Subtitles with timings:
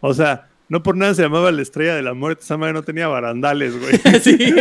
[0.00, 2.44] O sea, no por nada se llamaba la estrella de la muerte.
[2.44, 3.98] Esa madre no tenía barandales, güey.
[4.22, 4.38] sí.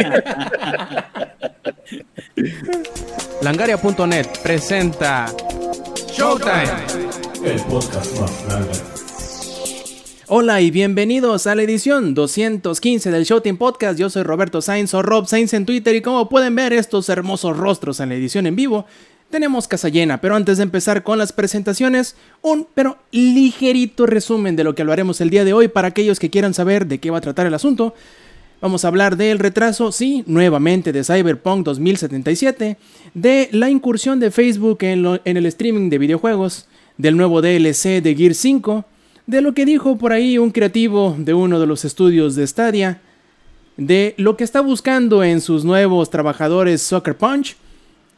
[3.42, 5.27] Langaria.net presenta
[6.11, 6.71] Showtime.
[7.43, 8.31] El podcast más
[10.29, 13.98] Hola y bienvenidos a la edición 215 del Showtime Podcast.
[13.98, 17.56] Yo soy Roberto Sainz o Rob Sainz en Twitter y como pueden ver estos hermosos
[17.56, 18.86] rostros en la edición en vivo,
[19.30, 24.64] tenemos casa llena, pero antes de empezar con las presentaciones, un pero ligerito resumen de
[24.64, 27.18] lo que hablaremos el día de hoy para aquellos que quieran saber de qué va
[27.18, 27.94] a tratar el asunto.
[28.59, 32.77] Vamos a hablar del retraso, sí, nuevamente de Cyberpunk 2077,
[33.13, 36.67] de la incursión de Facebook en, el streaming de videojuegos,
[36.98, 38.86] del nuevo DLC de Gear 5,
[39.28, 43.02] de lo que dijo por ahí un creativo de uno de los estudios de Stadia,
[43.75, 47.58] de lo que está buscando en sus nuevos trabajadores Soccer Punch,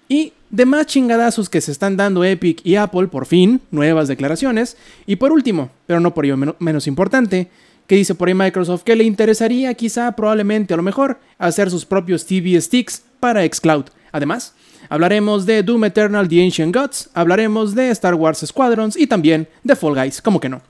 [0.08, 4.78] y de más chingadazos que se están dando Epic y Apple, por fin, nuevas declaraciones.
[5.06, 7.50] Y por último, pero no por ello menos importante,
[7.88, 11.86] que dice por ahí Microsoft que le interesaría quizá, probablemente, a lo mejor, hacer sus
[11.86, 13.86] propios TV Sticks para Xcloud.
[14.12, 14.54] Además,
[14.90, 19.76] hablaremos de Doom Eternal The Ancient Gods, hablaremos de Star Wars Squadrons y también de
[19.76, 20.62] Fall Guys, como que no.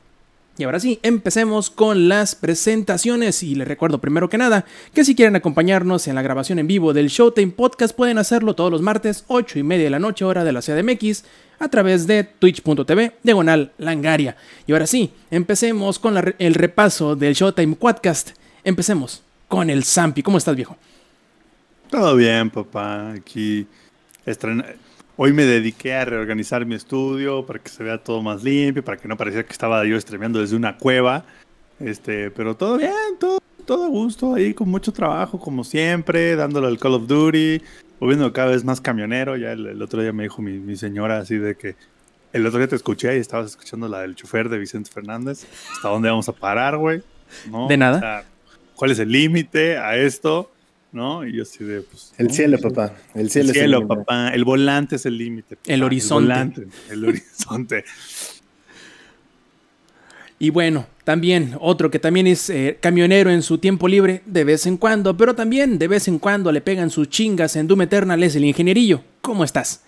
[0.60, 5.16] Y ahora sí, empecemos con las presentaciones y les recuerdo primero que nada que si
[5.16, 9.24] quieren acompañarnos en la grabación en vivo del Showtime Podcast pueden hacerlo todos los martes
[9.28, 11.24] 8 y media de la noche hora de la CDMX
[11.60, 14.36] a través de twitch.tv diagonal langaria.
[14.68, 18.32] Y ahora sí, empecemos con el repaso del Showtime Podcast.
[18.66, 20.24] Empecemos con el Zampi.
[20.24, 20.76] ¿Cómo estás viejo?
[21.90, 23.66] Todo bien papá, aquí
[25.22, 28.96] Hoy me dediqué a reorganizar mi estudio para que se vea todo más limpio, para
[28.96, 31.26] que no pareciera que estaba yo estremeando desde una cueva.
[31.78, 36.68] Este, pero todo bien, todo, todo a gusto, ahí con mucho trabajo, como siempre, dándole
[36.68, 37.62] al Call of Duty,
[38.00, 39.36] volviendo cada vez más camionero.
[39.36, 41.76] Ya el, otro día me dijo mi, señora así de que
[42.32, 45.46] el otro día te escuché y estabas escuchando la del chofer de Vicente Fernández.
[45.74, 47.04] ¿Hasta dónde vamos a parar, güey?
[47.68, 48.24] De nada.
[48.74, 50.50] ¿Cuál es el límite a esto?
[50.92, 51.26] ¿No?
[51.26, 52.96] Y yo así de, pues, El cielo, papá.
[53.14, 54.30] El cielo, el cielo papá.
[54.30, 55.58] El volante es el límite.
[55.66, 56.24] El horizonte.
[56.24, 57.84] El volante, el horizonte.
[60.42, 64.66] Y bueno, también otro que también es eh, camionero en su tiempo libre de vez
[64.66, 68.24] en cuando, pero también de vez en cuando le pegan sus chingas en Doom Eternal
[68.24, 69.04] es el ingenierillo.
[69.20, 69.82] ¿Cómo estás?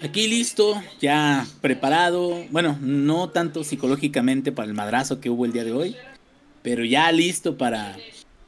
[0.00, 2.42] Aquí listo, ya preparado.
[2.50, 5.96] Bueno, no tanto psicológicamente para el madrazo que hubo el día de hoy,
[6.62, 7.96] pero ya listo para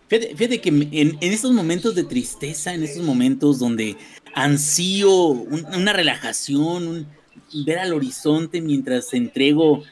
[0.09, 3.97] Fíjate, que en, estos momentos de tristeza, en estos momentos donde
[4.35, 7.07] ansío una relajación,
[7.65, 9.83] ver al horizonte mientras entrego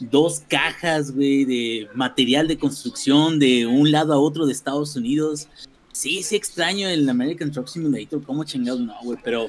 [0.00, 5.48] dos cajas, de material de construcción de un lado a otro de Estados Unidos.
[5.92, 9.48] Sí, sí extraño el American Truck Simulator, como chingados no, güey, pero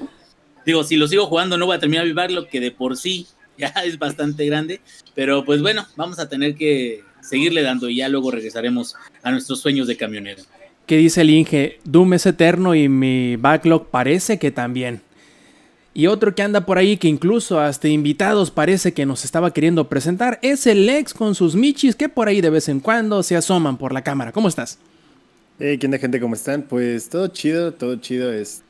[0.66, 3.28] digo, si lo sigo jugando no voy a terminar de lo que de por sí
[3.58, 4.82] ya es bastante grande,
[5.16, 9.59] pero pues bueno, vamos a tener que seguirle dando y ya luego regresaremos a nuestros
[9.59, 10.44] sueños de camionero.
[10.86, 11.80] ¿Qué dice el Inge?
[11.86, 15.02] Doom es eterno y mi backlog parece que también.
[15.94, 19.90] Y otro que anda por ahí que incluso hasta invitados parece que nos estaba queriendo
[19.90, 23.36] presentar es el ex con sus michis que por ahí de vez en cuando se
[23.36, 24.32] asoman por la cámara.
[24.32, 24.80] ¿Cómo estás?
[25.59, 26.20] Hey, ¿qué onda gente?
[26.20, 26.64] ¿Cómo están?
[26.64, 28.62] Pues todo chido, todo chido es...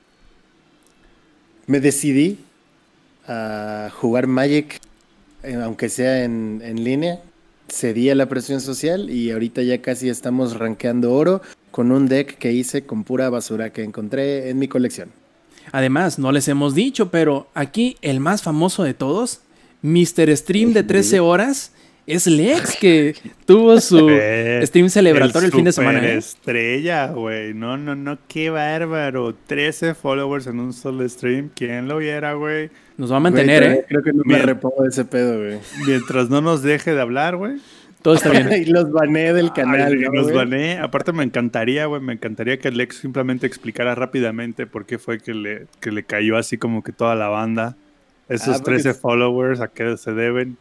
[1.67, 2.39] Me decidí
[3.27, 4.79] a jugar Magic,
[5.43, 7.19] eh, aunque sea en, en línea
[7.71, 12.37] cedí a la presión social y ahorita ya casi estamos rankeando oro con un deck
[12.37, 15.09] que hice con pura basura que encontré en mi colección.
[15.71, 19.41] Además, no les hemos dicho, pero aquí el más famoso de todos,
[19.81, 20.35] Mr.
[20.35, 21.71] Stream de 13 horas,
[22.07, 23.15] es Lex que
[23.45, 24.09] tuvo su
[24.63, 26.05] stream celebratorio el, fin de semana.
[26.05, 26.17] ¿eh?
[26.17, 27.53] Estrella, güey.
[27.53, 29.35] No, no, no, qué bárbaro.
[29.47, 31.49] 13 followers en un solo stream.
[31.55, 32.69] ¿Quién lo viera, güey?
[33.01, 33.85] Nos va a mantener, ¿eh?
[33.87, 35.57] Creo que no me repongo de ese pedo, güey.
[35.87, 37.53] Mientras no nos deje de hablar, güey.
[38.03, 38.47] Todo está bien.
[38.61, 39.99] y los bané del canal.
[39.99, 40.77] los bané.
[40.77, 45.33] Aparte me encantaría, güey, me encantaría que Lex simplemente explicara rápidamente por qué fue que
[45.33, 47.75] le, que le cayó así como que toda la banda.
[48.29, 50.57] Esos 13 ah, followers, ¿a qué se deben?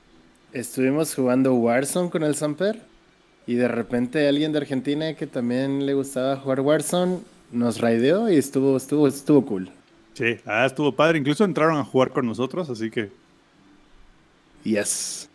[0.54, 2.80] Estuvimos jugando Warzone con el Samper
[3.46, 7.18] y de repente alguien de Argentina que también le gustaba jugar Warzone
[7.52, 9.70] nos raideó y estuvo, estuvo, estuvo cool.
[10.20, 11.18] Sí, ah, estuvo padre.
[11.18, 13.08] Incluso entraron a jugar con nosotros, así que.
[14.64, 15.30] Yes.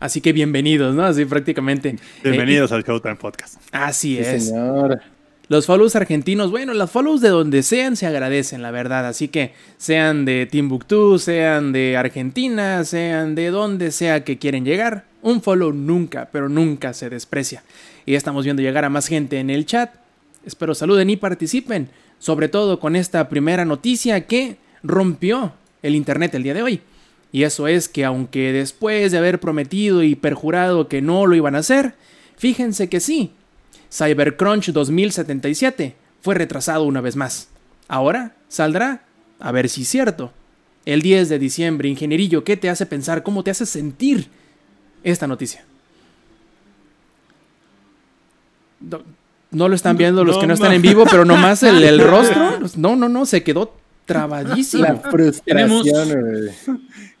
[0.00, 1.04] Así que bienvenidos, ¿no?
[1.04, 1.96] Así prácticamente.
[2.24, 3.60] Bienvenidos eh, al Showtime Podcast.
[3.70, 4.46] Así es.
[4.46, 5.00] Señor.
[5.46, 9.06] Los follows argentinos, bueno, los follows de donde sean se agradecen, la verdad.
[9.06, 15.04] Así que sean de Timbuktu, sean de Argentina, sean de donde sea que quieren llegar,
[15.22, 17.62] un follow nunca, pero nunca se desprecia.
[18.06, 19.94] Y ya estamos viendo llegar a más gente en el chat.
[20.44, 26.44] Espero saluden y participen, sobre todo con esta primera noticia que rompió el internet el
[26.44, 26.80] día de hoy.
[27.32, 31.56] Y eso es que aunque después de haber prometido y perjurado que no lo iban
[31.56, 31.94] a hacer,
[32.36, 33.32] fíjense que sí.
[33.92, 37.48] Cybercrunch 2077 fue retrasado una vez más.
[37.88, 39.04] Ahora saldrá,
[39.38, 40.32] a ver si es cierto.
[40.84, 43.22] El 10 de diciembre, ingenierillo, ¿qué te hace pensar?
[43.22, 44.28] ¿Cómo te hace sentir
[45.02, 45.64] esta noticia?
[49.50, 52.60] No, lo están viendo los que no están en vivo, pero nomás el, el rostro.
[52.76, 53.74] No, no, no, se quedó
[54.06, 54.82] trabadísimo.
[54.84, 56.50] La frustración, güey.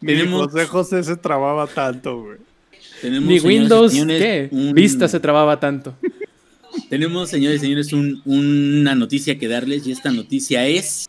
[0.00, 2.38] Ni José José se trababa tanto, güey.
[3.02, 4.48] Ni Windows, ¿qué?
[4.74, 5.94] Vista se trababa tanto.
[6.88, 11.08] Tenemos, señores y señores, una noticia que darles y esta noticia es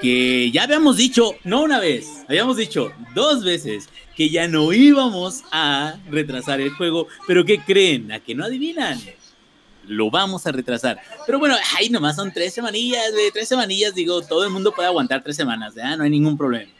[0.00, 5.42] que ya habíamos dicho, no una vez, habíamos dicho dos veces que ya no íbamos
[5.52, 8.10] a retrasar el juego, pero ¿qué creen?
[8.12, 8.98] ¿A que no adivinan?
[9.86, 11.00] Lo vamos a retrasar.
[11.26, 14.88] Pero bueno, ahí nomás son tres semanillas, de tres semanillas, digo, todo el mundo puede
[14.88, 15.96] aguantar tres semanas, ¿ya?
[15.96, 16.70] No hay ningún problema.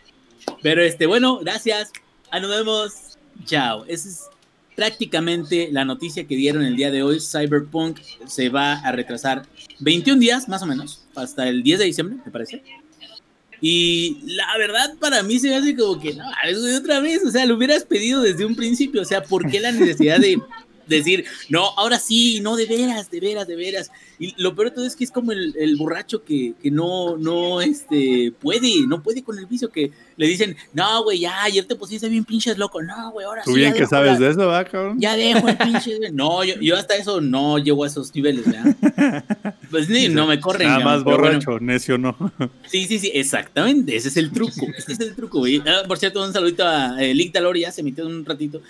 [0.63, 1.93] Pero este, bueno, gracias.
[2.31, 3.19] Ah, nos vemos.
[3.45, 3.85] Chao.
[3.87, 4.31] Esa es
[4.77, 7.21] prácticamente la noticia que dieron el día de hoy.
[7.21, 9.47] Cyberpunk se va a retrasar
[9.81, 12.63] 21 días, más o menos, hasta el 10 de diciembre, me parece.
[13.61, 17.23] Y la verdad para mí se me hace como que, no, eso de otra vez,
[17.27, 20.41] o sea, lo hubieras pedido desde un principio, o sea, ¿por qué la necesidad de
[20.97, 23.91] decir, no, ahora sí, no, de veras, de veras, de veras.
[24.19, 27.17] Y lo peor de todo es que es como el, el borracho que, que, no,
[27.17, 31.65] no, este, puede, no puede con el vicio, que le dicen, no, güey, ya, ayer
[31.65, 33.51] te pusiste bien pinches loco, no, güey, ahora sí.
[33.51, 35.01] Tú bien que sabes de eso, ¿va, cabrón?
[35.01, 39.25] Ya dejo el pinche, no, yo, yo, hasta eso no llego a esos niveles, ¿verdad?
[39.71, 40.69] Pues ni, no me corren.
[40.69, 41.67] Nada más borracho, bueno.
[41.67, 42.17] necio no.
[42.67, 45.63] Sí, sí, sí, exactamente, ese es el truco, ese es el truco, güey.
[45.67, 48.61] Ah, por cierto, un saludito a eh, Lick Talor, ya se emitió un ratito.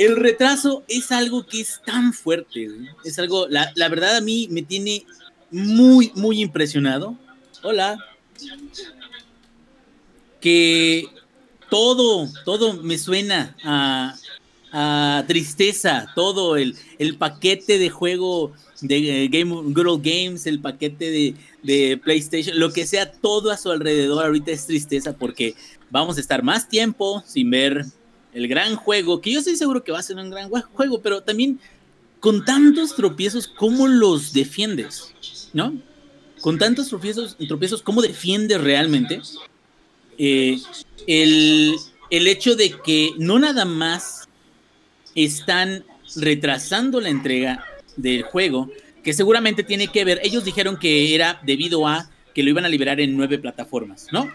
[0.00, 2.70] El retraso es algo que es tan fuerte,
[3.04, 5.04] es algo, la, verdad a mí me tiene
[5.50, 7.18] muy, muy impresionado.
[7.62, 7.98] Hola.
[10.40, 11.04] Que
[11.68, 13.54] todo, todo me suena
[14.72, 21.34] a, tristeza, todo el, el, paquete de juego de Game, Good Games, el paquete de,
[21.62, 25.56] de PlayStation, lo que sea, todo a su alrededor ahorita es tristeza porque
[25.90, 27.84] vamos a estar más tiempo sin ver
[28.32, 31.22] el gran juego, que yo estoy seguro que va a ser un gran juego, pero
[31.22, 31.58] también
[32.20, 35.14] con tantos tropiezos, ¿cómo los defiendes?
[35.52, 35.74] ¿No?
[36.40, 39.20] Con tantos tropiezos, tropiezos ¿cómo defiendes realmente?
[40.18, 40.58] Eh,
[41.06, 41.74] el,
[42.10, 44.28] el hecho de que no nada más
[45.14, 45.84] están
[46.16, 47.64] retrasando la entrega
[47.96, 48.70] del juego,
[49.02, 52.68] que seguramente tiene que ver, ellos dijeron que era debido a que lo iban a
[52.68, 54.30] liberar en nueve plataformas, ¿no?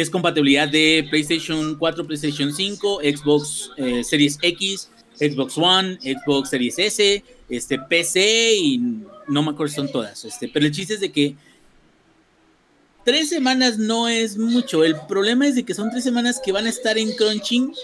[0.00, 6.78] Es compatibilidad de PlayStation 4, PlayStation 5, Xbox eh, Series X, Xbox One, Xbox Series
[6.78, 8.78] S, este, PC y
[9.28, 10.24] no me acuerdo son todas.
[10.24, 11.36] Este, pero el chiste es de que
[13.04, 14.82] tres semanas no es mucho.
[14.82, 17.74] El problema es de que son tres semanas que van a estar en crunching,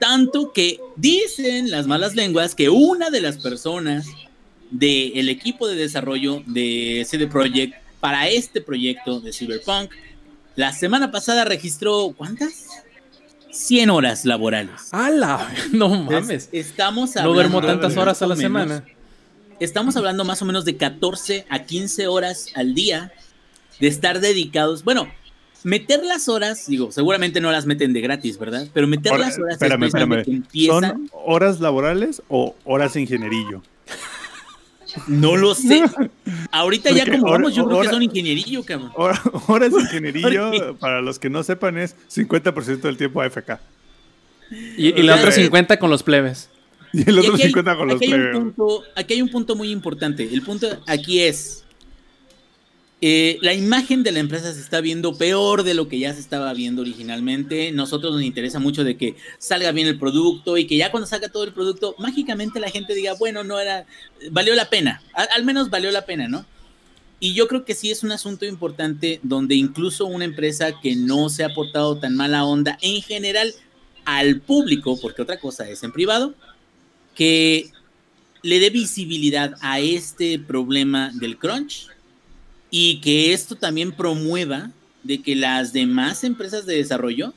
[0.00, 4.06] tanto que dicen las malas lenguas que una de las personas
[4.72, 9.92] del equipo de desarrollo de CD Projekt para este proyecto de Cyberpunk
[10.56, 12.68] la semana pasada registró, ¿cuántas?
[13.50, 14.88] 100 horas laborales.
[14.92, 15.48] ¡Hala!
[15.72, 16.48] No mames.
[16.52, 17.30] estamos hablando.
[17.30, 18.84] No duermo tantas horas a la semana.
[19.60, 23.12] Estamos hablando más o menos de 14 a 15 horas al día
[23.78, 24.82] de estar dedicados.
[24.82, 25.08] Bueno,
[25.62, 28.66] meter las horas, digo, seguramente no las meten de gratis, ¿verdad?
[28.72, 29.54] Pero meter las horas.
[29.54, 30.44] Espérame, espérame.
[30.66, 33.62] ¿Son horas laborales o horas ingenierillo?
[35.06, 35.82] No lo sé.
[36.50, 38.92] Ahorita ya como vamos, yo creo que son ingenierillo, cabrón.
[39.46, 43.58] Horas de ingenierillo, para los que no sepan, es 50% del tiempo AFK.
[44.76, 46.50] Y, y la otra 50 con los plebes.
[46.92, 48.36] Y el otro 50 con los plebes.
[48.94, 50.22] aquí hay un punto muy importante.
[50.22, 51.63] El punto aquí es,
[53.06, 56.20] eh, la imagen de la empresa se está viendo peor de lo que ya se
[56.20, 57.70] estaba viendo originalmente.
[57.70, 61.28] Nosotros nos interesa mucho de que salga bien el producto y que ya cuando salga
[61.28, 63.84] todo el producto, mágicamente la gente diga, bueno, no era,
[64.30, 66.46] valió la pena, al, al menos valió la pena, ¿no?
[67.20, 71.28] Y yo creo que sí es un asunto importante donde incluso una empresa que no
[71.28, 73.52] se ha portado tan mala onda en general
[74.06, 76.34] al público, porque otra cosa es en privado,
[77.14, 77.70] que
[78.40, 81.88] le dé visibilidad a este problema del crunch
[82.76, 84.72] y que esto también promueva
[85.04, 87.32] de que las demás empresas de desarrollo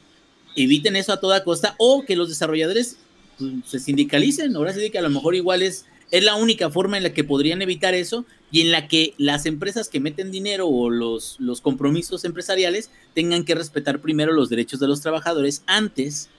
[0.55, 2.97] eviten eso a toda costa o que los desarrolladores
[3.37, 4.55] pues, se sindicalicen.
[4.55, 7.23] Ahora sí que a lo mejor igual es, es la única forma en la que
[7.23, 11.61] podrían evitar eso y en la que las empresas que meten dinero o los, los
[11.61, 16.29] compromisos empresariales tengan que respetar primero los derechos de los trabajadores antes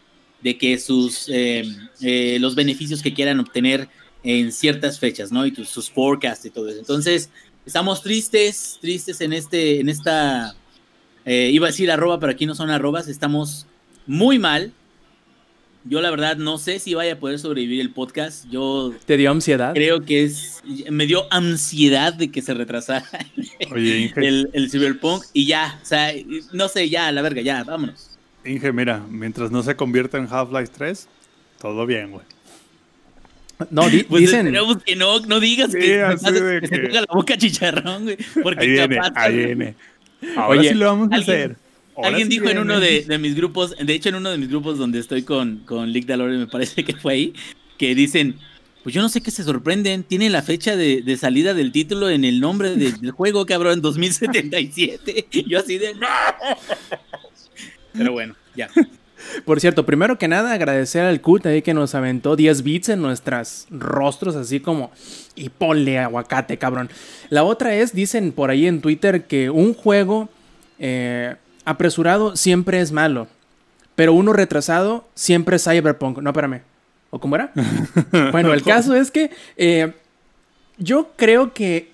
[0.43, 1.63] de que sus eh,
[2.01, 3.89] eh, los beneficios que quieran obtener
[4.25, 5.47] en ciertas fechas, ¿no?
[5.47, 6.81] Y sus forecasts y todo eso.
[6.81, 7.31] Entonces,
[7.69, 10.55] Estamos tristes, tristes en este, en esta,
[11.27, 13.67] eh, iba a decir arroba, pero aquí no son arrobas, estamos
[14.07, 14.73] muy mal.
[15.85, 18.47] Yo la verdad no sé si vaya a poder sobrevivir el podcast.
[18.49, 19.75] Yo ¿Te dio ansiedad?
[19.75, 23.05] creo que es me dio ansiedad de que se retrasara
[23.71, 26.15] Oye, Inge, el, el Cyberpunk y ya, o sea,
[26.55, 28.17] no sé, ya, la verga, ya, vámonos.
[28.47, 31.07] Inge, mira, mientras no se convierta en Half-Life 3,
[31.61, 32.25] todo bien, güey.
[33.71, 34.47] No, di- Pues dicen.
[34.47, 37.07] esperemos que no, no digas Sí, que, me así pasa- de que se ponga la
[37.13, 39.75] boca chicharrón, güey, porque Ahí viene, capaz- ahí viene.
[40.37, 41.57] Ahora Oye, sí lo vamos a alguien- hacer.
[41.97, 44.39] Ahora Alguien sí dijo en uno de, de mis grupos, de hecho en uno de
[44.39, 47.33] mis grupos donde estoy con, con Lick Dalore, me parece que fue ahí,
[47.77, 48.37] que dicen,
[48.85, 52.09] pues yo no sé qué se sorprenden, tiene la fecha de, de salida del título
[52.09, 55.27] en el nombre de- del juego, cabrón, 2077.
[55.33, 56.07] Y yo así de, ¡no!
[57.93, 58.71] Pero bueno, ya.
[59.45, 63.03] Por cierto, primero que nada, agradecer al Cut ahí que nos aventó 10 bits en
[63.03, 64.91] nuestros rostros, así como.
[65.35, 66.91] Y ponle aguacate, cabrón.
[67.31, 70.29] La otra es, dicen por ahí en Twitter, que un juego
[70.79, 73.29] eh, apresurado siempre es malo.
[73.95, 76.19] Pero uno retrasado siempre es Cyberpunk.
[76.19, 76.63] No, espérame.
[77.11, 77.53] ¿O cómo era?
[78.33, 79.93] bueno, el caso es que eh,
[80.79, 81.91] yo creo que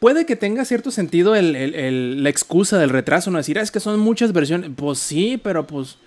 [0.00, 3.62] puede que tenga cierto sentido el- el- el- la excusa del retraso, no decir, "Ah,
[3.62, 4.70] es que son muchas versiones.
[4.76, 5.98] Pues sí, pero pues.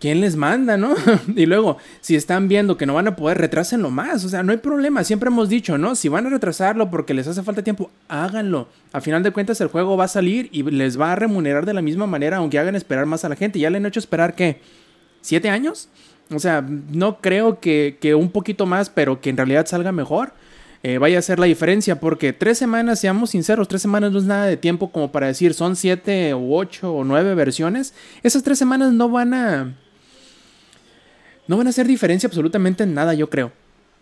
[0.00, 0.94] ¿Quién les manda, no?
[1.36, 4.24] y luego, si están viendo que no van a poder, retrásenlo más.
[4.24, 5.04] O sea, no hay problema.
[5.04, 5.94] Siempre hemos dicho, ¿no?
[5.94, 8.66] Si van a retrasarlo porque les hace falta tiempo, háganlo.
[8.92, 11.74] A final de cuentas, el juego va a salir y les va a remunerar de
[11.74, 13.58] la misma manera, aunque hagan esperar más a la gente.
[13.58, 14.60] Ya le han hecho esperar, ¿qué?
[15.20, 15.90] ¿Siete años?
[16.34, 20.32] O sea, no creo que, que un poquito más, pero que en realidad salga mejor.
[20.82, 24.24] eh, vaya a ser la diferencia, porque tres semanas, seamos sinceros, tres semanas no es
[24.24, 27.92] nada de tiempo como para decir son siete o ocho o nueve versiones.
[28.22, 29.74] Esas tres semanas no van a.
[31.50, 33.50] No van a hacer diferencia absolutamente en nada, yo creo.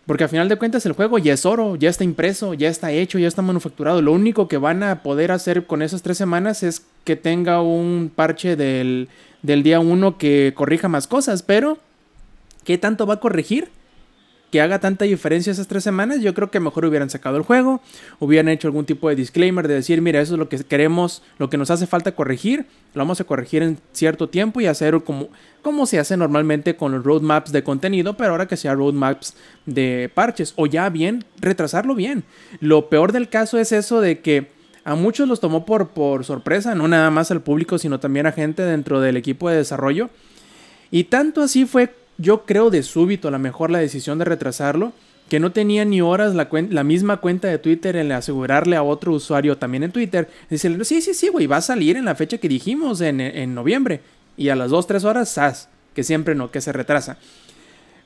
[0.04, 2.92] Porque al final de cuentas el juego ya es oro, ya está impreso, ya está
[2.92, 4.02] hecho, ya está manufacturado.
[4.02, 8.12] Lo único que van a poder hacer con esas tres semanas es que tenga un
[8.14, 9.08] parche del,
[9.40, 11.42] del día uno que corrija más cosas.
[11.42, 11.78] Pero,
[12.64, 13.70] ¿qué tanto va a corregir?
[14.50, 17.80] Que haga tanta diferencia esas tres semanas, yo creo que mejor hubieran sacado el juego,
[18.18, 21.50] hubieran hecho algún tipo de disclaimer de decir, mira, eso es lo que queremos, lo
[21.50, 25.28] que nos hace falta corregir, lo vamos a corregir en cierto tiempo y hacer como,
[25.62, 29.34] como se hace normalmente con los roadmaps de contenido, pero ahora que sea roadmaps
[29.66, 32.24] de parches, o ya bien, retrasarlo bien.
[32.60, 34.48] Lo peor del caso es eso de que
[34.84, 38.32] a muchos los tomó por, por sorpresa, no nada más al público, sino también a
[38.32, 40.08] gente dentro del equipo de desarrollo.
[40.90, 44.92] Y tanto así fue yo creo de súbito a lo mejor la decisión de retrasarlo,
[45.28, 49.58] que no tenía ni horas la, misma cuenta de Twitter en asegurarle a otro usuario
[49.58, 52.48] también en Twitter, decirle, sí, sí, sí, güey, va a salir en la fecha que
[52.48, 54.00] dijimos en, en noviembre.
[54.36, 55.68] Y a las 2, 3 horas, ¡zas!
[55.94, 57.18] Que siempre no, que se retrasa.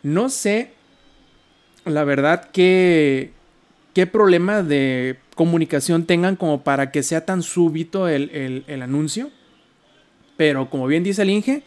[0.03, 0.73] No sé,
[1.85, 3.33] la verdad, qué,
[3.95, 9.31] qué problema de comunicación tengan como para que sea tan súbito el, el, el anuncio.
[10.37, 11.63] Pero como bien dice el Inge,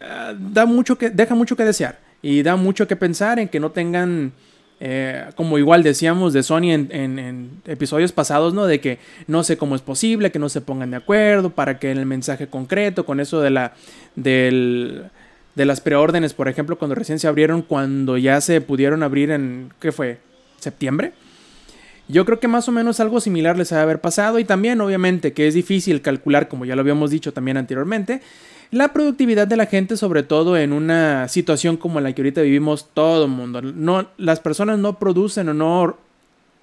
[0.00, 3.60] Uh, da mucho que, deja mucho que desear y da mucho que pensar en que
[3.60, 4.32] no tengan,
[4.80, 8.66] eh, como igual decíamos de Sony en, en, en, episodios pasados, ¿no?
[8.66, 11.90] De que no sé cómo es posible, que no se pongan de acuerdo para que
[11.90, 13.74] el mensaje concreto, con eso de la,
[14.16, 15.04] del,
[15.54, 19.72] de las preórdenes, por ejemplo, cuando recién se abrieron, cuando ya se pudieron abrir en,
[19.80, 20.18] ¿qué fue?
[20.58, 21.12] ¿Septiembre?
[22.08, 24.80] Yo creo que más o menos algo similar les ha de haber pasado y también
[24.80, 28.20] obviamente que es difícil calcular, como ya lo habíamos dicho también anteriormente,
[28.70, 32.88] la productividad de la gente, sobre todo en una situación como la que ahorita vivimos
[32.94, 33.62] todo el mundo.
[33.62, 35.96] No, las personas no producen o no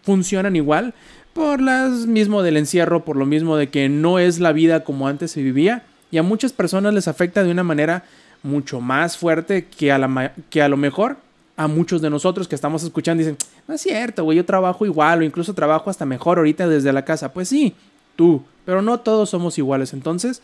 [0.04, 0.94] funcionan igual
[1.34, 5.08] por las mismo del encierro, por lo mismo de que no es la vida como
[5.08, 8.06] antes se vivía y a muchas personas les afecta de una manera
[8.44, 11.18] mucho más fuerte que a, la, que a lo mejor
[11.58, 13.38] a muchos de nosotros que estamos escuchando dicen,
[13.68, 17.04] no es cierto, güey, yo trabajo igual o incluso trabajo hasta mejor ahorita desde la
[17.04, 17.34] casa.
[17.34, 17.76] Pues sí,
[18.16, 19.92] tú, pero no todos somos iguales.
[19.94, 20.42] Entonces,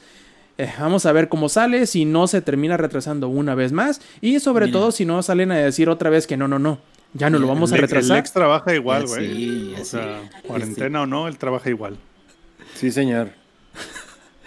[0.58, 4.40] eh, vamos a ver cómo sale, si no se termina retrasando una vez más y
[4.40, 4.80] sobre Mira.
[4.80, 6.80] todo si no salen a decir otra vez que no, no, no,
[7.14, 8.18] ya no lo vamos el, a retrasar.
[8.18, 9.34] El ex trabaja igual, güey.
[9.34, 10.48] Sí, o sea, sí.
[10.48, 11.04] cuarentena sí.
[11.04, 11.98] o no, él trabaja igual.
[12.76, 13.30] Sí, señor.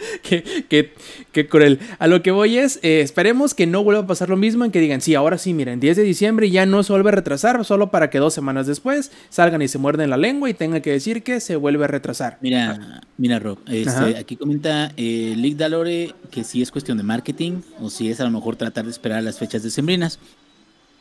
[0.22, 0.92] qué, qué,
[1.32, 1.80] qué, cruel.
[1.98, 4.70] A lo que voy es, eh, esperemos que no vuelva a pasar lo mismo en
[4.70, 7.64] que digan, sí, ahora sí, miren, 10 de diciembre ya no se vuelve a retrasar,
[7.64, 10.90] solo para que dos semanas después salgan y se muerden la lengua y tengan que
[10.90, 12.38] decir que se vuelve a retrasar.
[12.40, 17.60] Mira, mira, Rob, este, aquí comenta eh, Lick Dalore que si es cuestión de marketing
[17.80, 20.18] o si es a lo mejor tratar de esperar las fechas decembrinas.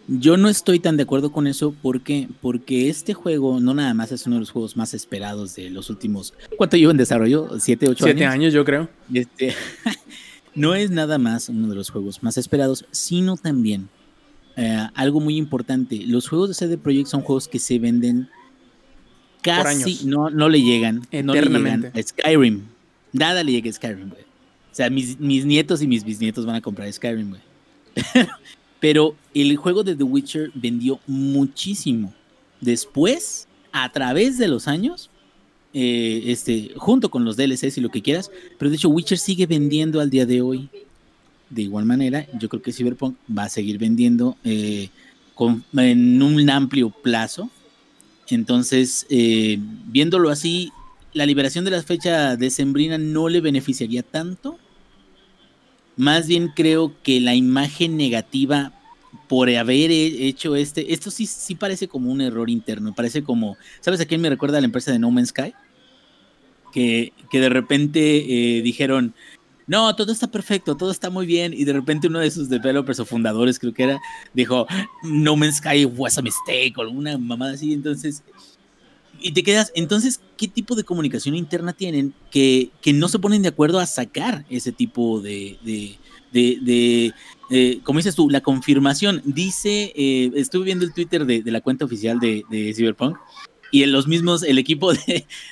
[0.07, 4.12] Yo no estoy tan de acuerdo con eso porque, porque este juego no nada más
[4.12, 6.33] es uno de los juegos más esperados de los últimos...
[6.57, 7.59] ¿Cuánto llevo en desarrollo?
[7.59, 8.33] ¿Siete, ocho Siete años?
[8.33, 8.88] años, yo creo.
[9.12, 9.55] Este,
[10.55, 13.89] no es nada más uno de los juegos más esperados, sino también
[14.57, 16.03] eh, algo muy importante.
[16.05, 18.29] Los juegos de CD Projekt son juegos que se venden
[19.41, 20.05] casi...
[20.05, 21.01] No, no le llegan.
[21.24, 22.62] No le llegan a Skyrim.
[23.12, 24.21] Nada le llega a Skyrim, güey.
[24.21, 27.41] O sea, mis, mis nietos y mis bisnietos van a comprar Skyrim, güey.
[28.79, 32.13] Pero el juego de The Witcher vendió muchísimo.
[32.62, 35.10] Después, a través de los años,
[35.74, 39.46] eh, este, junto con los DLCs y lo que quieras, pero de hecho Witcher sigue
[39.46, 40.70] vendiendo al día de hoy.
[41.50, 44.89] De igual manera, yo creo que Cyberpunk va a seguir vendiendo eh,
[45.74, 47.50] en un amplio plazo.
[48.29, 50.72] Entonces, eh, viéndolo así,
[51.13, 54.58] la liberación de la fecha decembrina no le beneficiaría tanto.
[55.98, 58.74] Más bien creo que la imagen negativa
[59.28, 64.00] por haber hecho este, esto sí, sí parece como un error interno, parece como, ¿sabes
[64.02, 65.54] a quién me recuerda a la empresa de No Man's Sky?
[66.72, 69.16] Que, que de repente eh, dijeron,
[69.68, 73.00] no, todo está perfecto, todo está muy bien, y de repente uno de sus developers
[73.00, 74.02] o fundadores, creo que era,
[74.34, 74.68] dijo,
[75.04, 78.24] No Man's Sky was a mistake, o alguna mamada así, entonces
[79.22, 83.41] y te quedas, entonces, ¿qué tipo de comunicación interna tienen que, que no se ponen
[83.41, 87.13] de acuerdo a sacar ese tipo de, de,
[87.50, 89.22] de, como dices tú, la confirmación?
[89.25, 93.17] Dice, eh, estuve viendo el Twitter de, la cuenta oficial de, Cyberpunk
[93.72, 94.93] y los mismos, el equipo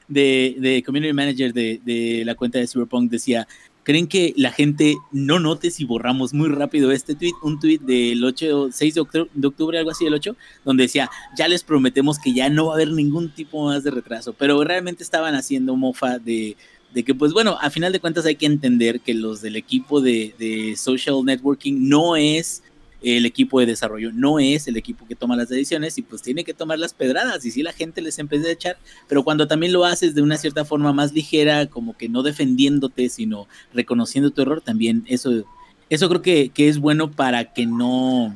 [0.08, 3.48] de, Community Manager de, la cuenta de Cyberpunk decía,
[3.84, 7.34] ¿Creen que la gente no note si borramos muy rápido este tweet?
[7.42, 11.64] Un tweet del 8, 6 de octubre, algo así del 8, donde decía, ya les
[11.64, 15.36] prometemos que ya no va a haber ningún tipo más de retraso, pero realmente estaban
[15.36, 16.56] haciendo mofa de,
[16.94, 20.00] de que, pues bueno, a final de cuentas hay que entender que los del equipo
[20.00, 22.63] de, de social networking no es
[23.04, 26.44] el equipo de desarrollo no es el equipo que toma las decisiones y pues tiene
[26.44, 29.74] que tomar las pedradas y si la gente les empieza a echar, pero cuando también
[29.74, 34.42] lo haces de una cierta forma más ligera, como que no defendiéndote, sino reconociendo tu
[34.42, 35.44] error, también eso,
[35.90, 38.36] eso creo que, que es bueno para que no,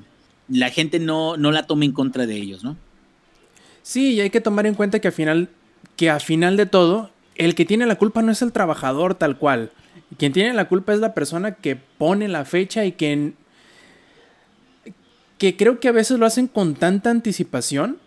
[0.50, 2.76] la gente no, no la tome en contra de ellos, ¿no?
[3.84, 5.50] Sí, y hay que tomar en cuenta que al final,
[5.96, 9.38] que al final de todo, el que tiene la culpa no es el trabajador tal
[9.38, 9.72] cual.
[10.18, 13.34] Quien tiene la culpa es la persona que pone la fecha y que
[15.38, 17.98] que creo que a veces lo hacen con tanta anticipación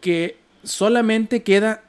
[0.00, 1.82] que solamente queda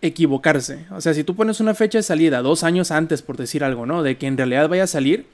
[0.00, 0.86] equivocarse.
[0.90, 3.86] O sea, si tú pones una fecha de salida dos años antes, por decir algo,
[3.86, 4.02] ¿no?
[4.02, 5.26] De que en realidad vaya a salir,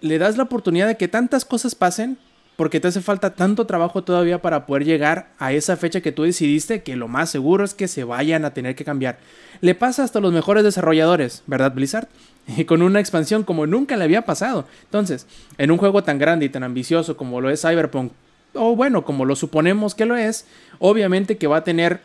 [0.00, 2.18] le das la oportunidad de que tantas cosas pasen
[2.56, 6.22] porque te hace falta tanto trabajo todavía para poder llegar a esa fecha que tú
[6.22, 9.18] decidiste, que lo más seguro es que se vayan a tener que cambiar.
[9.60, 12.08] Le pasa hasta los mejores desarrolladores, ¿verdad, Blizzard?
[12.46, 14.66] y con una expansión como nunca le había pasado.
[14.84, 15.26] Entonces,
[15.58, 18.12] en un juego tan grande y tan ambicioso como lo es Cyberpunk,
[18.54, 20.46] o bueno, como lo suponemos que lo es,
[20.78, 22.00] obviamente que va a tener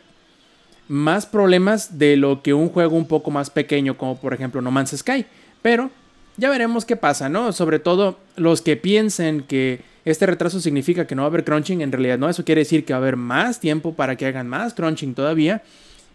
[0.88, 4.72] más problemas de lo que un juego un poco más pequeño como por ejemplo No
[4.72, 5.24] Man's Sky.
[5.62, 5.90] Pero
[6.36, 7.52] ya veremos qué pasa, ¿no?
[7.52, 11.80] Sobre todo los que piensen que este retraso significa que no va a haber crunching,
[11.82, 14.48] en realidad no, eso quiere decir que va a haber más tiempo para que hagan
[14.48, 15.62] más crunching todavía.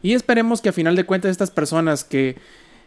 [0.01, 2.35] Y esperemos que a final de cuentas estas personas que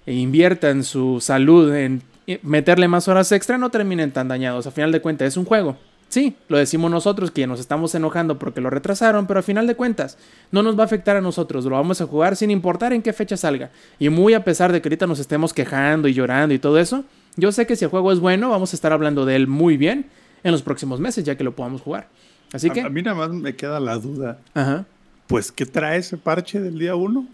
[0.06, 2.02] inviertan su salud en
[2.42, 4.66] meterle más horas extra, no terminen tan dañados.
[4.66, 5.76] A final de cuentas, es un juego.
[6.08, 9.74] Sí, lo decimos nosotros que nos estamos enojando porque lo retrasaron, pero a final de
[9.74, 10.16] cuentas
[10.50, 13.12] no nos va a afectar a nosotros, lo vamos a jugar sin importar en qué
[13.12, 13.70] fecha salga.
[13.98, 17.04] Y muy a pesar de que ahorita nos estemos quejando y llorando y todo eso,
[17.36, 19.76] yo sé que si el juego es bueno, vamos a estar hablando de él muy
[19.76, 20.06] bien
[20.42, 22.08] en los próximos meses, ya que lo podamos jugar.
[22.52, 22.80] Así que...
[22.80, 24.40] A, mí nada más me queda la duda.
[24.54, 24.86] Ajá.
[25.26, 27.26] Pues, ¿qué trae ese parche del día 1?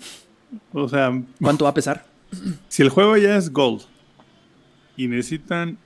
[0.73, 1.23] O sea...
[1.41, 2.07] ¿Cuánto va a pesar?
[2.69, 3.83] Si el juego ya es Gold
[4.97, 5.79] y necesitan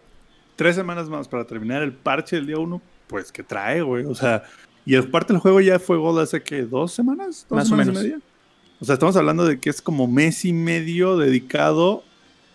[0.56, 4.04] tres semanas más para terminar el parche del día uno, pues que trae, güey.
[4.04, 4.42] O sea,
[4.84, 8.04] y el parte del juego ya fue Gold hace que dos semanas, más o menos.
[8.04, 8.14] Y
[8.80, 12.02] O sea, estamos hablando de que es como mes y medio dedicado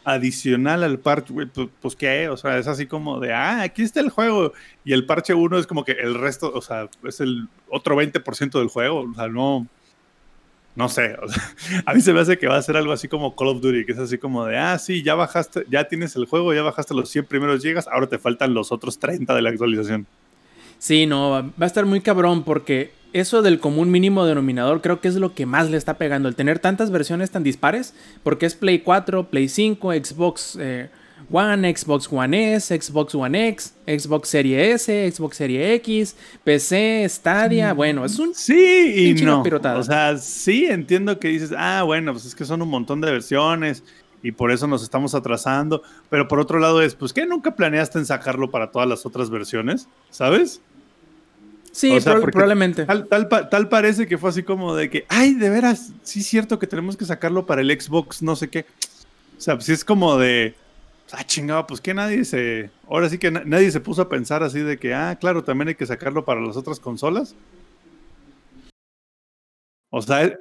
[0.04, 4.00] adicional al parche, pues, pues, qué, o sea, es así como de, ah, aquí está
[4.00, 7.48] el juego, y el parche uno es como que el resto, o sea, es el
[7.70, 9.68] otro 20% del juego, o sea, no,
[10.76, 11.16] no sé,
[11.86, 13.86] a mí se me hace que va a ser algo así como Call of Duty,
[13.86, 16.94] que es así como de, ah, sí, ya bajaste, ya tienes el juego, ya bajaste
[16.94, 20.08] los 100 primeros gigas, ahora te faltan los otros 30 de la actualización.
[20.84, 25.08] Sí, no, va a estar muy cabrón porque eso del común mínimo denominador creo que
[25.08, 28.56] es lo que más le está pegando, el tener tantas versiones tan dispares, porque es
[28.56, 30.58] Play 4, Play 5, Xbox...
[30.60, 30.90] Eh,
[31.32, 37.72] One, Xbox One S, Xbox One X, Xbox Series S, Xbox Series X, PC, Stadia.
[37.72, 38.36] Bueno, es un.
[38.36, 39.42] Sí y no.
[39.42, 43.10] O sea, sí entiendo que dices, ah, bueno, pues es que son un montón de
[43.10, 43.86] versiones
[44.22, 45.82] y por eso nos estamos atrasando.
[46.10, 49.30] Pero por otro lado es, pues, ¿qué nunca planeaste en sacarlo para todas las otras
[49.30, 49.88] versiones?
[50.10, 50.62] ¿Sabes?
[51.74, 52.86] Sí, probablemente.
[52.86, 56.28] Tal, tal, tal, parece que fue así como de que, ay, de veras, sí es
[56.28, 58.66] cierto que tenemos que sacarlo para el Xbox, no sé qué.
[59.36, 60.54] O sea, pues sí es como de,
[61.12, 62.70] ah, chingado, pues que nadie se.
[62.88, 65.76] Ahora sí que nadie se puso a pensar así de que, ah, claro, también hay
[65.76, 67.36] que sacarlo para las otras consolas.
[69.90, 70.32] O sea,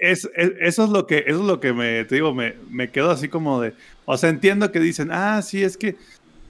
[0.00, 3.10] es, eso es lo que, eso es lo que me, te digo, me, me quedo
[3.12, 5.96] así como de, o sea, entiendo que dicen, ah, sí, es que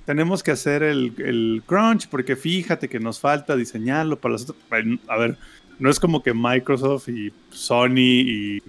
[0.04, 4.56] tenemos que hacer el, el crunch porque fíjate que nos falta diseñarlo para los otros.
[5.08, 5.36] A ver,
[5.78, 8.62] no es como que Microsoft y Sony y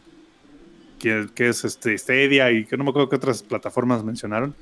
[0.99, 4.55] que, que es este Stadia y que no me acuerdo qué otras plataformas mencionaron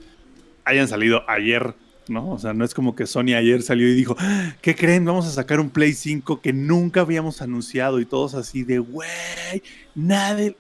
[0.65, 1.73] hayan salido ayer
[2.07, 2.31] ¿no?
[2.31, 4.17] O sea, no es como que Sony ayer salió y dijo,
[4.62, 5.05] ¿qué creen?
[5.05, 9.63] Vamos a sacar un Play 5 que nunca habíamos anunciado y todos así de, güey,
[9.95, 10.55] nadie...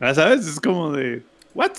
[0.00, 0.46] ¿Sabes?
[0.46, 1.22] Es como de,
[1.54, 1.72] ¿what?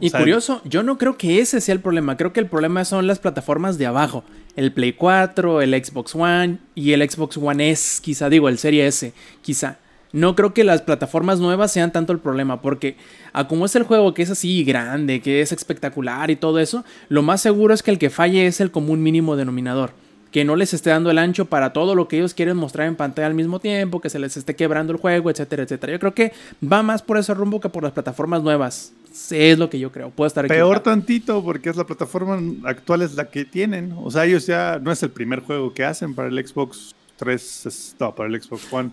[0.00, 3.06] Y curioso, yo no creo que ese sea el problema, creo que el problema son
[3.06, 4.24] las plataformas de abajo,
[4.56, 8.86] el Play 4, el Xbox One y el Xbox One S, quizá digo, el Serie
[8.86, 9.78] S, quizá.
[10.12, 12.96] No creo que las plataformas nuevas sean tanto el problema, porque
[13.32, 16.84] a como es el juego que es así grande, que es espectacular y todo eso,
[17.08, 19.92] lo más seguro es que el que falle es el común mínimo denominador.
[20.32, 22.96] Que no les esté dando el ancho para todo lo que ellos quieren mostrar en
[22.96, 25.92] pantalla al mismo tiempo, que se les esté quebrando el juego, etcétera, etcétera.
[25.94, 28.92] Yo creo que va más por ese rumbo que por las plataformas nuevas.
[29.30, 30.10] Es lo que yo creo.
[30.10, 33.92] Puedo estar Peor tantito, porque es la plataforma actual es la que tienen.
[33.96, 37.96] O sea, ellos ya no es el primer juego que hacen para el Xbox 3,
[37.98, 38.90] no, para el Xbox One.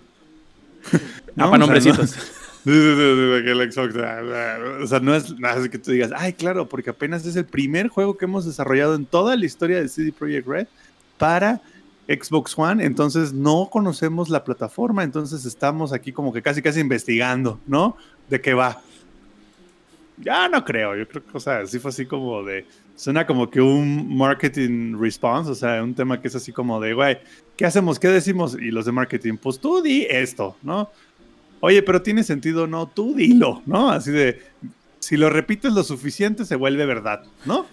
[1.36, 2.16] no, para nombrecitos.
[4.82, 7.90] O sea, no es nada que tú digas, ay, claro, porque apenas es el primer
[7.90, 10.68] juego que hemos desarrollado en toda la historia de CD Projekt Red
[11.20, 11.62] para
[12.08, 17.60] Xbox One, entonces no conocemos la plataforma, entonces estamos aquí como que casi casi investigando,
[17.68, 17.98] ¿no?
[18.30, 18.82] De qué va.
[20.18, 23.50] Ya no creo, yo creo que, o sea, sí fue así como de, suena como
[23.50, 27.18] que un marketing response, o sea, un tema que es así como de, güey,
[27.58, 28.00] ¿qué hacemos?
[28.00, 28.56] ¿Qué decimos?
[28.56, 30.90] Y los de marketing, pues tú di esto, ¿no?
[31.60, 33.90] Oye, pero tiene sentido, no, tú dilo, ¿no?
[33.90, 34.42] Así de,
[35.00, 37.66] si lo repites lo suficiente se vuelve verdad, ¿no?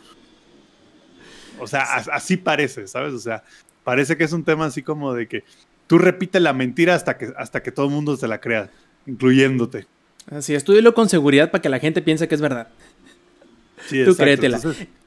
[1.60, 3.14] O sea, así parece, ¿sabes?
[3.14, 3.44] O sea,
[3.84, 5.44] parece que es un tema así como de que
[5.86, 8.70] tú repites la mentira hasta que, hasta que todo el mundo se la crea,
[9.06, 9.86] incluyéndote.
[10.30, 12.68] Así, estudialo con seguridad para que la gente piense que es verdad.
[13.86, 14.60] Sí, Tú créetela.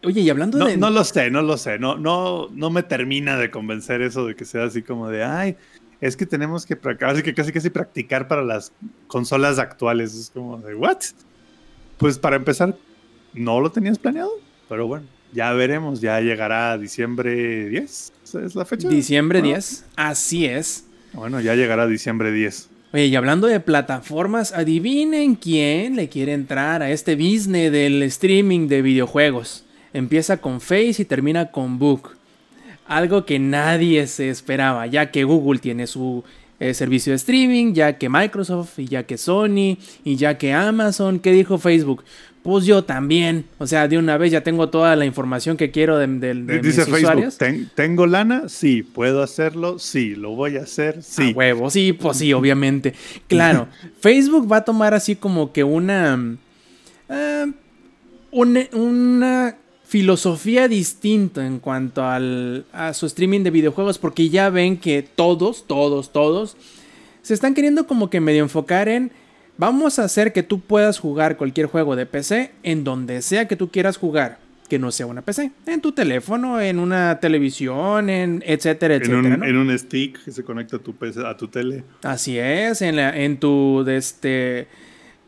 [0.03, 0.77] Oye, y hablando no, de.
[0.77, 1.79] No lo sé, no lo sé.
[1.79, 5.55] No, no, no me termina de convencer eso de que sea así como de ay,
[6.01, 8.73] es que tenemos que practicar, que casi casi practicar para las
[9.07, 10.13] consolas actuales.
[10.13, 10.97] Es como de what?
[11.97, 12.75] Pues para empezar,
[13.33, 14.31] no lo tenías planeado,
[14.67, 18.13] pero bueno, ya veremos, ya llegará diciembre 10,
[18.45, 18.89] es la fecha.
[18.89, 20.85] Diciembre 10, así es.
[21.13, 22.69] Bueno, ya llegará diciembre 10.
[22.93, 28.67] Oye, y hablando de plataformas, adivinen quién le quiere entrar a este business del streaming
[28.67, 29.65] de videojuegos.
[29.93, 32.11] Empieza con Face y termina con Book.
[32.87, 36.23] Algo que nadie se esperaba, ya que Google tiene su
[36.59, 41.19] eh, servicio de streaming, ya que Microsoft y ya que Sony y ya que Amazon.
[41.19, 42.03] ¿Qué dijo Facebook?
[42.45, 43.45] Pues yo también.
[43.57, 46.85] O sea, de una vez ya tengo toda la información que quiero de, de, Dice
[46.85, 47.33] Facebook,
[47.73, 48.47] ¿tengo lana?
[48.49, 48.83] Sí.
[48.83, 49.79] ¿Puedo hacerlo?
[49.79, 50.13] Sí.
[50.13, 51.01] ¿Lo voy a hacer?
[51.01, 51.31] Sí.
[51.31, 52.93] A huevo, sí, pues sí, obviamente.
[53.27, 53.67] Claro,
[53.99, 56.37] Facebook va a tomar así como que una...
[57.09, 57.51] Eh,
[58.31, 65.03] una, filosofía distinta en cuanto al, a su streaming de videojuegos porque ya ven que
[65.03, 66.57] todos, todos, todos
[67.21, 69.11] se están queriendo como que medio enfocar en
[69.57, 73.55] Vamos a hacer que tú puedas jugar cualquier juego de PC en donde sea que
[73.55, 74.37] tú quieras jugar,
[74.67, 79.47] que no sea una PC, en tu teléfono, en una televisión, en etcétera, etcétera.
[79.47, 81.85] En un, stick que se conecta a tu PC, a tu tele.
[82.03, 84.67] Así es, en, la, en tu este,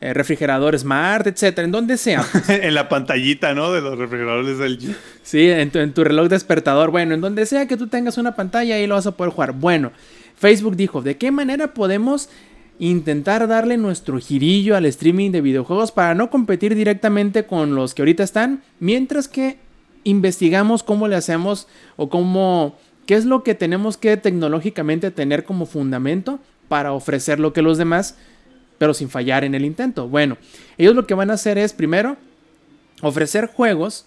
[0.01, 2.21] eh, refrigerador smart, etcétera, en donde sea.
[2.49, 3.71] en la pantallita, ¿no?
[3.71, 4.93] De los refrigeradores LG.
[5.23, 6.91] Sí, en tu, en tu reloj despertador.
[6.91, 9.53] Bueno, en donde sea que tú tengas una pantalla, y lo vas a poder jugar.
[9.53, 9.93] Bueno,
[10.35, 12.29] Facebook dijo, ¿de qué manera podemos
[12.79, 18.03] intentar darle nuestro girillo al streaming de videojuegos para no competir directamente con los que
[18.03, 19.57] ahorita están, mientras que
[20.03, 25.65] investigamos cómo le hacemos o cómo, qué es lo que tenemos que tecnológicamente tener como
[25.65, 28.15] fundamento para ofrecer lo que los demás,
[28.77, 30.07] pero sin fallar en el intento.
[30.07, 30.37] Bueno,
[30.77, 32.17] ellos lo que van a hacer es primero
[33.01, 34.05] ofrecer juegos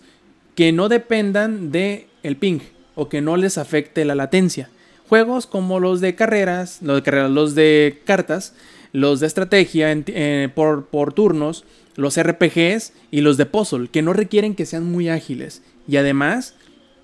[0.54, 2.61] que no dependan de el ping
[2.94, 4.70] o que no les afecte la latencia.
[5.11, 8.55] Juegos como los de carreras, los de carreras, los de cartas,
[8.92, 11.64] los de estrategia eh, por, por turnos,
[11.96, 15.62] los RPGs y los de puzzle, que no requieren que sean muy ágiles.
[15.88, 16.55] Y además,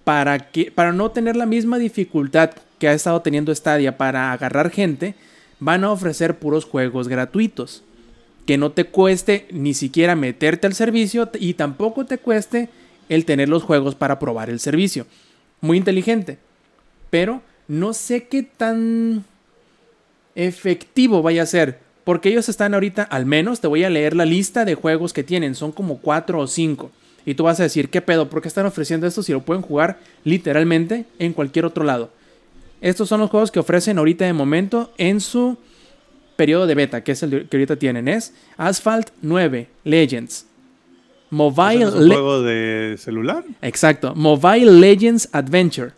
[0.05, 4.71] para, que, para no tener la misma dificultad que ha estado teniendo Stadia para agarrar
[4.71, 5.16] gente,
[5.59, 7.83] van a ofrecer puros juegos gratuitos.
[8.47, 12.69] Que no te cueste ni siquiera meterte al servicio y tampoco te cueste
[13.09, 15.09] el tener los juegos para probar el servicio.
[15.61, 16.38] Muy inteligente.
[17.11, 19.24] Pero no sé qué tan
[20.35, 21.79] efectivo vaya a ser.
[22.05, 25.24] Porque ellos están ahorita, al menos te voy a leer la lista de juegos que
[25.24, 25.57] tienen.
[25.57, 26.90] Son como 4 o 5.
[27.24, 28.31] Y tú vas a decir, ¿qué pedo?
[28.31, 32.11] ¿Por qué están ofreciendo esto si lo pueden jugar literalmente en cualquier otro lado?
[32.81, 35.59] Estos son los juegos que ofrecen ahorita de momento en su
[36.37, 40.46] periodo de beta, que es el que ahorita tienen, es Asphalt 9 Legends.
[41.31, 43.44] Mobile ¿Es un juego de celular?
[43.62, 44.14] Exacto.
[44.14, 45.90] Mobile Legends Adventure.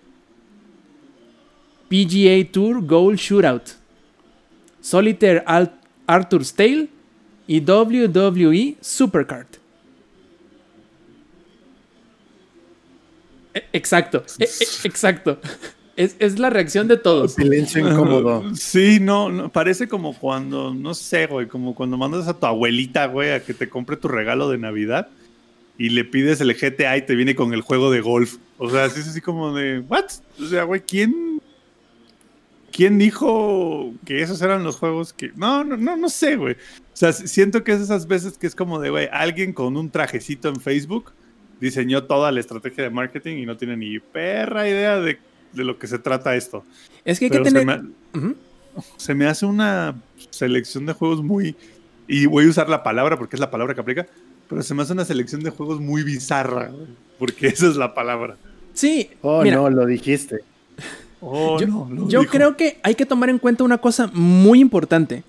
[1.89, 3.77] PGA Tour Goal Shootout.
[4.81, 5.45] Solitaire
[6.07, 6.89] Arthur's Tale
[7.47, 9.47] y WWE Supercard.
[13.55, 15.39] E, exacto, e, e, exacto.
[15.99, 17.35] Es, la reacción de todos.
[17.35, 18.45] Silencio incómodo.
[18.55, 23.33] Sí, no, parece como cuando, no sé, güey, como cuando mandas a tu abuelita, güey,
[23.33, 25.09] a que te compre tu regalo de Navidad
[25.77, 28.37] y le pides el GTA y te viene con el juego de golf.
[28.59, 30.05] O sea, es así como de, ¿what?
[30.41, 31.43] O sea, güey, ¿quién,
[32.79, 35.33] ¿quién dijo que esos eran los juegos que...
[35.35, 36.55] No, no, no, no sé, güey.
[36.55, 39.91] O sea, siento que es esas veces que es como de, güey, alguien con un
[39.91, 41.11] trajecito en Facebook
[41.61, 45.19] diseñó toda la estrategia de marketing y no tiene ni perra idea de
[45.53, 46.65] de lo que se trata esto.
[47.05, 47.83] Es que hay que tener...
[48.97, 51.57] Se me, hace una selección de juegos muy...
[52.07, 54.07] Y voy a usar la palabra porque es la palabra que aplica,
[54.49, 56.71] pero se me hace una selección de juegos muy bizarra,
[57.19, 58.37] porque esa es la palabra.
[58.73, 59.11] Sí.
[59.21, 60.39] Oh, no, lo dijiste.
[61.21, 65.25] Oh, yo, no, yo creo que hay que tomar en cuenta una cosa muy importante.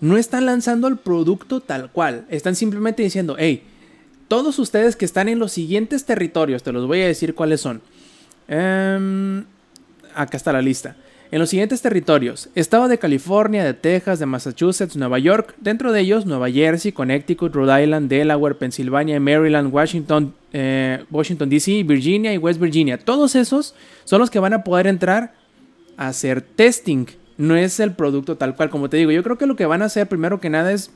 [0.00, 2.26] No están lanzando el producto tal cual.
[2.28, 3.62] Están simplemente diciendo, hey,
[4.28, 7.82] todos ustedes que están en los siguientes territorios, te los voy a decir cuáles son.
[8.48, 9.44] Em,
[10.14, 10.96] acá está la lista.
[11.32, 16.00] En los siguientes territorios, estado de California, de Texas, de Massachusetts, Nueva York, dentro de
[16.00, 22.38] ellos Nueva Jersey, Connecticut, Rhode Island, Delaware, Pensilvania, Maryland, Washington, eh, Washington DC, Virginia y
[22.38, 22.98] West Virginia.
[22.98, 25.34] Todos esos son los que van a poder entrar
[25.96, 27.06] a hacer testing.
[27.36, 29.12] No es el producto tal cual, como te digo.
[29.12, 30.90] Yo creo que lo que van a hacer primero que nada es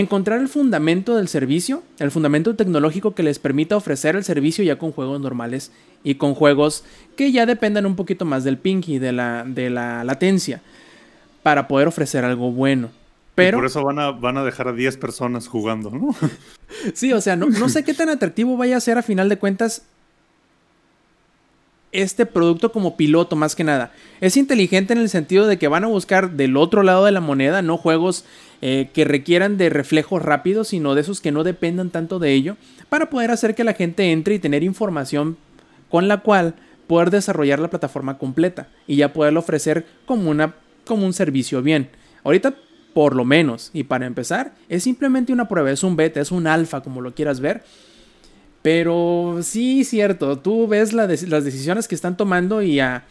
[0.00, 4.78] encontrar el fundamento del servicio, el fundamento tecnológico que les permita ofrecer el servicio ya
[4.78, 5.72] con juegos normales
[6.04, 6.84] y con juegos
[7.16, 10.60] que ya dependan un poquito más del ping y de la, de la latencia
[11.42, 12.90] para poder ofrecer algo bueno.
[13.34, 16.14] Pero, por eso van a, van a dejar a 10 personas jugando, ¿no?
[16.92, 19.38] sí, o sea, no, no sé qué tan atractivo vaya a ser a final de
[19.38, 19.82] cuentas
[22.02, 23.92] este producto como piloto más que nada.
[24.20, 27.20] Es inteligente en el sentido de que van a buscar del otro lado de la
[27.20, 28.24] moneda, no juegos
[28.60, 32.56] eh, que requieran de reflejos rápidos, sino de esos que no dependan tanto de ello,
[32.88, 35.36] para poder hacer que la gente entre y tener información
[35.90, 36.54] con la cual
[36.86, 40.54] poder desarrollar la plataforma completa y ya poderlo ofrecer como, una,
[40.84, 41.88] como un servicio bien.
[42.24, 42.54] Ahorita,
[42.94, 46.46] por lo menos, y para empezar, es simplemente una prueba, es un beta, es un
[46.46, 47.62] alfa, como lo quieras ver
[48.66, 51.06] pero sí, cierto, tú ves las
[51.44, 53.04] decisiones que están tomando y a...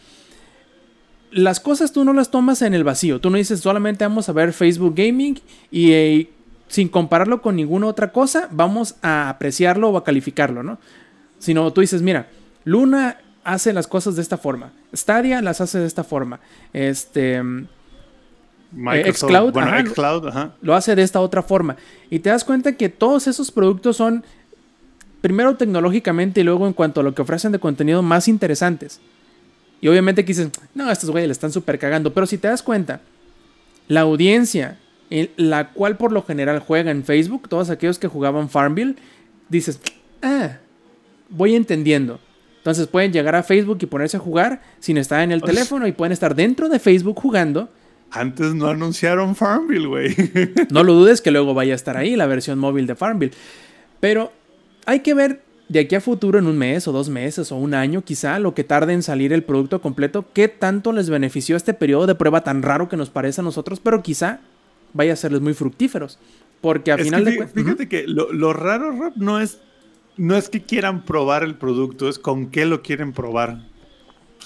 [1.30, 4.34] Las cosas tú no las tomas en el vacío, tú no dices solamente vamos a
[4.34, 5.40] ver Facebook Gaming
[5.70, 6.30] y eh,
[6.68, 10.78] sin compararlo con ninguna otra cosa, vamos a apreciarlo o a calificarlo, ¿no?
[11.38, 12.28] Sino tú dices, mira,
[12.64, 16.38] Luna hace las cosas de esta forma, Stadia las hace de esta forma,
[16.74, 17.42] este...
[18.74, 19.54] Xcloud,
[19.88, 21.76] Xcloud lo hace de esta otra forma.
[22.10, 24.24] Y te das cuenta que todos esos productos son
[25.26, 29.00] primero tecnológicamente y luego en cuanto a lo que ofrecen de contenido más interesantes.
[29.80, 32.14] Y obviamente que dices, no, estos güeyes le están súper cagando.
[32.14, 33.00] Pero si te das cuenta,
[33.88, 34.78] la audiencia,
[35.36, 38.94] la cual por lo general juega en Facebook, todos aquellos que jugaban Farmville,
[39.48, 39.80] dices,
[40.22, 40.58] ah,
[41.28, 42.20] voy entendiendo.
[42.58, 45.92] Entonces pueden llegar a Facebook y ponerse a jugar sin estar en el teléfono y
[45.92, 47.68] pueden estar dentro de Facebook jugando.
[48.12, 50.14] Antes no anunciaron Farmville, güey.
[50.70, 53.32] no lo dudes que luego vaya a estar ahí la versión móvil de Farmville.
[53.98, 54.30] Pero
[54.86, 57.74] hay que ver de aquí a futuro, en un mes o dos meses o un
[57.74, 61.74] año quizá, lo que tarde en salir el producto completo, qué tanto les benefició este
[61.74, 64.40] periodo de prueba tan raro que nos parece a nosotros, pero quizá
[64.92, 66.18] vaya a serles muy fructíferos.
[66.60, 67.54] Porque a final de cuentas...
[67.54, 69.60] Fíjate que lo, raro, Rob, no es,
[70.16, 73.66] no es que quieran probar el producto, es con qué lo quieren probar.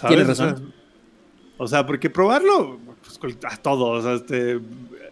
[0.09, 0.72] Tienes razón.
[1.59, 2.81] O sea, porque probarlo,
[3.45, 4.61] a todos, este,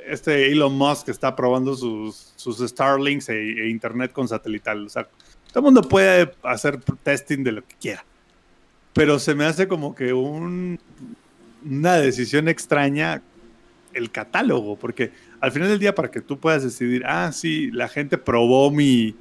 [0.07, 4.87] este Elon Musk está probando sus, sus Starlinks e, e, Internet con satelital.
[4.87, 5.09] O sea,
[5.53, 8.05] todo el mundo puede hacer testing de lo que quiera.
[8.93, 10.79] Pero se me hace como que un,
[11.65, 13.23] una decisión extraña
[13.95, 17.89] el catálogo, porque al final del día para que tú puedas decidir, ah, sí, la
[17.89, 19.17] gente probó mi,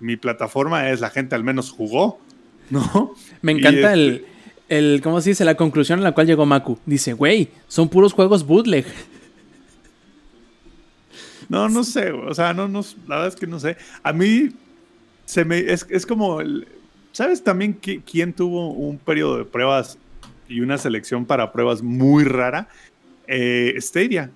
[0.00, 2.20] mi plataforma, es la gente al menos jugó,
[2.70, 3.14] ¿no?
[3.42, 4.26] Me encanta este el,
[5.02, 5.44] ¿cómo se dice?
[5.44, 6.78] La conclusión a la cual llegó Maku.
[6.86, 8.86] Dice, güey, son puros juegos bootleg.
[11.48, 13.76] No, no sé, o sea, no, no, la verdad es que no sé.
[14.02, 14.50] A mí
[15.24, 16.68] se me, es, es como, el,
[17.12, 19.98] ¿sabes también quién tuvo un periodo de pruebas
[20.46, 22.68] y una selección para pruebas muy rara?
[23.26, 24.30] Eh, Stadia.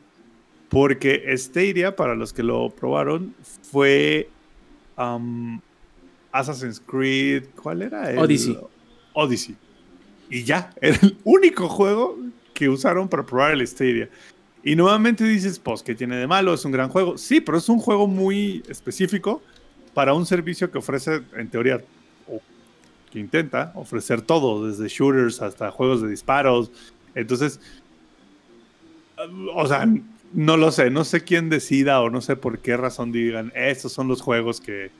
[0.71, 3.35] Porque Stadia, para los que lo probaron,
[3.71, 4.31] fue
[4.97, 5.61] um,
[6.31, 8.18] Assassin's Creed, ¿cuál era?
[8.18, 8.59] Odyssey.
[9.12, 9.55] Odyssey.
[10.33, 12.18] Y ya, era el único juego
[12.55, 14.09] que usaron para probar el Stadia.
[14.64, 16.55] Y nuevamente dices, pues, ¿qué tiene de malo?
[16.55, 17.18] Es un gran juego.
[17.18, 19.42] Sí, pero es un juego muy específico
[19.92, 21.83] para un servicio que ofrece, en teoría,
[22.27, 22.40] o
[23.11, 26.71] que intenta ofrecer todo, desde shooters hasta juegos de disparos.
[27.14, 27.61] Entonces,
[29.55, 29.87] o sea,
[30.33, 33.92] no lo sé, no sé quién decida o no sé por qué razón digan, estos
[33.92, 34.92] son los juegos que,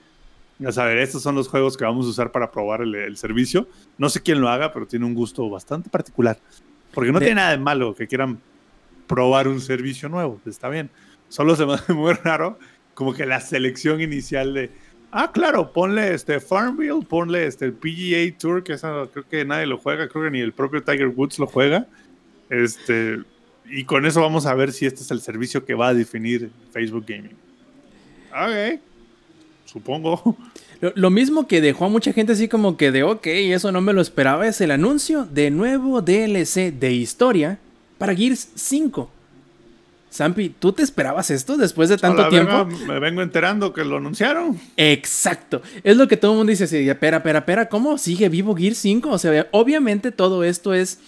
[0.65, 3.67] a saber, estos son los juegos que vamos a usar para probar el, servicio.
[3.97, 6.37] No sé quién lo haga, pero tiene un gusto bastante particular.
[6.93, 8.39] Porque no tiene nada de malo que quieran
[9.07, 10.89] probar un servicio nuevo, está bien.
[11.27, 12.57] Solo se me hace muy raro
[12.93, 14.69] como que la selección inicial de,
[15.11, 19.65] ah, claro, ponle este Farmville, ponle este el PGA Tour, que esa, creo que nadie
[19.65, 21.87] lo juega, creo que ni el propio Tiger Woods lo juega.
[22.49, 23.19] Este,
[23.65, 26.51] y con eso vamos a ver si este es el servicio que va a definir
[26.71, 27.35] Facebook Gaming.
[28.31, 28.79] Ok,
[29.73, 30.37] supongo.
[30.95, 33.93] Lo, mismo que dejó a mucha gente así como que de, ok, eso no me
[33.93, 37.57] lo esperaba, es el anuncio de nuevo DLC de historia
[37.97, 39.09] para Gears 5.
[40.13, 42.65] Zampi, ¿tú te esperabas esto después de tanto tiempo?
[42.85, 44.59] me vengo enterando que lo anunciaron.
[44.77, 45.63] Exacto.
[45.83, 46.65] Es lo que todo el mundo dice.
[46.65, 49.09] Así, espera, espera, espera, ¿cómo sigue vivo Gears 5?
[49.09, 50.99] O sea, obviamente todo esto es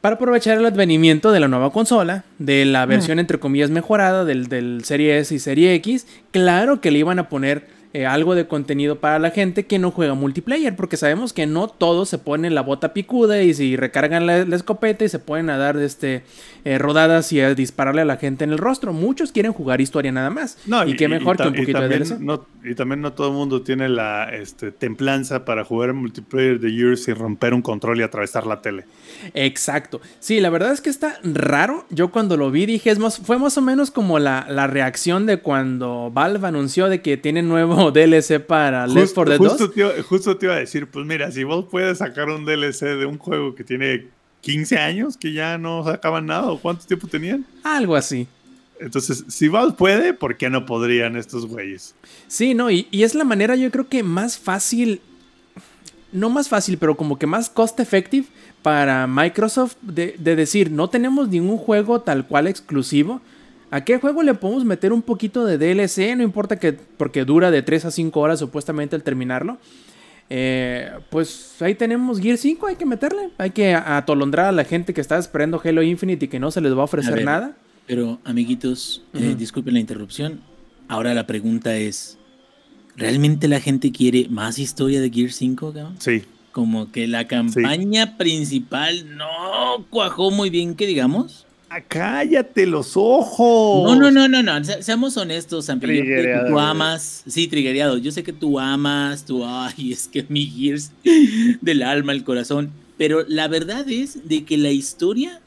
[0.00, 4.48] para aprovechar el advenimiento de la nueva consola, de la versión entre comillas mejorada del,
[4.48, 6.06] del Serie S y Serie X.
[6.30, 9.90] Claro que le iban a poner eh, algo de contenido para la gente que no
[9.90, 14.26] juega multiplayer, porque sabemos que no todos se ponen la bota picuda y si recargan
[14.26, 16.22] la, escopeta y se pueden a dar este,
[16.64, 18.92] eh, rodadas y a dispararle a la gente en el rostro.
[18.92, 20.56] Muchos quieren jugar historia nada más.
[20.66, 22.20] No, y, qué mejor que un poquito de DLC.
[22.20, 26.72] No, y también no todo el mundo tiene la este, templanza para jugar multiplayer de
[26.72, 28.84] Years y romper un control y atravesar la tele.
[29.34, 30.00] Exacto.
[30.20, 31.86] Sí, la verdad es que está raro.
[31.90, 35.26] Yo cuando lo vi dije, es más, fue más o menos como la, la reacción
[35.26, 39.48] de cuando Valve anunció de que tiene nuevo DLC para Left 4 Dead 2.
[39.48, 42.96] Justo te, justo te iba a decir, pues mira, si vos puedes sacar un DLC
[42.98, 44.08] de un juego que tiene
[44.42, 47.44] 15 años, que ya no sacaban nada, o cuánto tiempo tenían.
[47.62, 48.26] Algo así.
[48.80, 51.94] Entonces, si Valve puede, ¿por qué no podrían estos güeyes?
[52.28, 55.02] Sí, no, y, es la manera yo creo que más fácil,
[56.12, 58.26] no más fácil, pero como que más cost effective
[58.62, 63.20] para Microsoft de, de decir, no tenemos ningún juego tal cual exclusivo,
[63.70, 66.16] ¿A qué juego le podemos meter un poquito de DLC?
[66.16, 69.58] No importa que, porque dura de 3 a 5 horas supuestamente al terminarlo.
[70.28, 73.30] Eh, pues ahí tenemos Gear 5, hay que meterle.
[73.38, 76.60] Hay que atolondrar a la gente que está esperando Halo Infinite y que no se
[76.60, 77.56] les va a ofrecer nada.
[77.86, 80.40] Pero, amiguitos, eh, disculpen la interrupción.
[80.88, 82.18] Ahora la pregunta es:
[82.96, 85.96] ¿realmente la gente quiere más historia de Gear 5, cabrón?
[85.98, 86.22] Sí.
[86.52, 91.46] Como que la campaña principal no cuajó muy bien, que digamos.
[91.72, 93.84] Ah, cállate los ojos.
[93.84, 94.64] No, no, no, no, no.
[94.64, 96.48] seamos honestos, San Pedro.
[96.48, 97.96] Tú amas, sí, trigueado.
[97.96, 100.90] Yo sé que tú amas, tú, ay, es que mi Gears
[101.60, 102.72] del alma, el corazón.
[102.98, 105.40] Pero la verdad es de que la historia,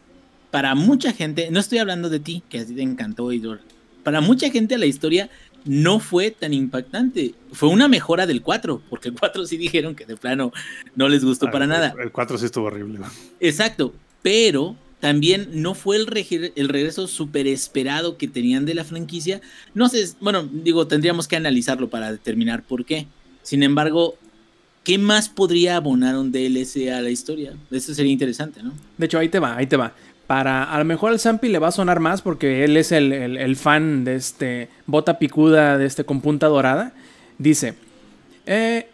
[0.49, 3.59] para mucha gente, no estoy hablando de ti, que así te encantó, Idor.
[4.03, 5.29] Para mucha gente la historia
[5.65, 7.35] no fue tan impactante.
[7.51, 10.53] Fue una mejora del 4, porque el 4 sí dijeron que de plano
[10.95, 11.93] no les gustó ah, para nada.
[12.01, 12.99] El 4 sí estuvo horrible.
[13.41, 19.41] Exacto, pero también no fue el, regreso súper esperado que tenían de la franquicia.
[19.73, 23.07] No sé, bueno, digo, tendríamos que analizarlo para determinar por qué.
[23.41, 24.15] Sin embargo,
[24.85, 27.51] ¿qué más podría abonar un DLC a la historia?
[27.69, 28.71] Eso sería interesante, ¿no?
[28.97, 29.93] De hecho, ahí te va, ahí te va.
[30.25, 33.55] Para, a lo mejor al Zampi le va a sonar más porque él es el,
[33.57, 36.93] fan de este bota picuda, de este con punta dorada.
[37.37, 37.73] Dice,
[38.45, 38.87] eh,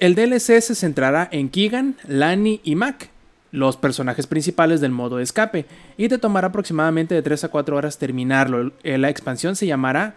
[0.00, 3.09] el DLC se centrará en Keegan, Lani y Mac
[3.52, 7.98] los personajes principales del modo escape y te tomará aproximadamente de 3 a 4 horas
[7.98, 8.72] terminarlo.
[8.82, 10.14] La expansión se llamará...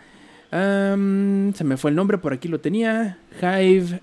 [0.51, 3.17] se me fue el nombre, por aquí lo tenía.
[3.41, 4.01] Hive...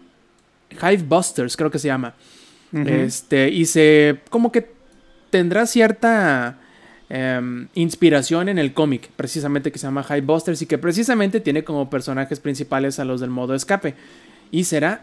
[0.70, 2.14] Hive Busters, creo que se llama.
[2.72, 4.20] Este, y se...
[4.30, 4.70] como que
[5.30, 6.58] tendrá cierta...
[7.12, 11.64] Em, inspiración en el cómic, precisamente que se llama Hive Busters y que precisamente tiene
[11.64, 13.96] como personajes principales a los del modo escape.
[14.52, 15.02] Y será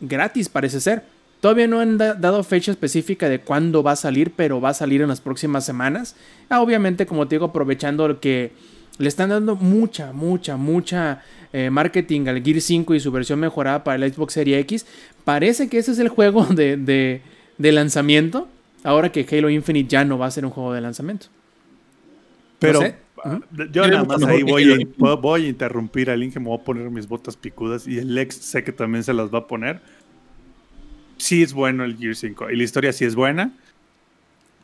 [0.00, 1.02] gratis, parece ser.
[1.46, 5.00] Todavía no han dado fecha específica de cuándo va a salir, pero va a salir
[5.00, 6.16] en las próximas semanas.
[6.48, 8.50] Ah, obviamente, como te digo, aprovechando que
[8.98, 13.84] le están dando mucha, mucha, mucha eh, marketing al Gear 5 y su versión mejorada
[13.84, 14.86] para el Xbox Series X.
[15.22, 17.20] Parece que ese es el juego de,
[17.58, 18.48] lanzamiento.
[18.82, 21.26] Ahora que Halo Infinite ya no va a ser un juego de lanzamiento.
[22.58, 22.80] Pero
[23.70, 26.90] yo nada más ahí voy a, voy a interrumpir al Inge, me voy a poner
[26.90, 29.80] mis botas picudas y el ex sé que también se las va a poner
[31.16, 33.52] sí es bueno el Gear 5 y la historia sí es buena.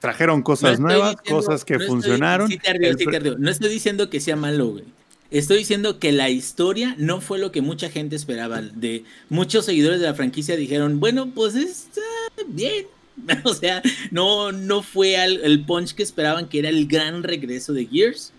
[0.01, 2.51] Trajeron cosas nuevas, cosas que funcionaron.
[3.39, 4.85] No estoy diciendo que sea malo, güey.
[5.31, 8.61] Estoy diciendo que la historia no fue lo que mucha gente esperaba.
[8.61, 12.03] De muchos seguidores de la franquicia dijeron, bueno, pues está
[12.49, 12.87] bien,
[13.45, 13.81] o sea,
[14.11, 18.33] no, no fue el punch que esperaban que era el gran regreso de Gears.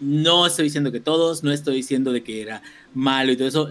[0.00, 2.62] No estoy diciendo que todos, no estoy diciendo de que era
[2.94, 3.70] malo y todo eso.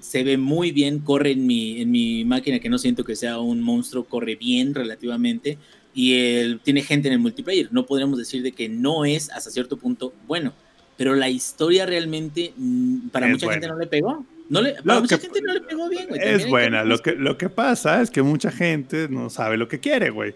[0.00, 3.38] Se ve muy bien, corre en mi, en mi máquina que no siento que sea
[3.38, 5.58] un monstruo, corre bien relativamente
[5.94, 7.68] y él tiene gente en el multiplayer.
[7.72, 10.52] No podríamos decir de que no es hasta cierto punto bueno,
[10.96, 14.24] pero la historia realmente mm, para mucha gente no le pegó.
[14.48, 16.20] No le, para mucha gente no le pegó bien, güey.
[16.22, 16.84] Es buena.
[16.84, 20.34] Lo que, lo que pasa es que mucha gente no sabe lo que quiere, güey.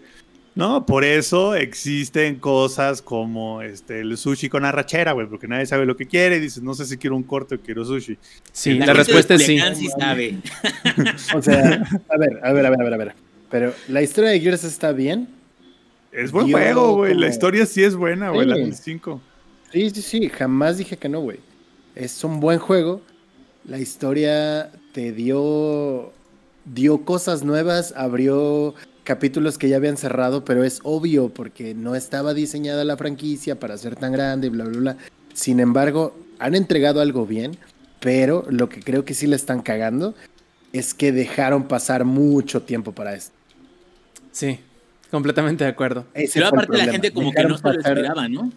[0.55, 0.85] ¿No?
[0.87, 5.97] Por eso existen cosas como este, el sushi con arrachera, güey, porque nadie sabe lo
[5.97, 8.19] que quiere y dices, no sé si quiero un corte o quiero sushi.
[8.53, 9.59] Sí, la, respuesta es sí.
[9.99, 10.39] sabe.
[11.35, 13.15] o sea, a ver, a ver, a ver, a ver, a ver.
[13.51, 15.29] Pero la historia de Gears está bien.
[16.13, 17.15] Es buen juego, güey.
[17.15, 19.21] La historia sí es buena, güey, la del 5.
[19.73, 20.29] Sí, sí, sí.
[20.29, 21.39] Jamás dije que no, güey.
[21.95, 23.03] Es un buen juego.
[23.65, 26.13] La historia te dio
[26.65, 28.75] dio cosas nuevas, abrió
[29.11, 33.77] capítulos que ya habían cerrado, pero es obvio porque no estaba diseñada la franquicia para
[33.77, 34.97] ser tan grande, bla, bla, bla.
[35.35, 37.57] Sin embargo, han entregado algo bien,
[37.99, 40.15] pero lo que creo que sí le están cagando
[40.73, 43.33] es que dejaron pasar mucho tiempo para esto.
[44.31, 44.61] Sí,
[45.11, 46.07] completamente de acuerdo.
[46.33, 48.53] pero aparte la gente como que no se lo esperaba, ¿no?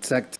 [0.00, 0.38] Exacto.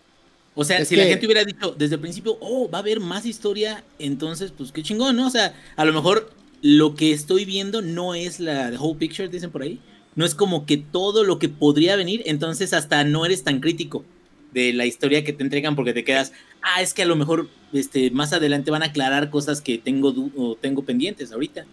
[0.56, 3.24] O sea, si la gente hubiera dicho desde el principio, oh, va a haber más
[3.26, 5.28] historia, entonces, pues qué chingón, ¿no?
[5.28, 9.50] O sea, a lo mejor lo que estoy viendo no es la whole picture, dicen
[9.50, 9.80] por ahí.
[10.16, 14.04] No es como que todo lo que podría venir, entonces hasta no eres tan crítico
[14.52, 16.32] de la historia que te entregan porque te quedas,
[16.62, 20.12] ah, es que a lo mejor este, más adelante van a aclarar cosas que tengo,
[20.36, 21.64] o tengo pendientes ahorita.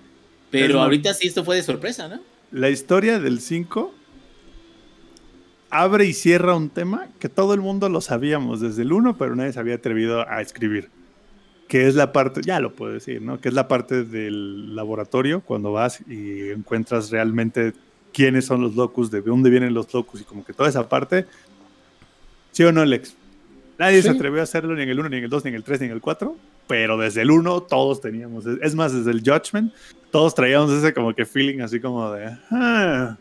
[0.51, 2.21] Pero ahorita sí esto fue de sorpresa, ¿no?
[2.51, 3.93] La historia del 5
[5.69, 9.35] abre y cierra un tema que todo el mundo lo sabíamos desde el 1, pero
[9.35, 10.89] nadie se había atrevido a escribir
[11.67, 13.39] que es la parte, ya lo puedo decir, ¿no?
[13.39, 17.73] Que es la parte del laboratorio, cuando vas y encuentras realmente
[18.13, 21.25] quiénes son los locus, de dónde vienen los locus y como que toda esa parte.
[22.51, 23.15] ¿Sí o no, Lex?
[23.77, 25.55] Nadie se atrevió a hacerlo ni en el 1, ni en el 2, ni en
[25.55, 26.35] el 3, ni en el 4,
[26.67, 29.73] pero desde el 1 todos teníamos, es más, desde el Judgment,
[30.09, 33.17] todos traíamos ese como que feeling así como de, ah,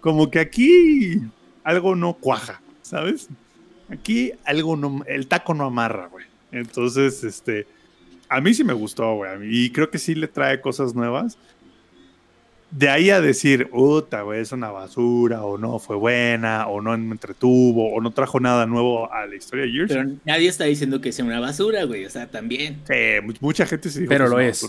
[0.00, 1.22] como que aquí
[1.62, 3.28] algo no cuaja, ¿sabes?
[3.88, 6.26] Aquí algo no, el taco no amarra, güey.
[6.52, 7.66] Entonces, este,
[8.28, 9.30] a mí sí me gustó, güey.
[9.42, 11.36] Y creo que sí le trae cosas nuevas.
[12.70, 16.96] De ahí a decir, puta, güey, es una basura, o no fue buena, o no
[16.98, 19.92] me entretuvo, o no trajo nada nuevo a la historia de Gears.
[19.92, 22.04] Pero nadie está diciendo que sea una basura, güey.
[22.04, 22.80] O sea, también.
[22.88, 24.66] Sí, mucha gente sí dijo Pero lo es.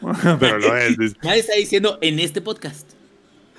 [0.40, 0.96] pero lo es.
[1.22, 2.90] Nadie está diciendo en este podcast.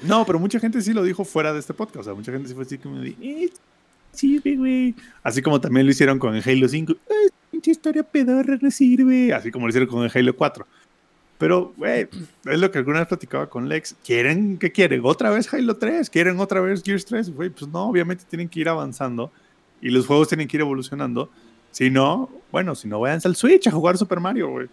[0.01, 2.01] No, pero mucha gente sí lo dijo fuera de este podcast.
[2.01, 3.49] O sea, mucha gente sí fue así como de, eh,
[4.11, 4.95] sí, güey.
[5.21, 6.93] Así como también lo hicieron con Halo 5.
[6.93, 7.29] Eh,
[7.69, 9.33] historia pedorra no sirve.
[9.33, 10.65] Así como lo hicieron con el Halo 4.
[11.37, 12.07] Pero, güey,
[12.45, 13.95] es lo que alguna vez platicaba con Lex.
[14.05, 15.01] ¿Quieren, qué quieren?
[15.03, 16.09] ¿Otra vez Halo 3?
[16.09, 17.33] ¿Quieren otra vez Gears 3?
[17.33, 19.31] Güey, pues no, obviamente tienen que ir avanzando
[19.81, 21.29] y los juegos tienen que ir evolucionando.
[21.71, 24.67] Si no, bueno, si no, váyanse al Switch a jugar Super Mario, güey.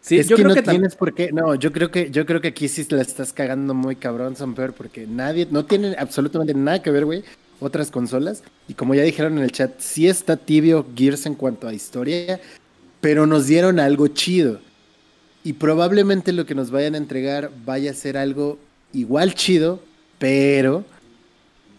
[0.00, 1.32] Sí, yo creo no que tienes por qué.
[1.32, 4.72] No, yo creo que yo creo que aquí sí la estás cagando muy cabrón, Samper,
[4.72, 7.24] porque nadie, no tiene absolutamente nada que ver, güey,
[7.60, 8.42] otras consolas.
[8.68, 12.40] Y como ya dijeron en el chat, sí está tibio Gears en cuanto a historia,
[13.00, 14.60] pero nos dieron algo chido.
[15.44, 18.58] Y probablemente lo que nos vayan a entregar vaya a ser algo
[18.92, 19.80] igual chido,
[20.18, 20.84] pero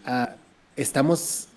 [0.04, 0.34] ah,
[0.76, 1.48] estamos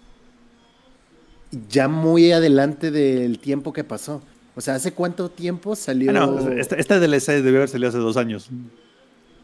[1.70, 4.22] ya muy adelante del tiempo que pasó.
[4.56, 6.12] O sea, ¿hace cuánto tiempo salió?
[6.12, 8.50] Ah, no, esta, esta DLC debió haber salido hace dos años.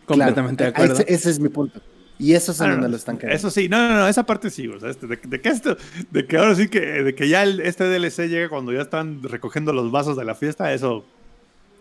[0.05, 1.03] Completamente de acuerdo.
[1.07, 1.81] ese es mi punto.
[2.19, 3.35] Y eso es ah, donde lo están cayendo.
[3.35, 5.77] Eso sí, no, no, no, esa parte sí, o sea, este, de, que esto,
[6.11, 9.71] de que ahora sí que, de que ya este DLC llega cuando ya están recogiendo
[9.71, 11.05] los vasos de la fiesta, eso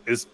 [0.06, 0.28] es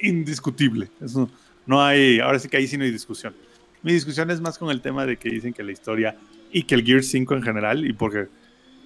[0.00, 0.88] indiscutible.
[1.04, 1.30] Eso
[1.66, 3.34] no hay, ahora sí que ahí sí no hay discusión.
[3.82, 6.16] Mi discusión es más con el tema de que dicen que la historia
[6.50, 8.28] y que el Gear 5 en general, y porque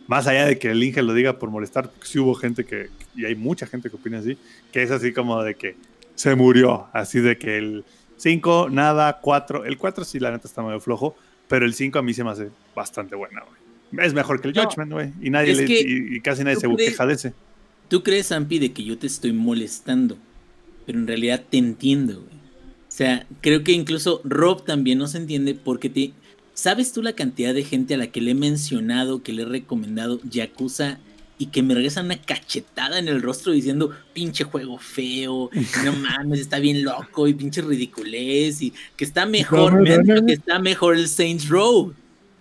[0.09, 2.91] más allá de que el Inge lo diga por molestar, porque sí hubo gente que,
[3.15, 4.37] y hay mucha gente que opina así,
[4.73, 5.77] que es así como de que
[6.17, 7.85] se murió, así de que el
[8.25, 9.67] 5, nada, 4.
[9.67, 11.15] El 4 sí, la neta está medio flojo,
[11.47, 14.07] pero el 5 a mí se me hace bastante buena, güey.
[14.07, 15.13] Es mejor que el Judgment, güey.
[15.21, 17.35] Y, nadie le, y, casi nadie se queja de ese.
[17.89, 20.17] Tú crees, Ampi, de que yo te estoy molestando,
[20.87, 22.35] pero en realidad te entiendo, güey.
[22.35, 26.13] O sea, creo que incluso Rob también no se entiende porque te...
[26.55, 29.47] ¿Sabes tú la cantidad de gente a la que le he mencionado, que le he
[29.47, 30.99] recomendado Yakuza
[31.39, 35.51] y que me regresan una cachetada en el rostro diciendo, pinche juego feo,
[35.85, 40.97] no mames, está bien loco y pinche ridiculez y que está mejor, que está mejor
[40.97, 41.93] el Saints Row.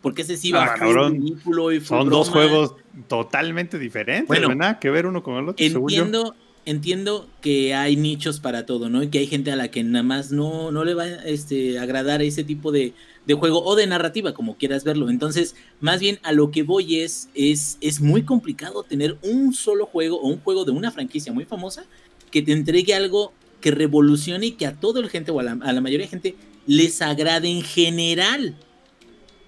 [0.01, 2.75] Porque ese sí va ah, ridículo y Son dos juegos
[3.07, 5.65] totalmente diferentes, bueno, nada que ver uno con el otro.
[5.65, 6.35] Entiendo,
[6.65, 9.01] entiendo que hay nichos para todo, ¿no?
[9.01, 11.79] Y que hay gente a la que nada más no, no le va a este,
[11.79, 12.93] agradar ese tipo de,
[13.25, 15.09] de, juego o de narrativa, como quieras verlo.
[15.09, 19.85] Entonces, más bien a lo que voy es, es, es muy complicado tener un solo
[19.85, 21.85] juego o un juego de una franquicia muy famosa
[22.31, 25.55] que te entregue algo que revolucione y que a toda la gente o a la,
[25.55, 26.35] mayoría de gente
[26.67, 28.55] les agrade en general.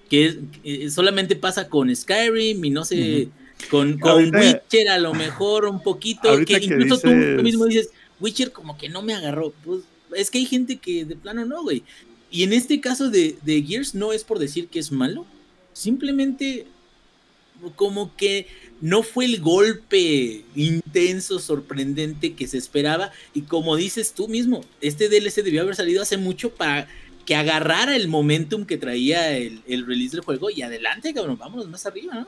[0.08, 0.38] Que,
[0.90, 3.28] solamente pasa con Skyrim y no sé...
[3.70, 7.88] Con, con Witcher a lo mejor un poquito, que incluso tú, mismo dices,
[8.20, 9.52] Witcher como que no me agarró.
[9.64, 9.80] Pues
[10.14, 11.82] es que hay gente que de plano no, güey.
[12.36, 15.24] Y en este caso de, de Gears no es por decir que es malo,
[15.72, 16.66] simplemente
[17.76, 18.46] como que
[18.82, 23.10] no fue el golpe intenso, sorprendente que se esperaba.
[23.32, 26.86] Y como dices tú mismo, este DLC debió haber salido hace mucho para
[27.24, 31.70] que agarrara el momentum que traía el, el release del juego y adelante, cabrón, vámonos
[31.70, 32.26] más arriba, ¿no?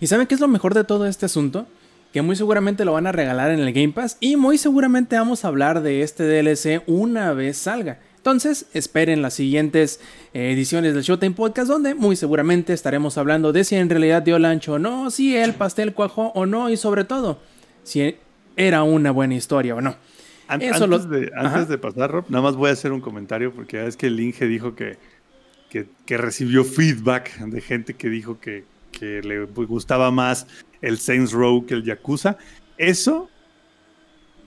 [0.00, 1.68] ¿Y saben qué es lo mejor de todo este asunto?
[2.12, 5.44] Que muy seguramente lo van a regalar en el Game Pass y muy seguramente vamos
[5.44, 8.00] a hablar de este DLC una vez salga.
[8.28, 10.00] Entonces, esperen las siguientes
[10.34, 14.38] eh, ediciones del Showtime Podcast, donde muy seguramente estaremos hablando de si en realidad dio
[14.38, 17.40] lancho o no, si el pastel cuajó o no, y sobre todo,
[17.84, 18.16] si
[18.54, 19.96] era una buena historia o no.
[20.46, 24.20] antes, de, pasar, Rob, nada más voy a hacer un comentario, porque es que el
[24.20, 24.98] Inge dijo que,
[25.70, 30.46] que recibió feedback de gente que dijo que, que le gustaba más
[30.82, 32.36] el Saints Row que el Yakuza.
[32.76, 33.30] Eso,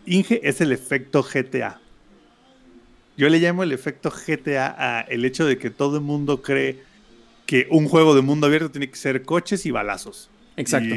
[0.05, 1.80] Inge, es el efecto GTA.
[3.21, 6.79] Yo le llamo el efecto GTA a el hecho de que todo el mundo cree
[7.45, 10.31] que un juego de mundo abierto tiene que ser coches y balazos.
[10.57, 10.95] Exacto.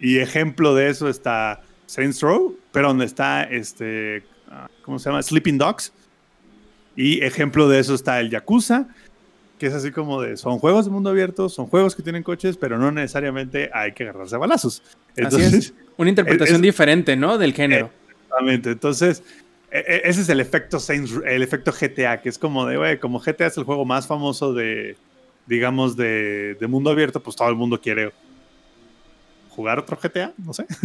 [0.00, 5.22] Y, ejemplo de eso está Saints Row, pero donde está este, ah, ¿cómo se llama?
[5.22, 5.92] Sleeping Dogs.
[6.96, 8.88] Y ejemplo de eso está el Yakuza
[9.58, 12.56] que es así como de, son juegos de mundo abierto, son juegos que tienen coches,
[12.56, 14.82] pero no necesariamente hay que agarrarse a balazos.
[15.14, 17.36] Entonces, Una interpretación diferente, ¿no?
[17.36, 17.90] Del género.
[18.08, 18.70] Exactamente.
[18.70, 19.22] Entonces,
[19.86, 23.56] ese es el efecto el efecto GTA, que es como de, güey, como GTA es
[23.56, 24.96] el juego más famoso de,
[25.46, 28.12] digamos, de, de mundo abierto, pues todo el mundo quiere
[29.56, 30.66] jugar otro GTA, no sé.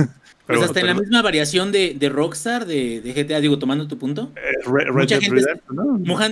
[0.47, 3.87] Pero, pues hasta en la misma variación de, de Rockstar, de, de, GTA, digo, tomando
[3.87, 4.31] tu punto.
[4.37, 5.61] Eh, mucha, gente,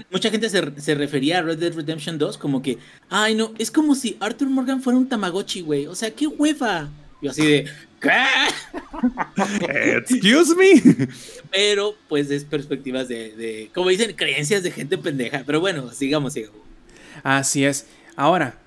[0.10, 2.78] mucha, gente, se, refería a Red Dead Redemption 2 como que,
[3.10, 5.86] ay no, es como si Arthur Morgan fuera un Tamagotchi, güey.
[5.88, 6.90] O sea, qué hueva.
[7.22, 7.66] Yo así de,
[8.00, 8.12] ¿qué?
[9.98, 11.08] Excuse me.
[11.52, 15.44] Pero, pues es perspectivas de, de, como dicen, creencias de gente pendeja.
[15.46, 16.62] Pero bueno, sigamos, sigamos.
[17.24, 17.88] Así es.
[18.16, 18.58] Ahora,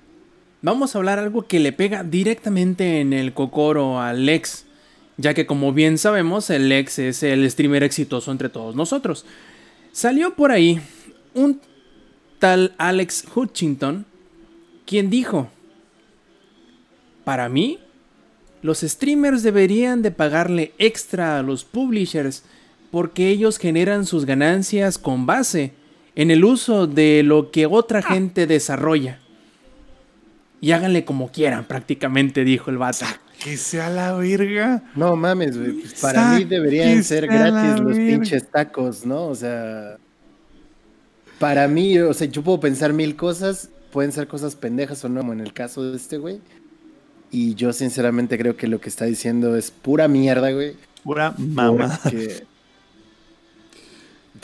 [0.61, 4.65] vamos a hablar algo que le pega directamente en el cocoro al Lex,
[5.17, 9.25] ya que como bien sabemos, el Lex es el streamer exitoso entre todos nosotros.
[9.91, 10.81] Salió por ahí
[11.33, 11.61] un
[12.39, 14.05] tal Alex Hutchington,
[14.85, 15.49] quien dijo,
[17.23, 17.79] para mí,
[18.63, 22.43] los streamers deberían de pagarle extra a los publishers
[22.89, 25.73] porque ellos generan sus ganancias con base
[26.15, 28.13] en el uso de lo que otra ah.
[28.13, 29.19] gente desarrolla
[30.63, 33.05] y háganle como quieran, prácticamente, dijo el vato.
[33.43, 34.81] Que sea la verga.
[34.95, 35.73] No mames, güey.
[35.73, 39.25] Pues, para mí deberían ser gratis los pinches tacos, ¿no?
[39.25, 39.97] O sea.
[41.37, 43.71] Para mí, o sea, yo puedo pensar mil cosas.
[43.91, 46.39] Pueden ser cosas pendejas o no, como en el caso de este, güey.
[47.33, 50.75] Y yo sinceramente creo que lo que está diciendo es pura mierda, güey.
[51.03, 51.99] Pura mamá.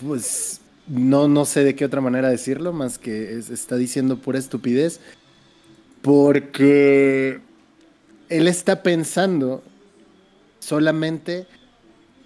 [0.04, 5.02] Pues no, no sé de qué otra manera decirlo, más que está diciendo pura estupidez.
[6.02, 7.42] Porque
[8.28, 9.62] él está pensando
[10.58, 11.46] solamente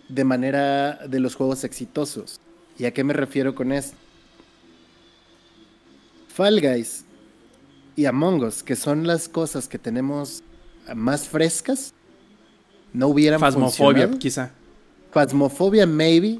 [0.07, 2.39] de manera de los juegos exitosos.
[2.79, 3.97] ¿Y a qué me refiero con esto?
[6.33, 7.03] Fall Guys
[7.97, 10.41] y Among Us, que son las cosas que tenemos
[10.95, 11.93] más frescas,
[12.93, 14.51] no hubieran Fasmofobia, quizá.
[15.11, 16.39] Fasmofobia, maybe.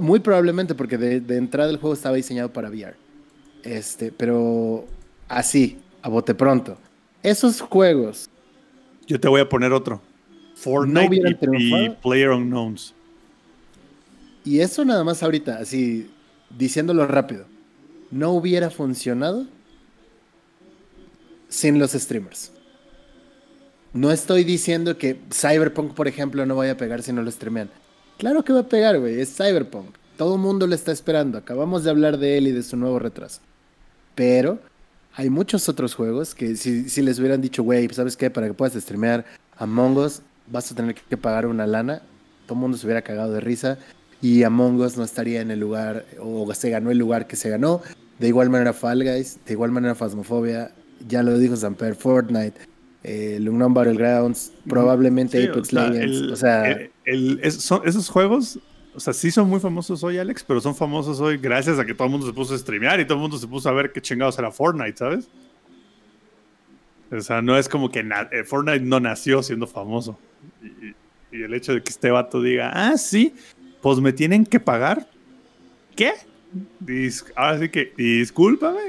[0.00, 2.94] muy probablemente porque de, de, entrada el juego estaba diseñado para VR.
[3.62, 4.86] Este, pero
[5.28, 6.78] así, a bote pronto.
[7.22, 8.30] Esos juegos.
[9.06, 10.00] Yo te voy a poner otro.
[10.54, 12.94] Fortnite y, Player Unknowns.
[14.44, 16.10] Y eso nada más ahorita, así
[16.56, 17.46] diciéndolo rápido.
[18.10, 19.46] No hubiera funcionado
[21.48, 22.52] sin los streamers.
[23.96, 27.70] No estoy diciendo que Cyberpunk, por ejemplo, no vaya a pegar si no lo streamean.
[28.18, 29.18] Claro que va a pegar, güey.
[29.18, 29.96] Es Cyberpunk.
[30.18, 31.38] Todo el mundo lo está esperando.
[31.38, 33.40] Acabamos de hablar de él y de su nuevo retraso.
[34.14, 34.58] Pero
[35.14, 38.28] hay muchos otros juegos que si, les hubieran dicho, güey, ¿sabes qué?
[38.30, 39.24] Para que puedas streamear
[39.56, 42.02] Among Us, vas a tener que pagar una lana.
[42.44, 43.78] Todo el mundo se hubiera cagado de risa
[44.20, 47.48] y Among Us no estaría en el lugar, o se ganó el lugar que se
[47.48, 47.80] ganó.
[48.18, 50.72] De igual manera Fall Guys, de igual manera Phasmophobia,
[51.08, 52.75] ya lo dijo Samper, Fortnite,
[53.08, 56.32] eh, Battlegrounds, probablemente Apex Legends.
[56.32, 58.58] o sea, esos juegos,
[58.94, 61.94] o sea, sí son muy famosos hoy, Alex, pero son famosos hoy gracias a que
[61.94, 63.92] todo el mundo se puso a streamear y todo el mundo se puso a ver
[63.92, 65.28] qué chingados era Fortnite, ¿sabes?
[67.12, 70.18] O sea, no es como que eh, Fortnite no nació siendo famoso.
[71.30, 73.34] Y, el hecho de que este vato diga, ah, sí,
[73.82, 75.06] pues me tienen que pagar.
[75.94, 76.12] ¿Qué?
[77.36, 78.80] ahora sí que, discúlpame.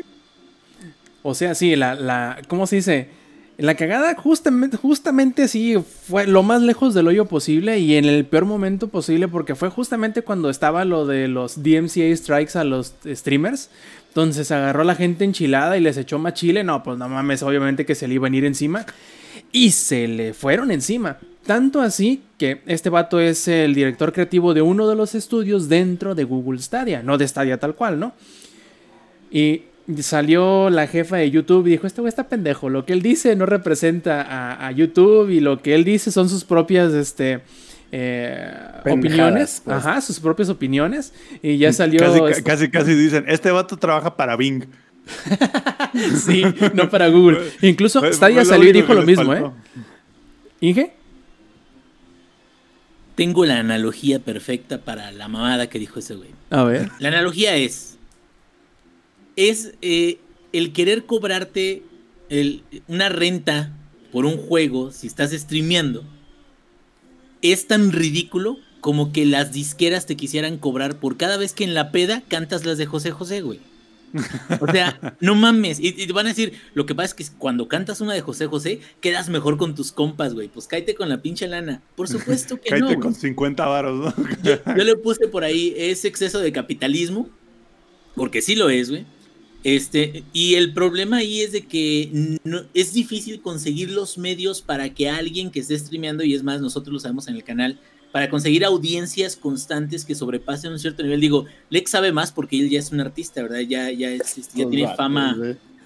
[1.22, 3.17] O sea, sí, la, la, ¿cómo se dice?
[3.58, 8.24] La cagada justamente, justamente sí fue lo más lejos del hoyo posible y en el
[8.24, 12.94] peor momento posible porque fue justamente cuando estaba lo de los DMCA strikes a los
[13.04, 13.72] streamers.
[14.10, 16.64] Entonces agarró a la gente enchilada y les echó más chile.
[16.64, 18.86] No, pues no mames, obviamente que se le iban a ir encima.
[19.52, 21.18] Y se le fueron encima.
[21.44, 26.14] Tanto así que este vato es el director creativo de uno de los estudios dentro
[26.14, 27.02] de Google Stadia.
[27.02, 28.14] No de Stadia tal cual, ¿no?
[29.32, 29.64] Y
[30.00, 33.36] salió la jefa de YouTube y dijo, este güey está pendejo, lo que él dice
[33.36, 37.40] no representa a, YouTube y lo que él dice son sus propias este,
[37.92, 38.54] eh,
[38.86, 39.78] opiniones, pues.
[39.78, 42.00] ajá, sus propias opiniones y ya salió...
[42.00, 44.66] Casi, casi, casi dicen, este vato trabaja para Bing.
[46.26, 47.40] sí, no para Google.
[47.62, 49.50] Incluso Stadia salió y dijo lo mismo, ¿eh?
[50.60, 50.94] ¿Inge?
[53.16, 56.30] Tengo la analogía perfecta para la mamada que dijo ese güey.
[56.50, 56.92] A ver.
[57.00, 57.97] La analogía es
[59.38, 60.20] es eh,
[60.52, 61.84] el querer cobrarte
[62.88, 63.72] una renta
[64.12, 66.04] por un juego si estás streameando.
[67.42, 71.74] Es tan ridículo como que las disqueras te quisieran cobrar por cada vez que en
[71.74, 73.60] la peda cantas las de José José, güey.
[74.60, 75.80] O sea, no mames.
[75.80, 78.48] Y, te van a decir, lo que pasa es que cuando cantas una de José
[78.48, 80.48] José, quedas mejor con tus compas, güey.
[80.48, 81.82] Pues cáete con la pinche lana.
[81.96, 82.88] Por supuesto que no.
[82.88, 84.28] Cáete con 50 varos, ¿no?
[84.44, 87.30] yo, le puse por ahí, es exceso de capitalismo.
[88.16, 89.06] Porque sí lo es, güey.
[89.68, 94.94] Este, y el problema ahí es de que no, es difícil conseguir los medios para
[94.94, 97.78] que alguien que esté streameando, y es más, nosotros lo sabemos en el canal,
[98.14, 101.20] para conseguir audiencias constantes que sobrepasen un cierto nivel.
[101.20, 103.60] Digo, Lex sabe más porque él ya es un artista, ¿verdad?
[103.60, 105.36] Ya, ya, es, ya pues tiene fama.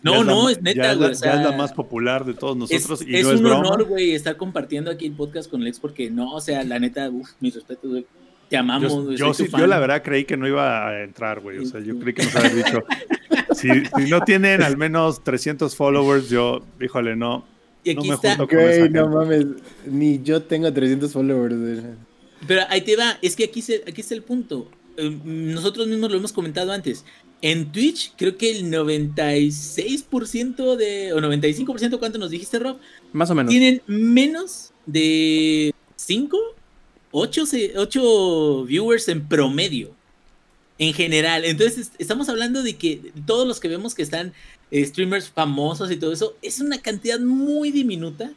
[0.03, 1.15] No, no, es neta, güey.
[1.15, 3.01] Ya, es la más popular de todos nosotros.
[3.01, 6.11] Es, y es no un honor, güey, estar compartiendo aquí el podcast con Lex porque
[6.11, 8.05] no, o sea, la neta, uff, mis respetos, güey.
[8.51, 11.59] Te amamos, yo, yo, yo, la verdad creí que no iba a entrar, güey.
[11.59, 12.83] O sea, yo creí que nos habías dicho.
[13.55, 13.69] si,
[14.09, 17.45] no tienen al menos 300 followers, yo, híjole, no.
[17.85, 19.45] Y aquí no me junto con no mames,
[19.85, 21.55] ni yo tengo 300 followers.
[22.45, 24.69] Pero ahí te va, es que aquí, se, aquí está el punto.
[24.97, 27.05] Em, nosotros mismos lo hemos comentado antes.
[27.41, 31.13] En Twitch, creo que el 96% de.
[31.13, 32.75] o 95%, ¿cuánto nos dijiste, Rob?
[33.13, 33.49] Más o menos.
[33.49, 36.37] Tienen menos de 5,
[37.11, 37.43] 8,
[37.75, 39.91] 8 viewers en promedio
[40.77, 41.45] en general.
[41.45, 44.33] Entonces, estamos hablando de que todos los que vemos que están
[44.71, 48.31] eh, streamers famosos y todo eso, es una cantidad muy diminuta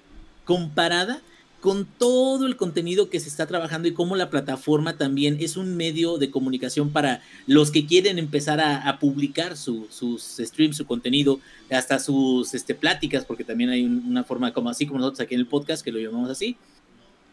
[0.45, 1.23] comparada
[1.65, 5.79] con todo el contenido que se está trabajando y cómo la plataforma también es un
[5.79, 11.99] medio de comunicación para los que quieren empezar a, publicar sus streams, su contenido, hasta
[11.99, 15.47] sus este, pláticas, porque también hay una forma como así como nosotros aquí en el
[15.47, 16.59] podcast, que lo llamamos así.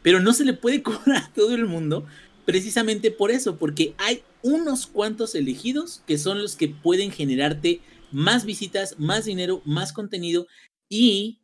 [0.01, 2.05] Pero no se le puede cobrar a todo el mundo
[2.45, 7.81] precisamente por eso, porque hay unos cuantos elegidos que son los que pueden generarte
[8.11, 10.47] más visitas, más dinero, más contenido
[10.89, 11.39] y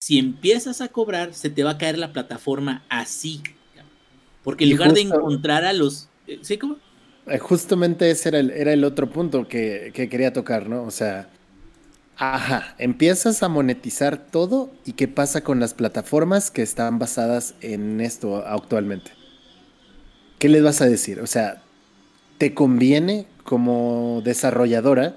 [0.00, 3.40] si empiezas a cobrar, se te va a caer la plataforma así.
[4.42, 6.08] Porque en lugar de encontrar a los...
[6.26, 6.78] Eh, ¿Sí, cómo?
[7.28, 10.82] Eh, justamente ese era el, era el otro punto que, que quería tocar, ¿no?
[10.82, 11.30] O sea,
[12.22, 18.00] ajá, empiezas a monetizar todo y qué pasa con las plataformas que están basadas en
[18.00, 19.12] esto actualmente.
[20.42, 21.20] ¿qué les vas a decir?
[21.20, 21.62] O sea,
[22.36, 25.14] ¿te conviene como desarrolladora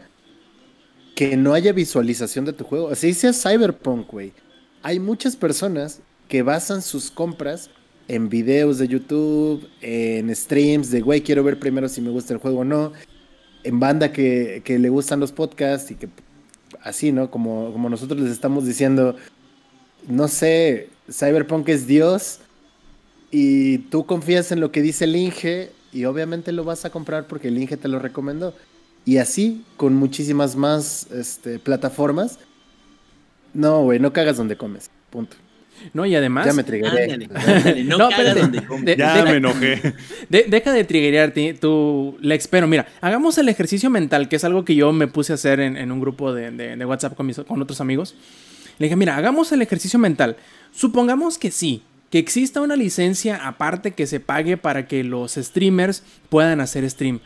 [1.15, 2.91] que no haya visualización de tu juego?
[2.91, 4.33] Así sea Cyberpunk, güey.
[4.83, 7.71] Hay muchas personas que basan sus compras
[8.07, 12.39] en videos de YouTube, en streams de, güey, quiero ver primero si me gusta el
[12.39, 12.93] juego o no,
[13.63, 16.07] en banda que, que le gustan los podcasts y que
[16.85, 17.29] así, ¿no?
[17.29, 19.17] Como, como nosotros les estamos diciendo,
[20.07, 22.39] no sé, Cyberpunk es Dios,
[23.37, 27.27] y tú confías en lo que dice el Inge y obviamente lo vas a comprar
[27.27, 28.53] porque el Inge te lo recomendó.
[29.03, 32.39] Y así con muchísimas más este, plataformas.
[33.53, 34.89] No, güey, no cagas donde comes.
[35.09, 35.35] Punto.
[35.93, 36.45] No, y además.
[36.45, 36.85] Ya me trigué.
[37.85, 38.97] no, no cagas donde comes.
[38.97, 39.93] ya me enojé.
[40.29, 42.47] deja de triguearte tu Lex.
[42.47, 45.59] Pero mira, hagamos el ejercicio mental, que es algo que yo me puse a hacer
[45.59, 48.15] en, un grupo de, de, WhatsApp con, mis, con otros amigos.
[48.77, 50.37] Le dije, mira, hagamos el ejercicio mental.
[50.71, 56.03] Supongamos que sí, que exista una licencia aparte que se pague para que los streamers
[56.29, 57.19] puedan hacer stream.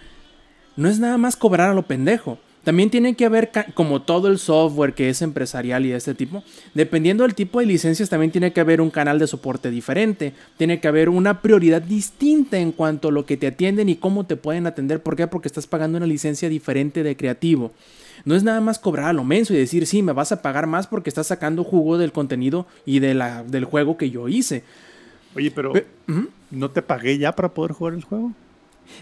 [0.75, 2.39] No es nada más cobrar a lo pendejo.
[2.69, 6.43] También tiene que haber, como todo el software que es empresarial y de este tipo,
[6.75, 10.33] dependiendo del tipo de licencias, también tiene que haber un canal de soporte diferente.
[10.55, 14.27] Tiene que haber una prioridad distinta en cuanto a lo que te atienden y cómo
[14.27, 15.01] te pueden atender.
[15.01, 15.25] ¿Por qué?
[15.25, 17.71] Porque estás pagando una licencia diferente de creativo.
[18.23, 20.67] No es nada más cobrar a lo menso y decir, sí, me vas a pagar
[20.67, 24.61] más porque estás sacando jugo del contenido y de la, del juego que yo hice.
[25.35, 25.73] Oye, pero
[26.51, 28.31] ¿no te pagué ya para poder jugar el juego?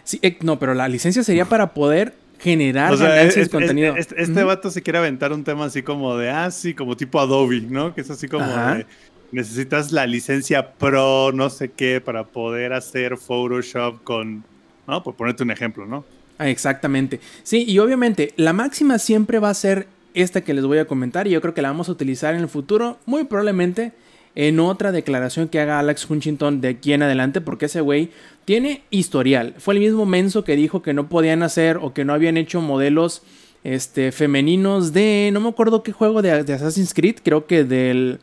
[0.05, 3.95] Sí, eh, no, pero la licencia sería para poder generar ganancias de contenido.
[3.95, 7.61] Este, vato se quiere aventar un tema así como de, ah, sí, como tipo Adobe,
[7.61, 7.93] ¿no?
[7.93, 8.85] Que es así como de,
[9.31, 14.43] necesitas la licencia Pro, no sé qué, para poder hacer Photoshop con,
[14.87, 15.03] ¿no?
[15.03, 16.05] Por ponerte un ejemplo, ¿no?
[16.37, 17.19] Ah, exactamente.
[17.43, 21.27] Sí, y obviamente la máxima siempre va a ser esta que les voy a comentar
[21.27, 23.93] y yo creo que la vamos a utilizar en el futuro, muy probablemente
[24.39, 28.11] en otra declaración que haga Alex Hunchington de aquí en adelante, porque ese güey
[28.45, 29.55] tiene historial.
[29.57, 32.61] Fue el mismo menso que dijo que no podían hacer o que no habían hecho
[32.61, 33.23] modelos
[33.63, 38.19] este, femeninos de, no me acuerdo qué juego de, Assassin's Creed, creo que del,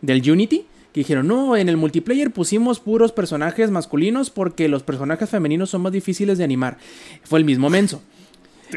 [0.00, 0.64] del Unity.
[0.94, 5.82] Que dijeron, no, en el multiplayer pusimos puros personajes masculinos porque los personajes femeninos son
[5.82, 6.78] más difíciles de animar.
[7.24, 8.02] Fue el mismo menso.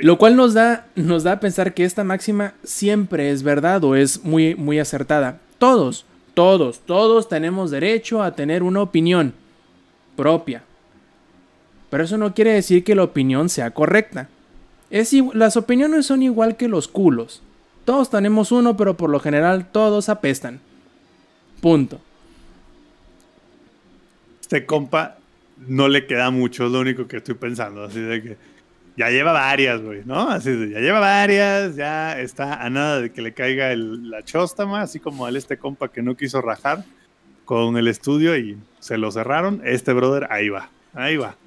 [0.01, 3.95] Lo cual nos da, nos da a pensar que esta máxima siempre es verdad o
[3.95, 5.39] es muy, muy acertada.
[5.57, 6.05] Todos,
[6.36, 9.33] todos, todos tenemos derecho a tener una opinión
[10.15, 10.63] propia.
[11.89, 14.29] Pero eso no quiere decir que la opinión sea correcta.
[14.91, 17.41] Es, las opiniones son igual que los culos.
[17.86, 20.59] Todos tenemos uno, pero por lo general todos apestan.
[21.61, 21.99] Punto.
[24.41, 25.17] Este compa
[25.67, 27.83] no le queda mucho, es lo único que estoy pensando.
[27.83, 28.38] Así de que
[28.97, 30.29] ya lleva varias, güey, ¿no?
[30.29, 34.23] Así de, ya lleva varias, ya está a nada de que le caiga el, la
[34.23, 36.85] chóstama, así como al este compa que no quiso rajar
[37.43, 39.61] con el estudio y se lo cerraron.
[39.65, 41.37] Este brother, ahí va, ahí va.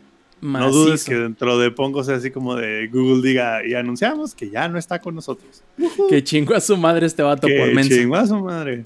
[0.40, 4.48] No dudes que dentro de Pongo sea así como de Google diga y anunciamos que
[4.50, 5.64] ya no está con nosotros.
[6.08, 7.90] Que chingo a su madre este vato por menso.
[7.90, 8.84] chingo a su madre.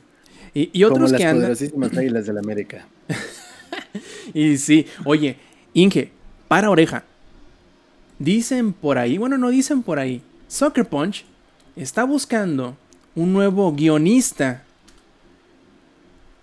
[0.55, 2.87] Y, y otros como que las poderosísimas águilas de la América.
[4.33, 5.37] y sí, oye,
[5.75, 6.11] Inge,
[6.49, 7.05] para oreja.
[8.23, 10.23] Dicen por ahí, bueno, no dicen por ahí.
[10.47, 11.25] Soccer Punch
[11.75, 12.77] está buscando
[13.17, 14.63] un nuevo guionista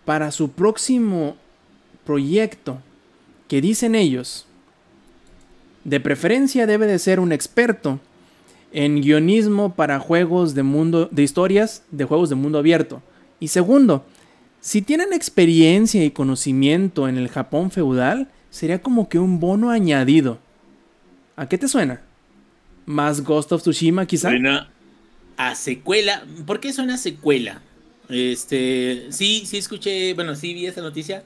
[0.04, 1.38] para su próximo
[2.06, 2.80] proyecto
[3.48, 4.46] que dicen ellos,
[5.86, 8.02] de preferencia debe de ser un experto
[8.74, 13.02] en guionismo para juegos de mundo de historias de juegos de mundo abierto.
[13.40, 14.04] Y segundo,
[14.60, 20.40] si tienen experiencia y conocimiento en el Japón feudal, sería como que un bono añadido.
[21.40, 22.02] ¿A qué te suena?
[22.86, 24.28] ¿Más Ghost of Tsushima quizá?
[24.28, 24.70] Suena
[25.38, 26.26] a secuela.
[26.46, 27.62] ¿Por qué suena a secuela?
[28.10, 31.24] Este, sí, sí escuché, bueno, sí vi esa noticia.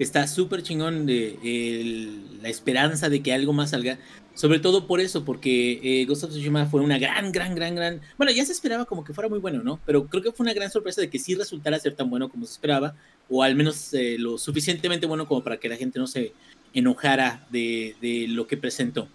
[0.00, 2.08] Está súper chingón de
[2.42, 4.00] la esperanza de que algo más salga.
[4.34, 8.00] Sobre todo por eso, porque eh, Ghost of Tsushima fue una gran, gran, gran, gran.
[8.18, 9.78] Bueno, ya se esperaba como que fuera muy bueno, ¿no?
[9.86, 12.46] Pero creo que fue una gran sorpresa de que sí resultara ser tan bueno como
[12.46, 12.96] se esperaba,
[13.30, 16.32] o al menos eh, lo suficientemente bueno como para que la gente no se
[16.74, 19.06] enojara de, de lo que presentó.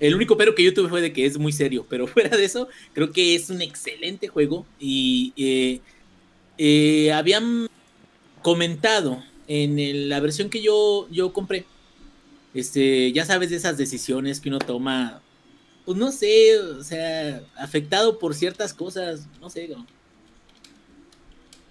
[0.00, 2.44] El único pero que yo tuve fue de que es muy serio, pero fuera de
[2.44, 4.66] eso, creo que es un excelente juego.
[4.78, 5.80] Y eh,
[6.58, 7.68] eh, habían
[8.42, 11.66] comentado en la versión que yo, yo compré,
[12.54, 15.20] este, ya sabes de esas decisiones que uno toma,
[15.84, 19.68] pues no sé, o sea, afectado por ciertas cosas, no sé.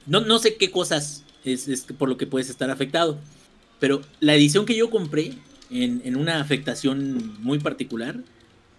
[0.06, 3.18] No, no sé qué cosas es, es por lo que puedes estar afectado.
[3.80, 5.34] Pero la edición que yo compré
[5.74, 8.18] en, una afectación muy particular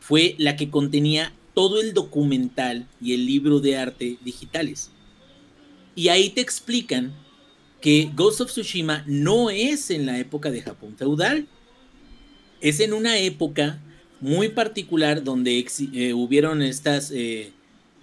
[0.00, 4.90] fue la que contenía todo el documental y el libro de arte digitales.
[5.94, 7.12] Y ahí te explican
[7.80, 11.46] que Ghost of Tsushima no es en la época de Japón feudal,
[12.60, 13.80] es en una época
[14.20, 17.52] muy particular donde eh, hubieron estas, eh,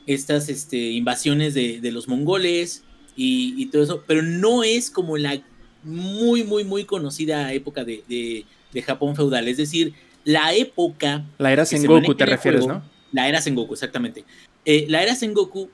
[0.05, 2.83] estas este, invasiones de, los mongoles
[3.15, 5.41] y, todo eso, pero no es como la
[5.83, 8.45] muy, muy, muy conocida época de, de
[8.81, 9.47] Japón feudal.
[9.47, 9.93] Es decir,
[10.23, 11.25] la época.
[11.37, 12.83] La era Sengoku, te refieres, ¿no?
[13.11, 14.23] La era Sengoku, exactamente.
[14.65, 15.69] Eh, la era Sengoku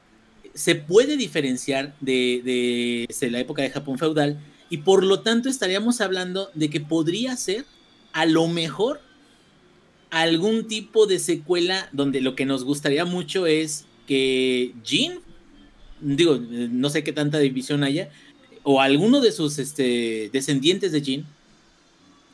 [0.54, 4.40] se puede diferenciar de, de, la época de Japón feudal
[4.72, 7.66] y por lo tanto estaríamos hablando de que podría ser
[8.12, 9.00] a lo mejor
[10.10, 15.20] algún tipo de secuela donde lo que nos gustaría mucho es que Jin,
[16.02, 18.10] digo, no sé qué tanta división haya,
[18.64, 21.26] o alguno de sus este, descendientes de Jin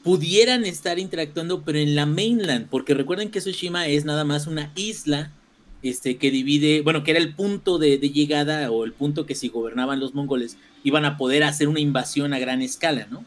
[0.04, 4.72] pudieran estar interactuando, pero en la mainland, porque recuerden que Tsushima es nada más una
[4.76, 5.32] isla
[5.82, 9.48] este, que divide, bueno, que era el punto de, llegada o el punto que si
[9.48, 13.26] gobernaban los mongoles iban a poder hacer una invasión a gran escala, ¿no?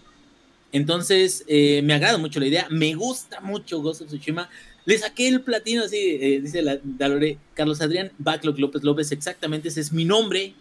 [0.73, 4.51] Entonces, eh, me agrada mucho la idea, me gusta mucho Ghost of Tsushima.
[4.85, 9.69] Le saqué el platino así, eh, dice la, Dalore, Carlos Adrián Backlog López López, exactamente
[9.69, 10.55] ese es mi nombre.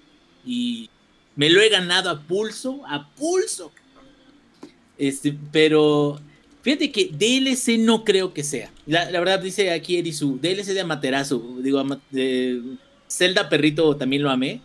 [0.46, 0.90] Y
[1.36, 3.72] me lo he ganado a pulso, a pulso.
[4.98, 6.20] Este, pero
[6.62, 8.72] fíjate que DLC no creo que sea.
[8.86, 12.62] La, verdad dice aquí Erisu, DLC de Amaterasu, digo, de
[13.10, 14.62] Zelda Perrito también lo amé,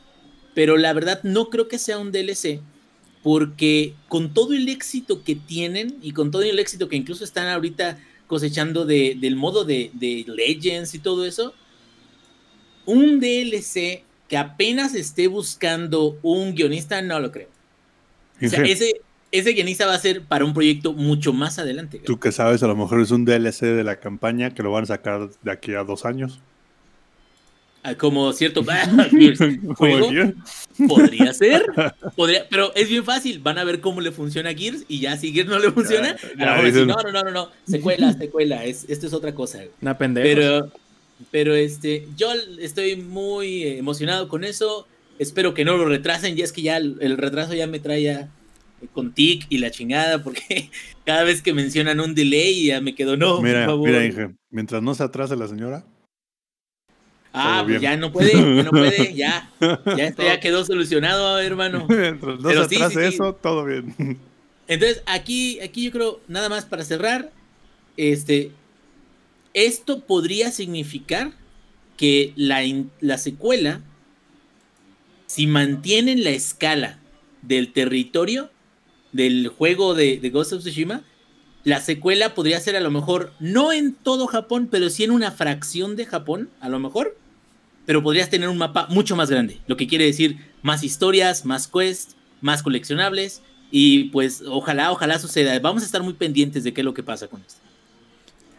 [0.55, 2.61] pero la verdad no creo que sea un DLC
[3.23, 7.49] porque con todo el éxito que tienen y con todo el éxito que incluso están
[7.49, 9.91] ahorita cosechando del modo de,
[10.27, 11.53] Legends y todo eso,
[12.87, 17.49] un DLC que apenas esté buscando un guionista, no lo creo.
[18.41, 19.01] O sea, ese,
[19.33, 22.01] ese guionista va a ser para un proyecto mucho más adelante.
[22.05, 24.85] Tú que sabes, a lo mejor es un DLC de la campaña que lo van
[24.85, 26.41] a sacar de aquí a dos años.
[27.83, 28.63] Ah, como cierto
[29.79, 30.35] podría
[31.33, 31.65] ser
[32.15, 35.17] podría, pero es bien fácil van a ver cómo le funciona a Gears y ya
[35.17, 39.35] si Gears no le funciona no, no no no secuela secuela es, esto es otra
[39.35, 40.71] cosa una pero
[41.31, 44.87] pero este yo estoy muy emocionado con eso
[45.19, 48.29] espero que no lo retrasen ya es que ya el, retraso ya me trae ya
[48.93, 50.71] con tic y la chingada porque
[51.05, 55.03] cada vez que mencionan un delay ya me quedo no mira mira mientras no se
[55.03, 55.85] atrase la señora
[57.33, 59.51] Ah, pues ya no puede, ya no puede, ya.
[59.61, 61.81] Ya, esto ya quedó solucionado, hermano.
[61.89, 63.95] no Pero se sí, eso, todo bien.
[64.67, 67.31] Entonces, aquí, aquí yo creo, nada más para cerrar,
[67.97, 68.51] este,
[69.55, 71.33] esto podría significar
[71.97, 72.63] que la,
[73.01, 73.81] la secuela,
[75.27, 76.99] si mantienen la escala
[77.43, 78.51] del territorio
[79.13, 81.03] del juego de, Ghost of Tsushima,
[81.65, 85.31] la secuela podría ser a lo mejor, no en todo Japón, pero sí en una
[85.31, 87.17] fracción de Japón, a lo mejor
[87.87, 91.67] pero podrías tener un mapa mucho más grande, lo que quiere decir más historias, más
[91.67, 95.59] quests, más coleccionables y pues ojalá, ojalá suceda.
[95.59, 97.61] Vamos a estar muy pendientes de qué es lo que pasa con esto.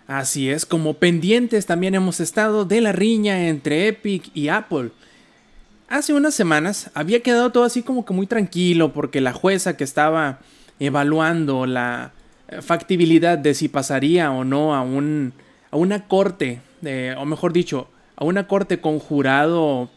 [0.07, 4.91] Así es, como pendientes también hemos estado de la riña entre Epic y Apple.
[5.91, 9.83] Hace unas semanas había quedado todo así como que muy tranquilo porque la jueza que
[9.83, 10.39] estaba
[10.79, 12.13] evaluando la
[12.61, 15.33] factibilidad de si pasaría o no a, un,
[15.69, 16.61] a una corte,
[17.17, 19.89] o mejor dicho, a una corte con jurado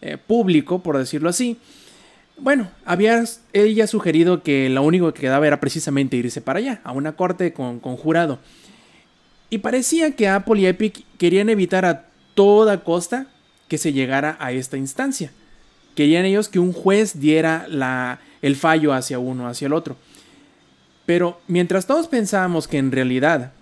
[0.00, 1.58] eh, público, por decirlo así.
[2.38, 3.22] Bueno, había
[3.52, 7.52] ella sugerido que lo único que quedaba era precisamente irse para allá, a una corte
[7.52, 8.38] con, con jurado.
[9.50, 13.26] Y parecía que Apple y Epic querían evitar a toda costa
[13.68, 15.30] que se llegara a esta instancia.
[15.94, 17.66] Querían ellos que un juez diera
[18.40, 19.96] el fallo hacia uno, hacia el otro.
[21.06, 23.52] Pero mientras todos pensábamos que en realidad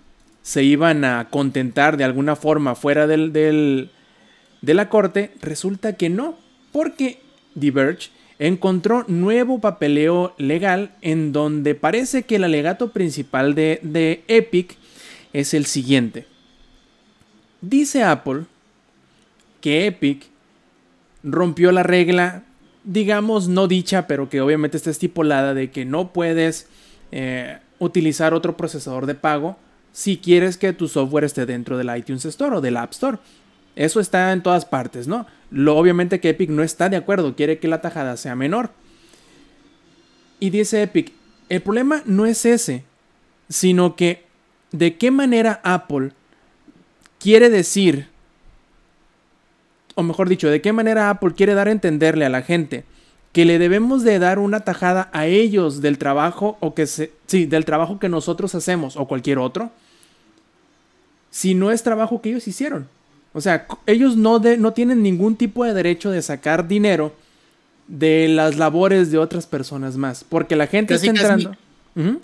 [0.42, 3.90] se iban a contentar de alguna forma fuera del, del,
[4.62, 6.38] de la corte, resulta que no,
[6.72, 7.20] porque
[7.54, 14.76] Diverge encontró nuevo papeleo legal en donde parece que el alegato principal de, de Epic
[15.32, 16.26] es el siguiente.
[17.60, 18.44] Dice Apple
[19.60, 20.29] que Epic
[21.22, 22.44] rompió la regla,
[22.84, 26.66] digamos no dicha, pero que obviamente está estipulada de que no puedes
[27.12, 29.56] eh, utilizar otro procesador de pago
[29.92, 33.18] si quieres que tu software esté dentro del iTunes Store o del App Store.
[33.76, 35.26] Eso está en todas partes, ¿no?
[35.50, 38.70] Lo, obviamente que Epic no está de acuerdo, quiere que la tajada sea menor.
[40.38, 41.12] Y dice Epic,
[41.48, 42.84] el problema no es ese,
[43.48, 44.24] sino que
[44.72, 46.12] de qué manera Apple
[47.18, 48.08] quiere decir,
[50.00, 52.84] o mejor dicho, de qué manera Apple quiere dar a entenderle a la gente
[53.32, 57.46] que le debemos de dar una tajada a ellos del trabajo o que se, sí,
[57.46, 59.70] del trabajo que nosotros hacemos o cualquier otro,
[61.30, 62.88] si no es trabajo que ellos hicieron.
[63.32, 67.14] O sea, ellos no, de, no tienen ningún tipo de derecho de sacar dinero
[67.86, 70.24] de las labores de otras personas más.
[70.28, 71.56] Porque la gente está entrando.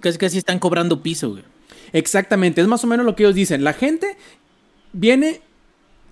[0.01, 1.45] Casi, casi están cobrando piso, güey.
[1.93, 3.63] Exactamente, es más o menos lo que ellos dicen.
[3.63, 4.17] La gente
[4.93, 5.41] viene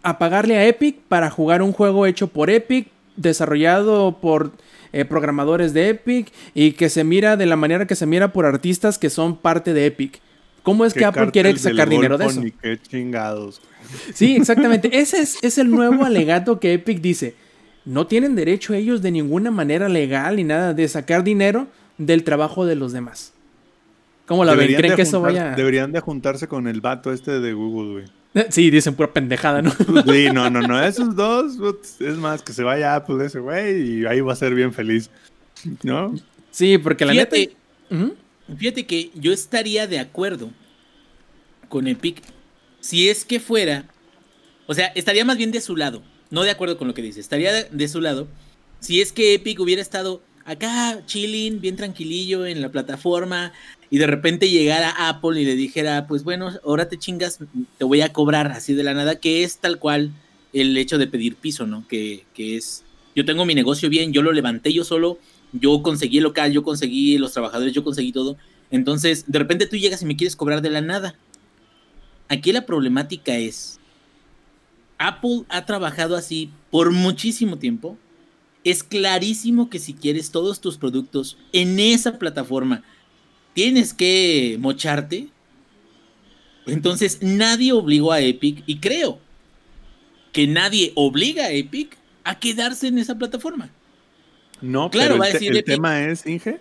[0.05, 4.53] a pagarle a Epic para jugar un juego hecho por Epic, desarrollado por
[4.93, 8.47] eh, programadores de Epic y que se mira de la manera que se mira por
[8.47, 10.21] artistas que son parte de Epic.
[10.63, 12.43] ¿Cómo es que Apple quiere sacar dinero de eso?
[12.63, 13.61] qué chingados.
[14.15, 14.99] Sí, exactamente.
[14.99, 17.35] Ese es, el nuevo alegato que Epic dice.
[17.85, 21.67] No tienen derecho ellos de ninguna manera legal ni nada de sacar dinero
[21.99, 23.35] del trabajo de los demás.
[24.27, 24.75] ¿Cómo la ven?
[24.75, 25.55] ¿Creen que eso vaya...?
[25.55, 28.24] Deberían de juntarse con el vato este de Google, güey.
[28.51, 29.71] Sí, dicen pura pendejada, ¿no?
[30.07, 30.83] Sí, no, no, no.
[30.83, 31.57] Esos dos,
[32.01, 35.11] es más, que se vaya Apple ese güey y ahí va a ser bien feliz.
[35.83, 36.15] ¿No?
[36.51, 37.57] Sí, porque la fíjate,
[37.91, 38.15] neta...
[38.59, 40.51] Fíjate que yo estaría de acuerdo
[41.69, 42.23] con Epic
[42.81, 43.87] si es que fuera,
[44.67, 47.21] o sea, estaría más bien de su lado, no de acuerdo con lo que dice,
[47.21, 48.29] estaría de, su lado
[48.81, 53.53] si es que Epic hubiera estado acá chilling, bien tranquilillo en la plataforma,
[53.91, 57.39] y de repente llegara Apple y le dijera, pues bueno, ahora te chingas,
[57.79, 60.11] te voy a cobrar así de la nada, que es tal cual
[60.53, 61.87] el hecho de pedir piso, ¿no?
[61.89, 62.85] Que, que es,
[63.15, 65.19] yo tengo mi negocio bien, yo lo levanté yo solo,
[65.53, 68.37] yo conseguí el local, yo conseguí los trabajadores, yo conseguí todo.
[68.71, 71.15] Entonces, de repente tú llegas y me quieres cobrar de la nada.
[72.29, 73.79] Aquí la problemática es,
[74.99, 77.97] Apple ha trabajado así por muchísimo tiempo.
[78.65, 82.83] Es clarísimo que si quieres todos tus productos en esa plataforma,
[83.53, 85.29] tienes que mocharte.
[86.67, 89.21] Entonces nadie obligó a Epic y creo
[90.33, 93.71] que nadie obliga a Epic a quedarse en esa plataforma.
[94.61, 96.59] No, claro, va a decir el tema es, Inge,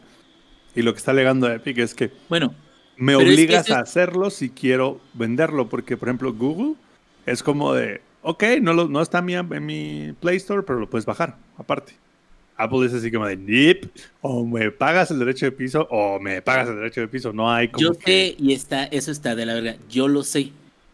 [0.75, 2.53] y lo que está alegando Epic es que bueno,
[2.97, 6.75] me obligas a hacerlo si quiero venderlo, porque por ejemplo Google
[7.25, 10.79] es como de, ok, no, lo, no está en mi, en mi Play Store, pero
[10.79, 11.93] lo puedes bajar aparte.
[12.55, 13.85] Apple es así como de nip,
[14.21, 17.51] o me pagas el derecho de piso o me pagas el derecho de piso, no
[17.51, 20.51] hay como Yo sé y está eso está de la verdad, yo lo sé.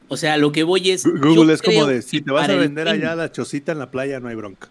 [0.07, 2.88] O sea, lo que voy es Google es como de si te vas a vender
[2.88, 4.69] allá la chocita en la playa no hay bronca.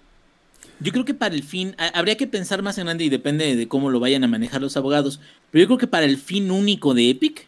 [0.80, 3.68] Yo creo que para el fin habría que pensar más en grande y depende de
[3.68, 6.94] cómo lo vayan a manejar los abogados, pero yo creo que para el fin único
[6.94, 7.47] de Epic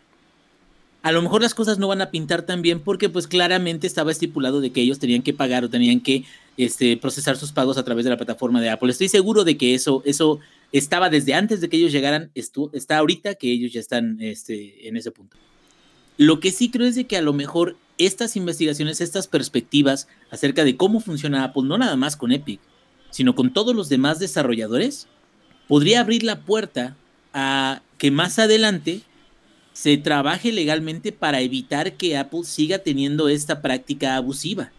[1.03, 4.11] a lo mejor las cosas no van a pintar tan bien porque pues claramente estaba
[4.11, 6.25] estipulado de que ellos tenían que pagar o tenían que
[6.57, 8.91] este, procesar sus pagos a través de la plataforma de Apple.
[8.91, 10.41] Estoy seguro de que eso, eso
[10.73, 14.97] estaba desde antes de que ellos llegaran, está ahorita que ellos ya están este, en
[14.97, 15.37] ese punto.
[16.19, 20.65] Lo que sí creo es de que a lo mejor estas investigaciones, estas perspectivas acerca
[20.65, 22.61] de cómo funciona Apple, no nada más con Epic,
[23.11, 25.07] sino con todos los demás desarrolladores,
[25.67, 26.97] podría abrir la puerta
[27.33, 29.01] a que más adelante
[29.73, 34.73] se trabaje legalmente para evitar que Apple siga teniendo esta práctica abusiva.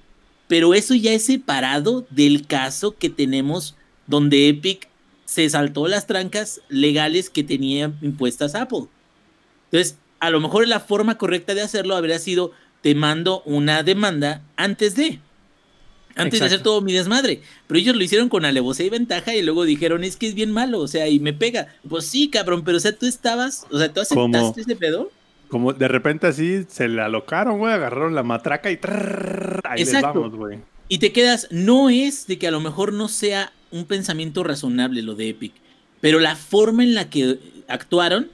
[0.48, 3.76] Pero eso ya es separado del caso que tenemos
[4.08, 4.90] donde Epic
[5.26, 8.88] se saltó las trancas legales que tenía impuestas Apple.
[9.72, 14.42] Entonces, a lo mejor la forma correcta de hacerlo habría sido te mando una demanda
[14.58, 15.20] antes de.
[16.16, 17.42] Antes de hacer todo mi desmadre.
[17.68, 20.52] Pero ellos lo hicieron con alevosía y ventaja y luego dijeron, es que es bien
[20.52, 21.68] malo, o sea, y me pega.
[21.88, 25.12] Pues sí, cabrón, pero o sea, tú estabas, o sea, tú aceptaste ese pedo.
[25.48, 28.80] Como de repente así se le alocaron, güey, agarraron la matraca y
[29.64, 30.60] ahí les vamos, güey.
[30.88, 35.02] Y te quedas, no es de que a lo mejor no sea un pensamiento razonable
[35.02, 35.54] lo de Epic,
[36.00, 38.30] pero la forma en la que actuaron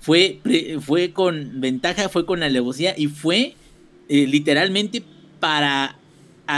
[0.00, 0.40] fue,
[0.80, 3.54] fue con ventaja, fue con alevosía y fue
[4.08, 5.02] eh, literalmente
[5.38, 5.96] para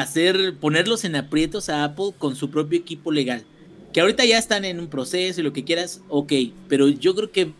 [0.00, 3.44] hacer, ponerlos en aprietos a Apple con su propio equipo legal.
[3.92, 6.32] Que ahorita ya están en un proceso y lo que quieras, ok,
[6.68, 7.52] pero yo creo que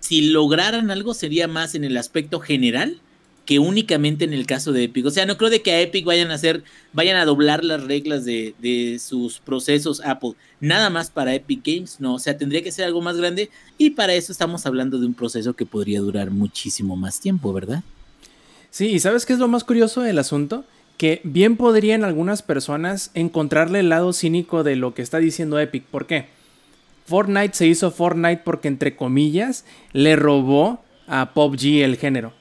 [0.00, 3.00] si lograran algo sería más en el aspecto general
[3.48, 5.06] que únicamente en el caso de Epic.
[5.06, 7.82] O sea, no creo de que a Epic vayan a hacer, vayan a doblar las
[7.82, 10.32] reglas de, de sus procesos Apple.
[10.60, 12.16] Nada más para Epic Games, no.
[12.16, 15.14] O sea, tendría que ser algo más grande y para eso estamos hablando de un
[15.14, 17.82] proceso que podría durar muchísimo más tiempo, ¿verdad?
[18.70, 20.66] Sí, y ¿sabes qué es lo más curioso del asunto?
[20.98, 25.84] Que bien podrían algunas personas encontrarle el lado cínico de lo que está diciendo Epic.
[25.84, 26.26] ¿Por qué?
[27.06, 32.32] Fortnite se hizo Fortnite porque, entre comillas, le robó a PUBG el género.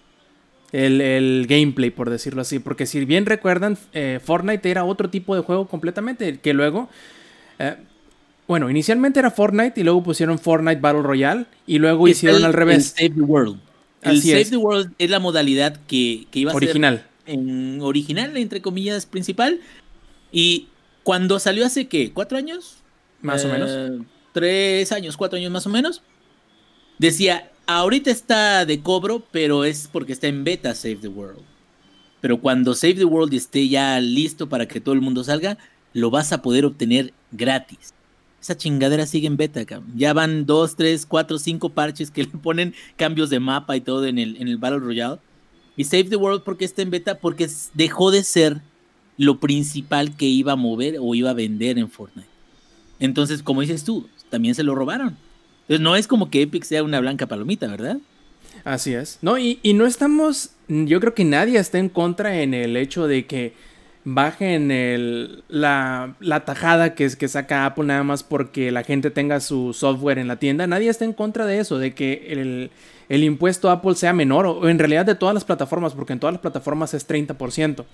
[0.73, 2.57] El, gameplay, por decirlo así.
[2.59, 6.39] Porque si bien recuerdan, eh, Fortnite era otro tipo de juego completamente.
[6.39, 6.89] Que luego.
[7.59, 7.75] Eh,
[8.47, 11.45] bueno, inicialmente era Fortnite y luego pusieron Fortnite Battle Royale.
[11.67, 12.95] Y luego hicieron al revés.
[12.97, 13.59] Save the World.
[14.01, 19.05] El Save the World es la modalidad que, iba a Original en original, entre comillas,
[19.05, 19.59] principal.
[20.31, 20.67] Y
[21.03, 22.11] cuando salió hace, ¿qué?
[22.11, 22.77] ¿Cuatro años?
[23.21, 23.69] Más o menos.
[23.71, 23.99] Eh,
[24.33, 26.01] tres años, cuatro años más o menos.
[26.97, 31.41] Decía, ahorita está de cobro, pero es porque está en beta Save the World.
[32.21, 35.57] Pero cuando Save the World esté ya listo para que todo el mundo salga,
[35.93, 37.93] lo vas a poder obtener gratis.
[38.41, 39.61] Esa chingadera sigue en beta,
[39.95, 44.05] Ya van dos, tres, cuatro, cinco parches que le ponen cambios de mapa y todo
[44.05, 45.19] en el, en el Battle Royale.
[45.77, 47.19] Y Save the World, porque está en beta?
[47.19, 48.61] Porque dejó de ser
[49.17, 52.27] lo principal que iba a mover o iba a vender en Fortnite.
[52.99, 55.15] Entonces, como dices tú, también se lo robaron.
[55.61, 57.97] Entonces, no es como que Epic sea una blanca palomita, ¿verdad?
[58.63, 59.19] Así es.
[59.21, 60.51] No, y, no estamos.
[60.67, 63.53] Yo creo que nadie está en contra en el hecho de que
[64.03, 69.41] bajen el, la, la tajada que, que saca Apple nada más porque la gente tenga
[69.41, 70.65] su software en la tienda.
[70.65, 72.71] Nadie está en contra de eso, de que el
[73.09, 76.33] el impuesto Apple sea menor, o en realidad de todas las plataformas, porque en todas
[76.33, 77.85] las plataformas es 30%.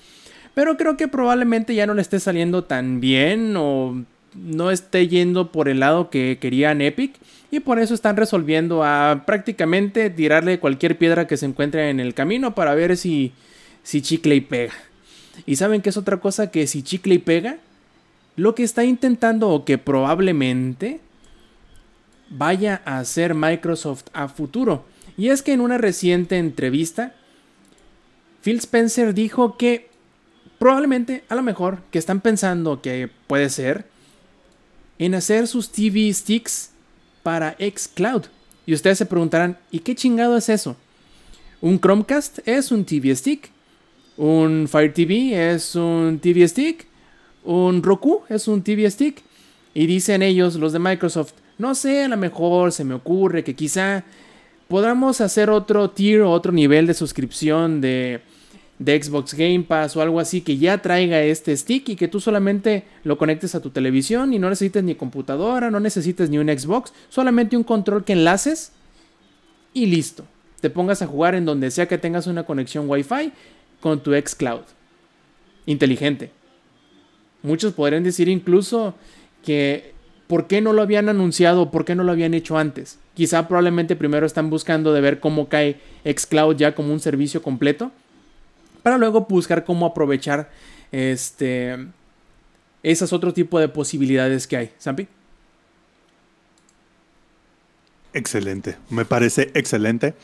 [0.54, 4.04] Pero creo que probablemente ya no le esté saliendo tan bien o
[4.36, 7.16] no esté yendo por el lado que querían Epic
[7.52, 12.14] y por eso están resolviendo a prácticamente tirarle cualquier piedra que se encuentre en el
[12.14, 13.32] camino para ver si,
[13.84, 14.74] si chicle y pega.
[15.46, 17.58] Y saben que es otra cosa que si chicle y pega,
[18.36, 21.00] lo que está intentando o que probablemente
[22.30, 24.86] vaya a hacer Microsoft a futuro.
[25.18, 27.16] Y es que en una reciente entrevista,
[28.42, 29.90] Phil Spencer dijo que
[30.60, 33.86] probablemente, a lo mejor, que están pensando que puede ser
[35.00, 36.72] en hacer sus TV sticks
[37.22, 38.24] para xCloud.
[38.66, 40.78] Y ustedes se preguntarán, ¿y qué chingado es eso?
[41.62, 43.50] Un Chromecast es un TV stick.
[44.18, 46.88] Un Fire TV es un TV stick.
[47.44, 49.22] Un Roku es un TV stick.
[49.74, 53.56] Y dicen ellos, los de Microsoft, no sé, a lo mejor se me ocurre que
[53.56, 54.04] quizá
[54.74, 58.22] podamos hacer otro tier o otro nivel de suscripción de,
[58.80, 62.20] de Xbox Game Pass o algo así que ya traiga este stick y que tú
[62.20, 66.48] solamente lo conectes a tu televisión y no necesites ni computadora, no necesites ni un
[66.48, 68.72] Xbox, solamente un control que enlaces
[69.76, 70.26] y listo.
[70.60, 73.32] Te pongas a jugar en donde sea que tengas una conexión Wi-Fi
[73.80, 74.64] con tu xCloud.
[75.68, 76.32] Inteligente.
[77.44, 78.96] Muchos podrían decir incluso
[79.46, 79.93] que
[80.34, 81.70] ¿por qué no lo habían anunciado?
[81.70, 82.98] ¿Por qué no lo habían hecho antes?
[83.14, 87.92] Quizá probablemente primero están buscando de ver cómo cae xCloud ya como un servicio completo
[88.82, 90.50] para luego buscar cómo aprovechar
[90.92, 91.78] este
[92.82, 94.72] esas otro tipo de posibilidades que hay.
[94.80, 95.08] ¿Sampi?
[98.16, 100.16] Excelente, me parece excelente.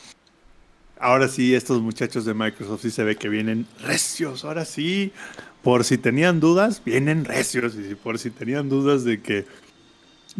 [0.98, 4.44] Ahora sí, estos muchachos de Microsoft sí se ve que vienen recios.
[4.44, 5.14] Ahora sí,
[5.62, 7.76] por si tenían dudas, vienen recios.
[7.76, 9.46] Y por si tenían dudas de que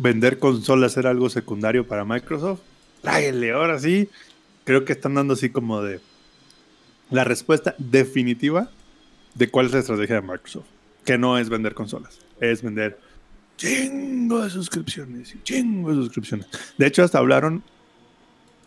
[0.02, 2.62] vender consolas era algo secundario para Microsoft,
[3.02, 3.52] tráiganle.
[3.52, 4.10] Ahora sí,
[4.64, 6.00] creo que están dando así como de
[7.12, 8.70] la respuesta definitiva
[9.36, 10.68] de cuál es la estrategia de Microsoft.
[11.04, 13.00] Que no es vender consolas, es vender
[13.58, 16.48] chingo de suscripciones chingo de suscripciones.
[16.78, 17.62] De hecho, hasta hablaron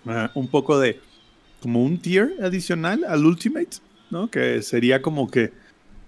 [0.05, 1.01] uh, un poco de
[1.63, 3.79] como un tier adicional al Ultimate,
[4.11, 4.29] ¿no?
[4.29, 5.53] Que sería como que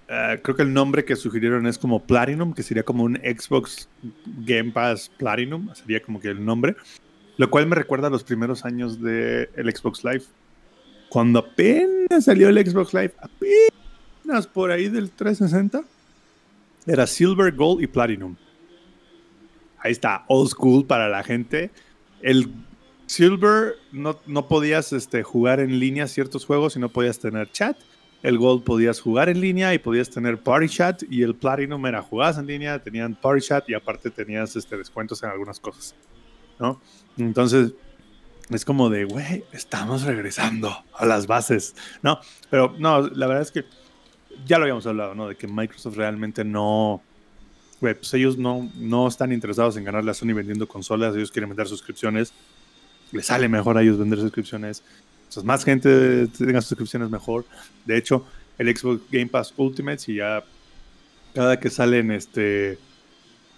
[0.09, 3.89] uh, creo que el nombre que sugirieron es como Platinum, que sería como un Xbox
[4.39, 6.77] Game Pass Platinum, sería como que el nombre.
[7.37, 10.25] Lo cual me recuerda a los primeros años del el Xbox Live
[11.15, 15.85] cuando apenas salió el Xbox Live, apenas por ahí del 360,
[16.87, 18.35] era Silver, Gold y Platinum.
[19.79, 21.71] Ahí está, old school para la gente.
[22.21, 22.53] El
[23.07, 27.77] Silver no, no podías este, jugar en línea ciertos juegos y no podías tener chat.
[28.25, 31.03] El Gold podías jugar en línea y podías tener Party Chat.
[31.11, 35.23] Y el Platinum era jugadas en línea, tenían Party Chat y aparte tenías este, descuentos
[35.23, 35.95] en algunas cosas.
[36.59, 36.81] ¿no?
[37.19, 37.75] Entonces,
[38.49, 42.19] es como de, güey, estamos regresando a las bases, ¿no?
[42.49, 43.67] Pero no, la verdad es que
[44.47, 45.29] ya lo habíamos hablado, ¿no?
[45.29, 47.03] De que Microsoft realmente no,
[47.81, 51.69] pues ellos no, no están interesados en ganarle a Sony vendiendo consolas, ellos quieren vender
[51.69, 52.33] suscripciones,
[53.13, 54.83] les sale mejor a ellos vender suscripciones,
[55.43, 57.45] más gente tenga suscripciones mejor.
[57.85, 58.25] De hecho,
[58.59, 60.45] el Xbox Game Pass Ultimate, si ya
[61.35, 62.79] cada que salen, este,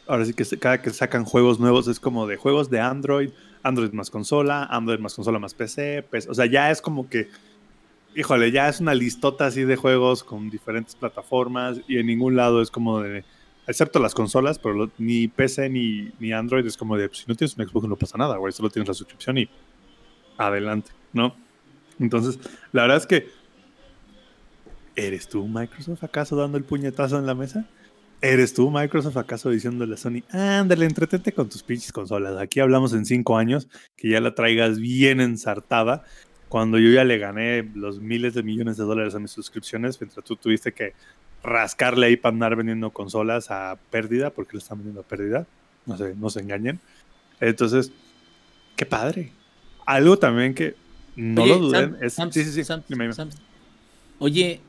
[0.06, 3.30] ahora sí que cada que sacan juegos nuevos es como de juegos de Android,
[3.62, 7.28] Android más consola, Android más consola más PC, O sea, ya es como que,
[8.14, 12.62] híjole, ya es una listota así de juegos con diferentes plataformas y en ningún lado
[12.62, 13.24] es como de,
[13.66, 17.34] excepto las consolas, pero ni PC ni, ni Android es como de, pues, si no
[17.34, 19.48] tienes un Xbox no pasa nada, güey, solo tienes la suscripción y
[20.38, 21.34] adelante, ¿no?
[21.98, 22.38] Entonces,
[22.72, 23.28] la verdad es que,
[24.94, 27.66] ¿eres tú Microsoft acaso dando el puñetazo en la mesa?
[28.22, 32.38] ¿Eres tú, Microsoft, acaso diciéndole a Sony, ándale, entretente con tus pinches consolas?
[32.38, 36.02] Aquí hablamos en cinco años, que ya la traigas bien ensartada,
[36.48, 40.24] cuando yo ya le gané los miles de millones de dólares a mis suscripciones, mientras
[40.24, 40.94] tú tuviste que
[41.42, 45.46] rascarle ahí para andar vendiendo consolas a pérdida, porque lo están vendiendo a pérdida,
[45.84, 46.80] no sé, no se engañen.
[47.40, 47.92] Entonces,
[48.76, 49.32] qué padre.
[49.84, 50.74] Algo también que
[51.16, 52.14] no lo duden es...
[52.14, 52.72] sí, sí, sí.
[54.18, 54.60] Oye,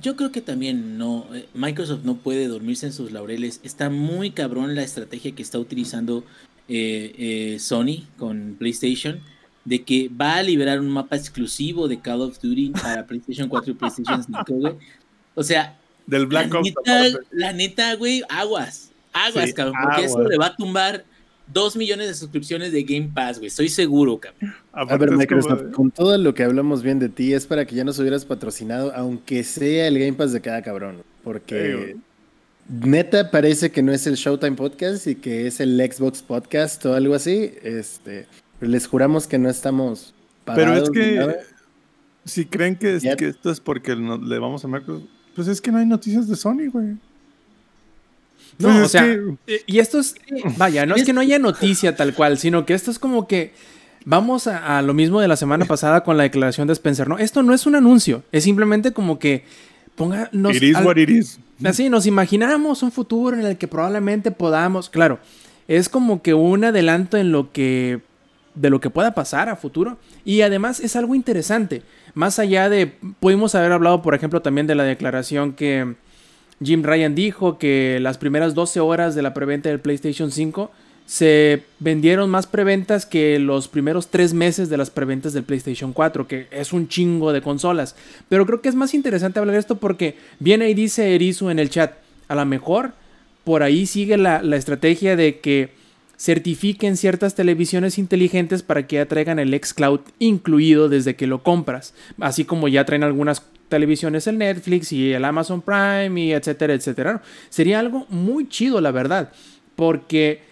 [0.00, 3.60] yo creo que también no, eh, Microsoft no puede dormirse en sus laureles.
[3.62, 6.24] Está muy cabrón la estrategia que está utilizando
[6.68, 9.20] eh, eh, Sony con PlayStation,
[9.66, 13.72] de que va a liberar un mapa exclusivo de Call of Duty para PlayStation 4
[13.72, 14.78] y PlayStation 5,
[15.34, 20.38] O sea, del Black la, neta, la neta, güey, aguas, aguas, cabrón, porque eso le
[20.38, 21.04] va a tumbar
[21.46, 23.48] Dos millones de suscripciones de Game Pass, güey.
[23.48, 24.54] Estoy seguro, cabrón.
[24.72, 27.84] A ver, Microsoft, con todo lo que hablamos bien de ti, es para que ya
[27.84, 31.02] nos hubieras patrocinado, aunque sea el Game Pass de cada cabrón.
[31.22, 31.96] Porque
[32.68, 36.94] neta parece que no es el Showtime Podcast y que es el Xbox Podcast o
[36.94, 37.52] algo así.
[37.62, 38.26] Este,
[38.60, 40.14] les juramos que no estamos.
[40.44, 41.36] Pero es que
[42.24, 45.78] si creen que, que esto es porque le vamos a Microsoft, pues es que no
[45.78, 46.96] hay noticias de Sony, güey.
[48.58, 49.04] No, pues o sea,
[49.46, 50.14] eh, y esto es,
[50.56, 53.52] vaya, no es que no haya noticia tal cual, sino que esto es como que
[54.04, 57.08] vamos a, lo mismo de la semana pasada con la declaración de Spencer.
[57.08, 59.44] No, esto no es un anuncio, es simplemente como que
[59.96, 60.28] ponga.
[60.32, 61.38] Nos, it what it is.
[61.64, 64.90] Así, nos imaginamos un futuro en el que probablemente podamos.
[64.90, 65.18] Claro,
[65.68, 68.00] es como que un adelanto en lo que
[68.54, 69.98] de lo que pueda pasar a futuro.
[70.24, 71.82] Y además es algo interesante.
[72.14, 72.86] Más allá de,
[73.18, 75.94] pudimos haber hablado, por ejemplo, también de la declaración que
[76.64, 80.70] Jim Ryan dijo que las primeras 12 horas de la preventa del PlayStation 5
[81.06, 86.26] se vendieron más preventas que los primeros 3 meses de las preventas del PlayStation 4,
[86.26, 87.94] que es un chingo de consolas.
[88.28, 91.70] Pero creo que es más interesante hablar esto porque viene y dice Erizu en el
[91.70, 91.92] chat,
[92.28, 92.92] a lo mejor
[93.44, 95.70] por ahí sigue la, la estrategia de que
[96.16, 101.92] certifiquen ciertas televisiones inteligentes para que ya traigan el xCloud incluido desde que lo compras,
[102.20, 103.42] así como ya traen algunas
[103.74, 107.20] televisiones el Netflix y el Amazon Prime y etcétera, etcétera.
[107.48, 109.32] Sería algo muy chido, la verdad,
[109.74, 110.42] porque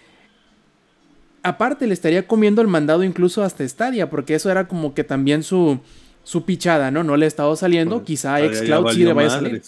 [1.41, 5.41] aparte le estaría comiendo el mandado incluso hasta Stadia, porque eso era como que también
[5.41, 5.79] su,
[6.25, 7.01] su pichada, ¿no?
[7.05, 9.61] No le ha estado saliendo, pues, quizá xCloud sí le vaya a salir.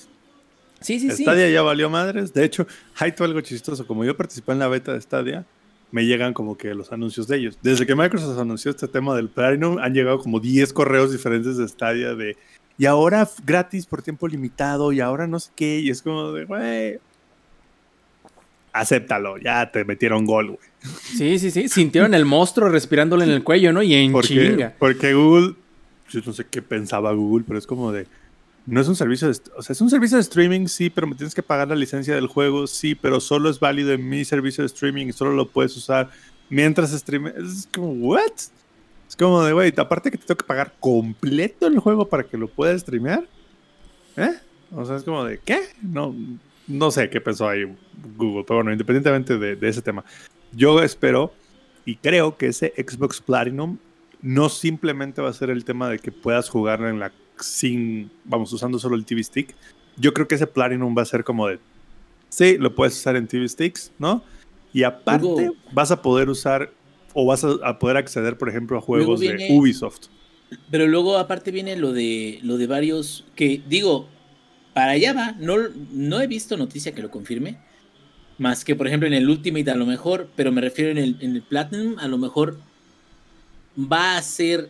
[0.81, 2.33] Sí, sí, Stadia ya valió madres.
[2.33, 2.67] De hecho,
[2.97, 3.87] hay algo chistoso.
[3.87, 5.45] Como yo participé en la beta de Stadia,
[5.91, 7.57] me llegan como que los anuncios de ellos.
[7.61, 11.65] Desde que Microsoft anunció este tema del Platinum, han llegado como 10 correos diferentes de
[11.69, 12.35] Stadia de
[12.77, 15.79] y ahora gratis por tiempo limitado y ahora no sé qué.
[15.79, 16.99] Y es como de, güey,
[18.73, 20.69] acéptalo, ya te metieron gol, güey.
[21.01, 23.81] Sí, sí, sí, sintieron el monstruo respirándole en el cuello, ¿no?
[23.81, 24.75] Y en porque, chinga.
[24.77, 25.55] Porque Google,
[26.09, 28.05] yo no sé qué pensaba Google, pero es como de,
[28.65, 31.15] no es un servicio de, o sea, es un servicio de streaming, sí, pero me
[31.15, 34.63] tienes que pagar la licencia del juego, sí, pero solo es válido en mi servicio
[34.63, 36.09] de streaming solo lo puedes usar
[36.49, 37.33] mientras streame.
[37.37, 38.31] Es como, ¿what?
[39.15, 42.37] Es como de, güey, aparte que te tengo que pagar completo el juego para que
[42.37, 43.25] lo puedas streamear.
[44.17, 44.33] ¿Eh?
[44.73, 45.69] O sea, es como de, ¿qué?
[45.81, 46.13] No,
[46.67, 47.63] no sé qué pensó ahí
[48.17, 50.03] Google, pero bueno, independientemente de, ese tema,
[50.51, 51.31] yo espero
[51.85, 53.77] y creo que ese Xbox Platinum
[54.21, 58.51] no simplemente va a ser el tema de que puedas jugar en la sin, vamos,
[58.51, 59.55] usando solo el TV Stick.
[59.95, 61.59] Yo creo que ese Platinum va a ser como de,
[62.27, 64.21] sí, lo puedes usar en TV Sticks, ¿no?
[64.73, 66.69] Y aparte vas a poder usar
[67.15, 70.09] o vas a, poder acceder, por ejemplo, a juegos de Ubisoft.
[70.69, 74.07] Pero luego aparte viene lo de lo de varios que digo,
[74.73, 75.55] para allá va, no,
[75.91, 77.57] no he visto noticia que lo confirme,
[78.37, 81.17] más que por ejemplo en el Ultimate a lo mejor, pero me refiero en el,
[81.21, 82.59] en el Platinum, a lo mejor
[83.79, 84.69] va a ser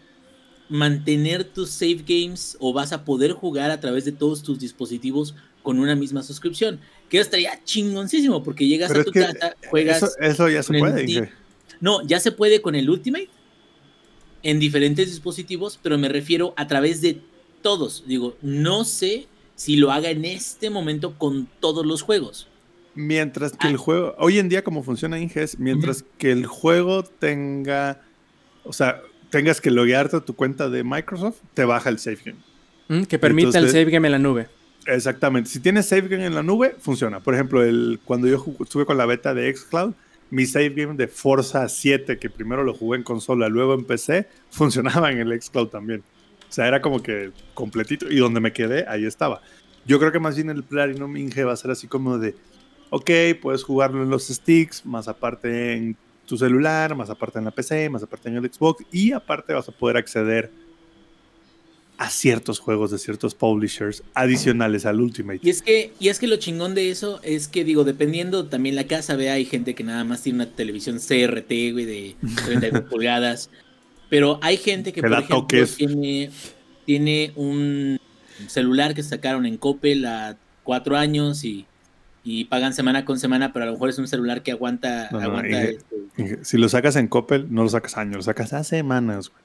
[0.70, 5.36] mantener tus save games o vas a poder jugar a través de todos tus dispositivos
[5.64, 6.80] con una misma suscripción.
[7.10, 10.16] Que estaría chingoncísimo porque llegas a tu casa, juegas.
[10.20, 11.32] Eso, ya se puede.
[11.86, 13.30] No, ya se puede con el Ultimate
[14.42, 17.22] en diferentes dispositivos, pero me refiero a través de
[17.62, 18.04] todos.
[18.08, 22.48] Digo, no sé si lo haga en este momento con todos los juegos.
[22.96, 23.78] Mientras que el ah.
[23.78, 28.02] juego, hoy en día como funciona Inges, mientras que el juego tenga,
[28.64, 32.40] o sea, tengas que loguearte a tu cuenta de Microsoft, te baja el save game.
[32.88, 34.48] Mm, que permita el save game en la nube.
[34.88, 35.52] Exactamente.
[35.52, 37.20] Si tienes save game en la nube, funciona.
[37.20, 39.94] Por ejemplo, el, cuando yo estuve con la beta de Xcloud,
[40.30, 44.28] mi save game de Forza 7, que primero lo jugué en consola, luego en PC,
[44.50, 46.04] funcionaba en el Xcloud también.
[46.48, 48.10] O sea, era como que completito.
[48.10, 49.42] Y donde me quedé, ahí estaba.
[49.86, 52.36] Yo creo que más bien el Platinum Inge va a ser así como de,
[52.90, 53.10] ok,
[53.42, 57.90] puedes jugarlo en los sticks, más aparte en tu celular, más aparte en la PC,
[57.90, 60.52] más aparte en el Xbox, y aparte vas a poder acceder
[61.98, 65.40] a ciertos juegos de ciertos publishers adicionales al Ultimate.
[65.42, 68.76] Y es que, y es que lo chingón de eso es que, digo, dependiendo también
[68.76, 72.16] la casa, ve, hay gente que nada más tiene una televisión CRT, güey, de
[72.46, 73.50] 32 pulgadas.
[74.10, 75.48] Pero hay gente que, por ejemplo,
[75.78, 76.30] tiene,
[76.86, 78.00] tiene, un
[78.48, 81.66] celular que sacaron en Coppel a cuatro años y,
[82.50, 85.10] pagan semana con semana, pero a lo mejor es un celular que aguanta.
[85.44, 86.44] este...
[86.44, 89.45] si lo sacas en Coppel, no lo sacas años, lo sacas a semanas, güey.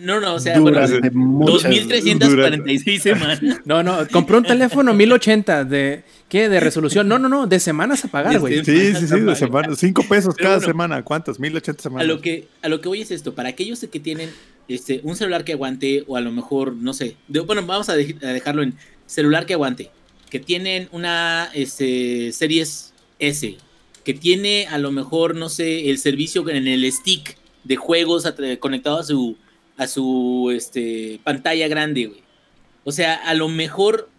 [0.00, 3.40] No, no, o sea, bueno, 2346 semanas.
[3.64, 6.48] No, no, compró un teléfono 1080 de ¿qué?
[6.48, 7.06] De resolución.
[7.06, 8.64] No, no, no, de semanas a pagar, güey.
[8.64, 11.04] Sí, sí, sí, de semanas, cinco pesos cada semana.
[11.04, 11.38] ¿Cuántos?
[11.38, 12.04] 1080 semanas.
[12.04, 14.30] A lo que a lo que voy es esto, para aquellos que tienen
[14.66, 18.62] este un celular que aguante o a lo mejor, no sé, bueno, vamos a, dejarlo
[18.62, 18.74] en
[19.06, 19.90] celular que aguante,
[20.30, 23.56] que tienen una este Series S,
[24.02, 28.24] que tiene a lo mejor, no sé, el servicio en el stick de juegos
[28.58, 29.36] conectado a su
[29.80, 32.22] a su este, pantalla grande, güey.
[32.84, 34.10] O sea, a lo mejor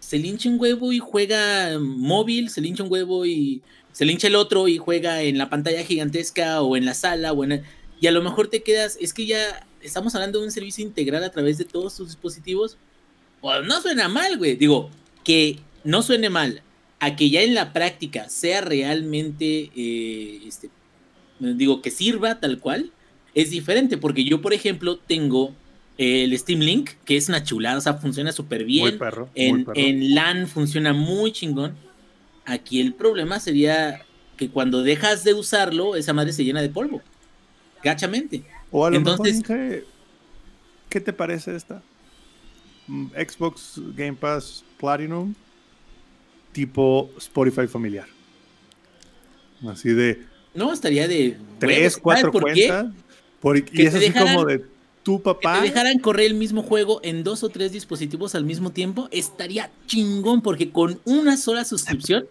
[0.00, 3.62] se lincha un huevo y juega móvil, se lincha un huevo y
[3.92, 7.42] se lincha el otro y juega en la pantalla gigantesca o en la sala o
[7.42, 7.64] en
[8.00, 11.24] y a lo mejor te quedas, es que ya estamos hablando de un servicio integral
[11.24, 12.76] a través de todos tus dispositivos.
[13.40, 14.56] Pues no suena mal, güey.
[14.56, 14.90] Digo,
[15.24, 16.62] que no suene mal,
[17.00, 20.68] a que ya en la práctica sea realmente, eh, este,
[21.40, 22.92] digo, que sirva tal cual,
[23.42, 25.54] es diferente, porque yo, por ejemplo, tengo
[25.96, 28.98] el Steam Link, que es una chulada, o sea, funciona súper bien.
[29.34, 31.74] en, en LAN funciona muy chingón.
[32.44, 34.02] Aquí el problema sería
[34.36, 37.02] que cuando dejas de usarlo, esa madre se llena de polvo.
[37.82, 38.42] gachamente.
[38.70, 39.84] O a lo Entonces, mejor,
[40.88, 41.82] ¿qué te parece esta?
[42.86, 45.34] Mm, Xbox Game Pass Platinum
[46.52, 48.06] tipo Spotify familiar.
[49.68, 50.24] Así de.
[50.54, 51.36] No, estaría de.
[51.58, 52.86] Tres, cuatro cuentas.
[53.72, 54.64] Y es así como de
[55.02, 55.54] tu papá.
[55.54, 59.08] Que te dejaran correr el mismo juego en dos o tres dispositivos al mismo tiempo.
[59.10, 62.26] Estaría chingón, porque con una sola suscripción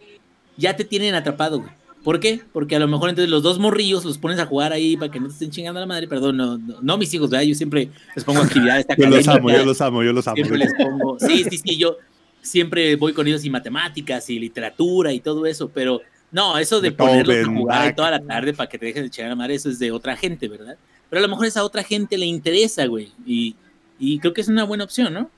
[0.58, 1.72] ya te tienen atrapado, güey.
[2.04, 2.42] ¿Por qué?
[2.54, 5.20] Porque a lo mejor entonces los dos morrillos los pones a jugar ahí para que
[5.20, 6.08] no te estén chingando a la madre.
[6.08, 7.46] Perdón, no, no, mis hijos, ¿verdad?
[7.46, 8.86] Yo siempre les pongo actividades.
[8.98, 10.36] yo los amo, yo los amo, yo los amo.
[10.36, 11.18] Siempre les pongo.
[11.20, 11.98] Sí, sí, sí, yo
[12.42, 16.02] siempre voy con ellos y matemáticas y literatura y todo eso, pero
[16.32, 19.28] no, eso de, ponerlos a jugar toda la tarde para que te dejen de chingar
[19.28, 20.78] a la madre, eso es de otra gente, ¿verdad?
[21.10, 23.12] Pero a lo mejor a esa otra gente le interesa, güey.
[23.26, 23.56] Y,
[24.00, 25.30] y creo que es una buena opción, ¿no?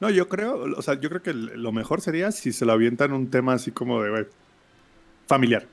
[0.00, 3.12] No, yo creo, o sea, yo creo que lo mejor sería si se lo avientan
[3.12, 4.26] un tema así como de, güey,
[5.26, 5.66] familiar.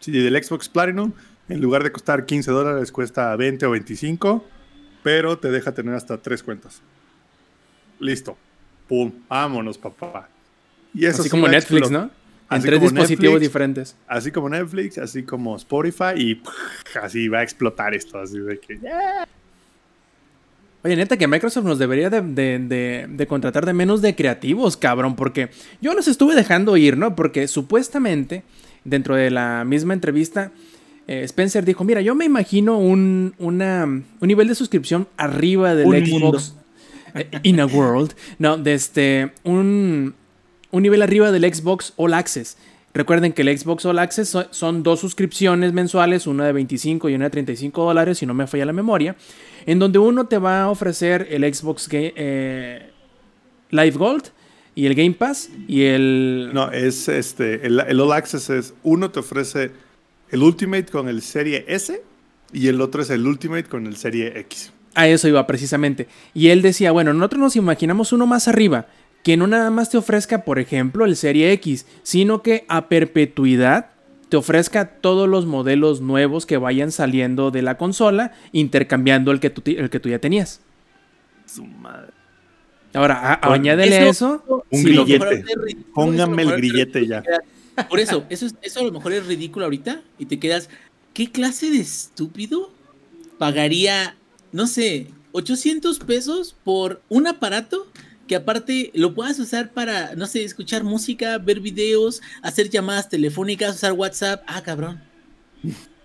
[0.00, 1.12] Si del Xbox Platinum,
[1.48, 4.44] en lugar de costar 15 dólares, cuesta 20 o 25,
[5.02, 6.82] pero te deja tener hasta tres cuentas.
[7.98, 8.36] Listo.
[8.88, 10.28] Pum, vámonos, papá.
[10.94, 12.10] Y eso así como Netflix, ¿no?
[12.50, 13.96] En tres dispositivos diferentes.
[14.06, 16.42] Así como Netflix, así como Spotify, y
[17.02, 18.18] así va a explotar esto.
[18.18, 18.78] Así de que.
[20.84, 25.48] Oye, neta, que Microsoft nos debería de, de, contratar de menos de creativos, cabrón, porque
[25.80, 27.16] yo los estuve dejando ir, ¿no?
[27.16, 28.44] Porque supuestamente
[28.84, 30.52] dentro de la misma entrevista,
[31.08, 36.06] eh, Spencer dijo, mira, yo me imagino un, una, un nivel de suscripción arriba del
[36.06, 36.54] Xbox.
[37.16, 38.14] Eh, in a world.
[38.38, 40.14] No, de este, un,
[40.70, 42.56] un nivel arriba del Xbox All Access.
[42.96, 47.26] Recuerden que el Xbox All Access son, dos suscripciones mensuales, una de 25 y una
[47.26, 49.16] de 35 dólares, si no me falla la memoria,
[49.66, 52.90] en donde uno te va a ofrecer el Xbox eh,
[53.68, 54.28] Live Gold
[54.74, 56.50] y el Game Pass y el...
[56.54, 59.72] No, es este, el, All Access es, uno te ofrece
[60.30, 62.02] el Ultimate con el Serie S
[62.52, 64.72] y el otro es el Ultimate con el Serie X.
[64.94, 66.08] A eso iba precisamente.
[66.32, 68.86] Y él decía, bueno, nosotros nos imaginamos uno más arriba,
[69.26, 73.90] que no nada más te ofrezca, por ejemplo, el Serie X, sino que a perpetuidad
[74.28, 79.50] te ofrezca todos los modelos nuevos que vayan saliendo de la consola, intercambiando el que
[79.50, 80.60] tú, el que tú ya tenías.
[81.44, 82.12] Su madre.
[82.94, 85.44] Ahora, añádele eso, Un grillete.
[85.92, 87.24] Póngame el grillete ya.
[87.88, 90.70] Por eso, eso, eso a lo mejor es ridículo ahorita y te quedas,
[91.14, 92.70] ¿qué clase de estúpido
[93.38, 94.14] pagaría,
[94.52, 97.88] no sé, 800 pesos por un aparato
[98.26, 103.76] que aparte lo puedas usar para, no sé, escuchar música, ver videos, hacer llamadas telefónicas,
[103.76, 104.42] usar WhatsApp?
[104.46, 105.00] Ah, cabrón.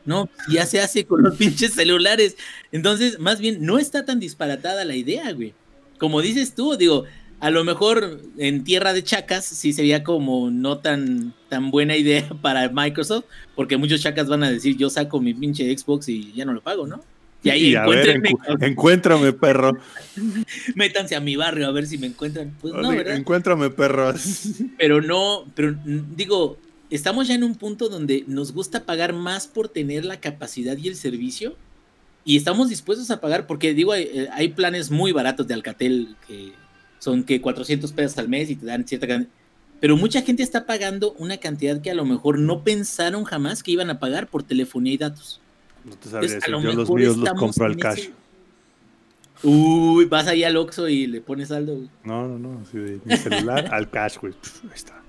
[0.05, 2.37] No, ya se hace con los pinches celulares.
[2.71, 5.53] Entonces, más bien, no está tan disparatada la idea, güey
[6.01, 7.03] como dices tú, digo,
[7.39, 12.27] a lo mejor en tierra de chacas sí sería como no tan, tan buena idea
[12.41, 13.25] para Microsoft,
[13.55, 16.61] porque muchos chacas van a decir, yo saco mi pinche Xbox y ya no lo
[16.61, 17.03] pago, ¿no?
[17.43, 17.75] Y ahí
[18.61, 19.77] encuéntrame, perro.
[20.75, 22.55] Métanse a mi barrio a ver si me encuentran.
[22.61, 23.15] Pues no, ¿verdad?
[23.15, 24.13] Encuéntrame, perro.
[24.77, 25.75] Pero no, pero
[26.15, 26.57] digo,
[26.89, 30.87] estamos ya en un punto donde nos gusta pagar más por tener la capacidad y
[30.87, 31.55] el servicio
[32.23, 36.51] y estamos dispuestos a pagar, porque digo, hay, hay, planes muy baratos de Alcatel que
[36.99, 39.31] son que 400 pesos al mes y te dan cierta cantidad.
[39.79, 43.71] Pero mucha gente está pagando una cantidad que a lo mejor no pensaron jamás que
[43.71, 45.40] iban a pagar por telefonía y datos.
[45.83, 48.09] No te sabría decir, yo los míos los compro al cash.
[49.43, 51.79] Uy, vas ahí al Oxxo y le pones saldo.
[52.03, 54.33] No, no, no, así de mi celular al cash, güey.
[54.63, 55.01] Ahí está.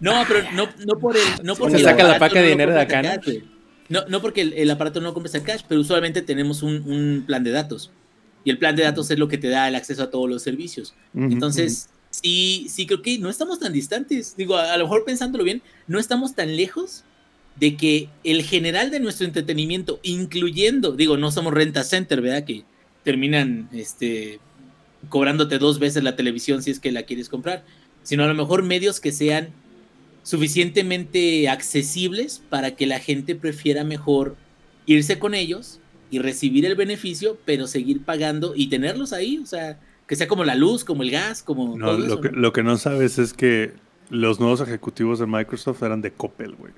[0.00, 1.22] No, pero no, no por el...
[1.42, 3.10] No por Se saca la paca de dinero de acá, ¿no?
[3.88, 7.50] No, no porque el, aparato no compres el cash, pero usualmente tenemos un, plan de
[7.50, 7.90] datos.
[8.44, 10.42] Y el plan de datos es lo que te da el acceso a todos los
[10.42, 10.94] servicios.
[11.14, 14.36] Entonces, sí, sí creo que no estamos tan distantes.
[14.36, 17.04] Digo, a, lo mejor pensándolo bien, no estamos tan lejos
[17.58, 22.44] de que el general de nuestro entretenimiento, incluyendo, digo, no somos renta center, ¿verdad?
[22.44, 22.64] Que
[23.02, 24.38] terminan este,
[25.08, 27.64] cobrándote dos veces la televisión si es que la quieres comprar,
[28.02, 29.48] sino a lo mejor medios que sean
[30.22, 34.36] suficientemente accesibles para que la gente prefiera mejor
[34.86, 35.80] irse con ellos
[36.10, 40.44] y recibir el beneficio, pero seguir pagando y tenerlos ahí, o sea, que sea como
[40.44, 41.76] la luz, como el gas, como...
[41.76, 42.38] No, lo, que, ¿no?
[42.38, 43.72] lo que no sabes es que
[44.10, 46.72] los nuevos ejecutivos de Microsoft eran de Coppel, güey.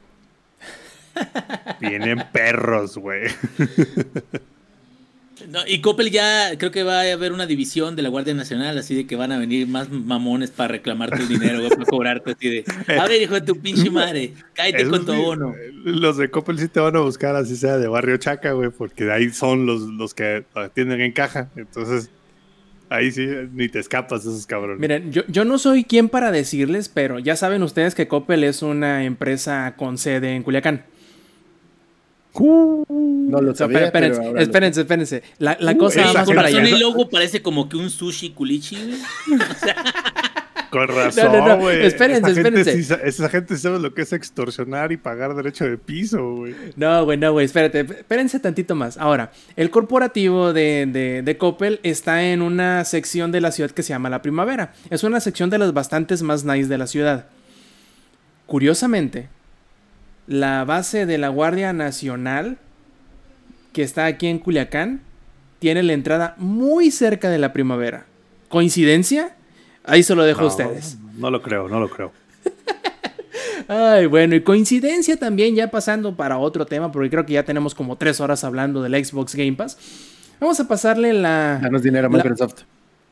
[1.80, 3.28] Vienen perros, güey.
[5.66, 8.94] y Coppel ya creo que va a haber una división de la Guardia Nacional, así
[8.94, 12.64] de que van a venir más mamones para reclamar tu dinero, para cobrarte así de,
[12.98, 15.54] a ver, hijo de tu pinche madre, cállate con tu abono.
[15.84, 19.10] Los de Coppel sí te van a buscar, así sea de Barrio Chaca, güey, porque
[19.10, 22.10] ahí son los, los que atienden en caja, entonces
[22.90, 24.80] ahí sí ni te escapas de esos cabrones.
[24.80, 28.62] Miren, yo, yo no soy quien para decirles, pero ya saben ustedes que Coppel es
[28.62, 30.84] una empresa con sede en Culiacán.
[32.38, 35.22] No lo sabía, espérense, pero espérense, espérense.
[35.38, 36.62] La, la cosa esa vamos gente- para allá.
[36.62, 39.40] el logo parece como que un sushi culichi, güey.
[40.70, 41.68] Con no, razón, no.
[41.68, 42.72] Espérense, esa gente espérense.
[42.76, 46.54] sí sa- esa gente sabe lo que es extorsionar y pagar derecho de piso, güey.
[46.76, 48.96] No, güey, no, güey, espérate, espérense tantito más.
[48.96, 53.82] Ahora, el corporativo de, de, de Coppel está en una sección de la ciudad que
[53.82, 54.72] se llama La Primavera.
[54.90, 57.26] Es una sección de las bastantes más nice de la ciudad.
[58.46, 59.28] Curiosamente,
[60.30, 62.56] la base de la Guardia Nacional,
[63.72, 65.00] que está aquí en Culiacán,
[65.58, 68.06] tiene la entrada muy cerca de la Primavera.
[68.48, 69.34] ¿Coincidencia?
[69.84, 70.98] Ahí se lo dejo a ustedes.
[71.16, 72.12] No lo creo, no lo creo.
[73.68, 77.74] Ay, bueno, y coincidencia también, ya pasando para otro tema, porque creo que ya tenemos
[77.74, 79.76] como tres horas hablando del Xbox Game Pass.
[80.38, 81.58] Vamos a pasarle la.
[81.60, 82.62] Danos dinero a La- Microsoft.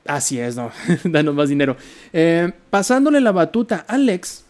[0.07, 0.71] Así es, no.
[1.05, 1.77] Danos más dinero.
[2.13, 4.45] Eh, pasándole la batuta a Alex,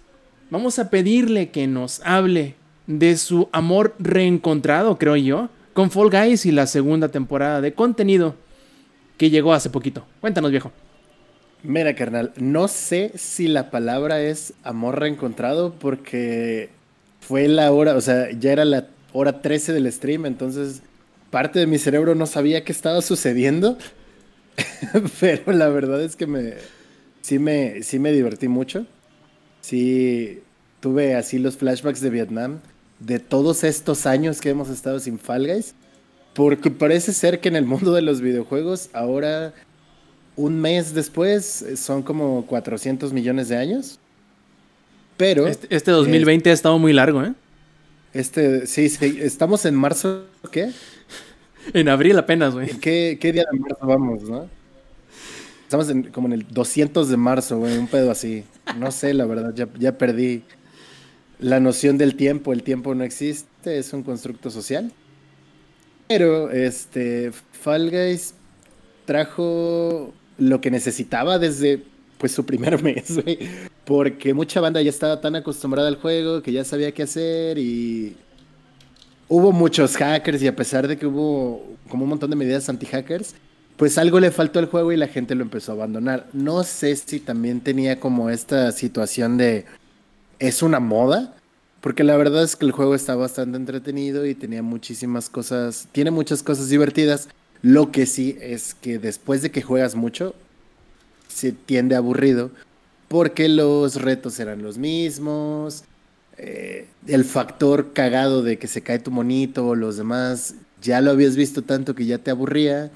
[0.51, 2.55] vamos a pedirle que nos hable
[2.87, 8.35] de su amor reencontrado, creo yo, con Fall Guys y la segunda temporada de contenido
[9.17, 10.07] que llegó hace poquito.
[10.21, 10.73] Cuéntanos, viejo.
[11.63, 16.71] Mira, carnal, no sé si la palabra es amor reencontrado porque
[17.21, 20.83] fue la hora, o sea, ya era la hora 13 del stream, entonces
[21.31, 23.77] parte de mi cerebro no sabía qué estaba sucediendo,
[25.21, 26.55] pero la verdad es que me
[27.21, 28.87] sí me sí me divertí mucho.
[29.61, 30.41] Sí
[30.81, 32.61] tuve así los flashbacks de Vietnam
[33.01, 35.75] de todos estos años que hemos estado sin Fall Guys,
[36.35, 39.55] porque parece ser que en el mundo de los videojuegos ahora
[40.37, 43.99] un mes después eh, son como 400 millones de años.
[45.17, 47.35] Pero Este, este 2020 ha estado muy largo, ¿eh?
[48.15, 50.71] este, sí, sí, estamos en marzo, ¿qué?
[51.75, 52.69] En abril apenas, güey.
[52.79, 54.49] ¿Qué, qué día de marzo vamos, no?
[55.69, 58.43] Estamos en- como en el 200 de marzo, güey, un pedo así.
[58.79, 60.43] No sé, la verdad, ya, ya perdí
[61.41, 62.55] la noción del tiempo.
[62.55, 64.91] El tiempo no existe, es un constructo social.
[66.09, 68.33] Pero, este, Fall Guys
[69.05, 71.83] trajo lo que necesitaba desde,
[72.17, 73.39] pues, su primer mes, güey.
[73.85, 78.17] Porque mucha banda ya estaba tan acostumbrada al juego que ya sabía qué hacer y
[79.29, 83.35] hubo muchos hackers y a pesar de que hubo como un montón de medidas anti-hackers,
[83.79, 86.27] pues algo le faltó al juego y la gente lo empezó a abandonar.
[86.33, 89.67] No sé si también tenía como esta situación de
[90.41, 91.37] es una moda,
[91.81, 96.11] porque la verdad es que el juego está bastante entretenido y tenía muchísimas cosas, tiene
[96.11, 97.29] muchas cosas divertidas.
[97.63, 100.35] Lo que sí es que después de que juegas mucho,
[101.29, 102.51] se tiende aburrido,
[103.07, 105.85] porque los retos eran los mismos,
[106.37, 111.13] eh, el factor cagado de que se cae tu monito o los demás, ya lo
[111.13, 112.91] habías visto tanto que ya te aburría.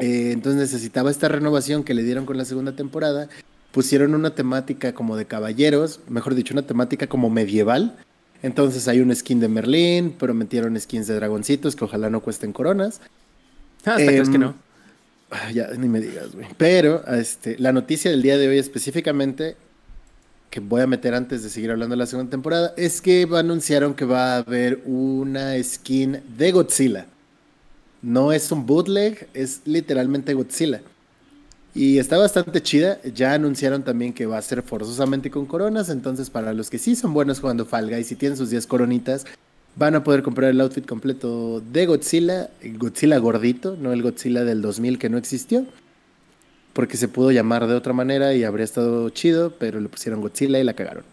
[0.00, 3.28] Eh, entonces necesitaba esta renovación que le dieron con la segunda temporada.
[3.72, 7.96] Pusieron una temática como de caballeros, mejor dicho, una temática como medieval.
[8.42, 12.52] Entonces hay un skin de Merlín, pero metieron skins de dragoncitos que ojalá no cuesten
[12.52, 13.00] coronas.
[13.84, 14.54] Ah, hasta crees que Em, no.
[15.30, 16.46] Ah, Ya, ni me digas, güey.
[16.56, 19.56] Pero este, la noticia del día de hoy específicamente,
[20.50, 23.94] que voy a meter antes de seguir hablando de la segunda temporada, es que anunciaron
[23.94, 27.06] que va a haber una skin de Godzilla.
[28.02, 30.80] No es un bootleg, es literalmente Godzilla.
[31.74, 33.00] Y está bastante chida.
[33.02, 35.88] Ya anunciaron también que va a ser forzosamente con coronas.
[35.88, 39.26] Entonces, para los que sí son buenos jugando Fall Guys y tienen sus 10 coronitas,
[39.76, 42.50] van a poder comprar el outfit completo de Godzilla.
[42.60, 45.64] el Godzilla gordito, no el Godzilla del 2000 que no existió.
[46.72, 50.58] Porque se pudo llamar de otra manera y habría estado chido, pero le pusieron Godzilla
[50.58, 51.04] y la cagaron.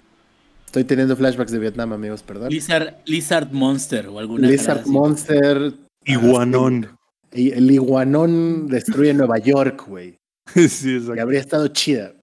[0.65, 2.49] Estoy teniendo flashbacks de Vietnam, amigos, perdón.
[2.49, 4.85] Lizard, Lizard Monster o alguna Lizard.
[4.85, 5.73] Monster.
[6.07, 6.97] Iguanón.
[7.31, 10.17] El iguanón destruye Nueva York, güey.
[10.69, 11.21] sí, Y exacto.
[11.21, 12.13] habría estado chida.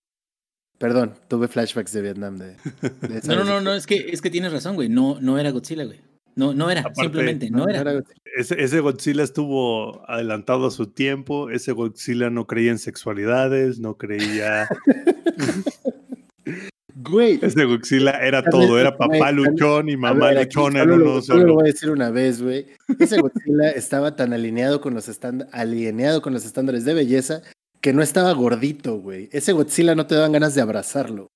[0.78, 2.36] Perdón, tuve flashbacks de Vietnam.
[2.38, 2.56] De,
[3.26, 4.88] No, no, no, no, es que, es que tienes razón, güey.
[4.88, 6.00] No, no era Godzilla, güey.
[6.36, 7.82] No, no era, Aparte, simplemente, no, No, era.
[7.82, 8.20] era Godzilla.
[8.36, 11.48] Ese, ese Godzilla estuvo adelantado a su tiempo.
[11.50, 14.68] Ese Godzilla no creía en sexualidades, no creía.
[17.10, 17.38] Güey.
[17.42, 18.78] Ese Godzilla era todo.
[18.78, 21.54] Era papá luchón y mamá ver, en solo lo- uno solo lo solo.
[21.54, 22.66] voy a decir una vez, güey.
[22.98, 25.08] Ese Godzilla estaba tan alineado con los
[25.52, 27.42] alineado con los estándares de belleza
[27.80, 29.28] que no estaba gordito, güey.
[29.32, 31.28] Ese Godzilla no te daban ganas de abrazarlo.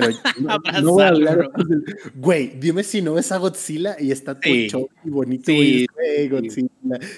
[0.00, 0.08] Pero
[0.40, 1.38] no, no voy a hablar.
[1.38, 1.84] Del-
[2.16, 4.68] Güey, dime si no ves a Godzilla y está todo Sí.
[5.04, 6.28] y bonito, Sí, güey.
[6.28, 6.68] Güey, Godzilla.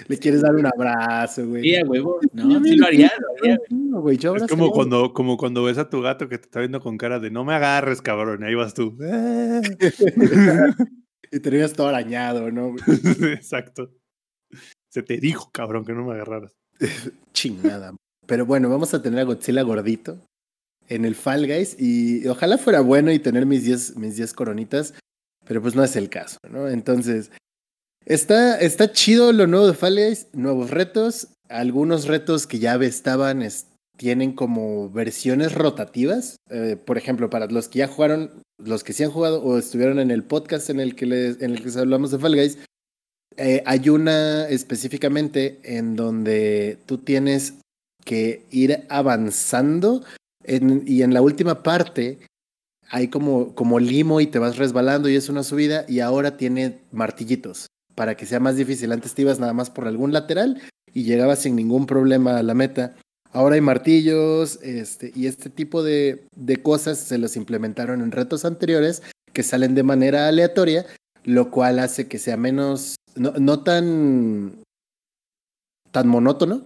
[0.07, 1.63] Le quieres dar un abrazo, güey.
[1.63, 2.21] Sí, a huevo.
[2.33, 3.59] No, sí lo haría, lo haría.
[3.71, 6.61] No, güey, yo Es como cuando, como cuando ves a tu gato que te está
[6.61, 8.43] viendo con cara de no me agarres, cabrón.
[8.43, 8.97] Y ahí vas tú.
[11.31, 12.75] y terminas todo arañado, ¿no?
[13.19, 13.33] güey?
[13.35, 13.91] Exacto.
[14.91, 16.57] Se te dijo, cabrón, que no me agarraras.
[17.33, 17.95] Chingada.
[18.27, 20.19] Pero bueno, vamos a tener a Godzilla gordito
[20.89, 24.95] en el Fall Guys y ojalá fuera bueno y tener mis 10 mis 10 coronitas,
[25.47, 26.69] pero pues no es el caso, ¿no?
[26.69, 27.31] Entonces,
[28.09, 31.29] Está, está chido lo nuevo de Fall Guys, nuevos retos.
[31.51, 33.47] Algunos retos que ya estaban
[33.99, 36.37] tienen como versiones rotativas.
[36.49, 39.99] Eh, por ejemplo, para los que ya jugaron, los que sí han jugado o estuvieron
[39.99, 42.59] en el podcast en el que, les, en el que hablamos de Fall Guys,
[43.37, 47.57] eh, hay una específicamente en donde tú tienes
[48.07, 50.03] que ir avanzando
[50.49, 52.19] y en la última parte
[52.91, 56.79] hay como, como limo y te vas resbalando y es una subida y ahora tiene
[56.91, 58.93] martillitos para que sea más difícil.
[58.93, 60.61] Antes te ibas nada más por algún lateral
[60.93, 62.97] y llegabas sin ningún problema a la meta.
[63.31, 68.45] Ahora hay martillos este, y este tipo de, de cosas se los implementaron en retos
[68.45, 69.03] anteriores
[69.35, 70.87] que salen de manera aleatoria,
[71.25, 74.63] lo cual hace que sea menos, no, no tan,
[75.91, 76.65] tan monótono.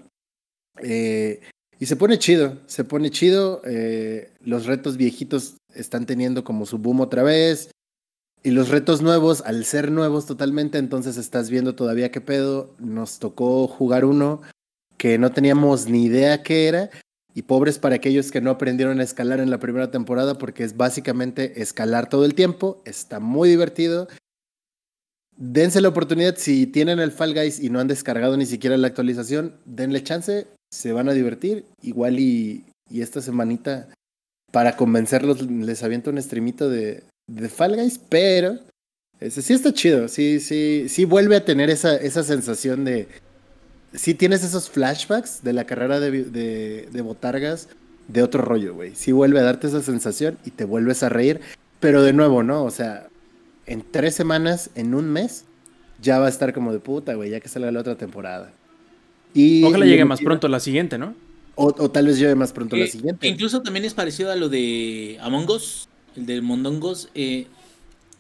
[0.83, 1.41] Eh,
[1.83, 3.61] y se pone chido, se pone chido.
[3.65, 7.73] Eh, los retos viejitos están teniendo como su boom otra vez.
[8.45, 12.77] Y los retos nuevos, al ser nuevos totalmente, entonces estás viendo todavía qué pedo.
[12.79, 14.43] Nos tocó jugar uno
[14.97, 16.89] que no teníamos ni idea qué era.
[17.35, 20.77] Y pobres para aquellos que no aprendieron a escalar en la primera temporada, porque es
[20.77, 22.81] básicamente escalar todo el tiempo.
[22.85, 24.07] Está muy divertido.
[25.37, 28.87] Dense la oportunidad, si tienen el Fall Guys y no han descargado ni siquiera la
[28.87, 31.65] actualización, denle chance se van a divertir.
[31.82, 33.89] Igual y, y esta semanita,
[34.51, 38.59] para convencerlos, les aviento un streamito de, de Fall Guys, pero
[39.20, 40.09] ese sí está chido.
[40.09, 43.07] Sí, sí, sí vuelve a tener esa, esa sensación de.
[43.94, 47.69] Sí tienes esos flashbacks de la carrera de, de, de Botargas
[48.09, 48.94] de otro rollo, güey.
[48.94, 51.40] Sí vuelve a darte esa sensación y te vuelves a reír.
[51.78, 52.65] Pero de nuevo, ¿no?
[52.65, 53.09] O sea,
[53.66, 55.44] en tres semanas, en un mes,
[56.01, 58.53] ya va a estar como de puta, güey, ya que salga la otra temporada.
[59.65, 61.15] Ojalá llegue más pronto la siguiente, ¿no?
[61.55, 63.29] O, tal vez llegue más pronto la eh, siguiente.
[63.29, 67.11] Incluso también es parecido a lo de Among Us, el de Mondongos.
[67.15, 67.47] Eh,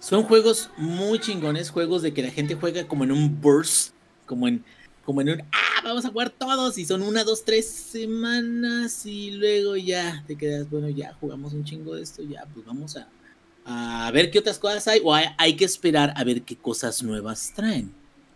[0.02, 3.92] son juegos muy chingones, juegos de que la gente juega como en un burst,
[4.26, 4.64] como en,
[5.04, 9.30] como en un, ah, vamos a jugar todos, y son una, dos, tres semanas, y
[9.30, 13.08] luego ya te quedas, bueno, ya jugamos un chingo de esto, ya, pues vamos a,
[13.64, 17.52] a ver qué otras cosas hay, o hay que esperar a ver qué cosas nuevas
[17.54, 17.92] traen.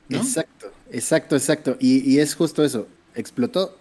[0.08, 1.76] Exacto, exacto, exacto.
[1.80, 2.86] Y, es justo eso.
[3.14, 3.76] Explotó.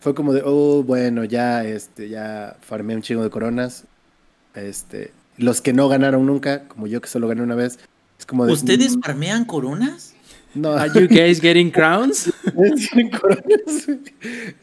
[0.00, 3.84] Fue como de, oh, bueno, ya, este, ya farmé un chingo de coronas.
[4.54, 7.78] Este, los que no ganaron nunca, como yo que solo gané una vez,
[8.18, 8.52] es como de.
[8.52, 9.00] ¿Ustedes mm".
[9.00, 10.14] farmean coronas?
[10.54, 10.72] No.
[10.72, 12.32] Are you guys getting crowns?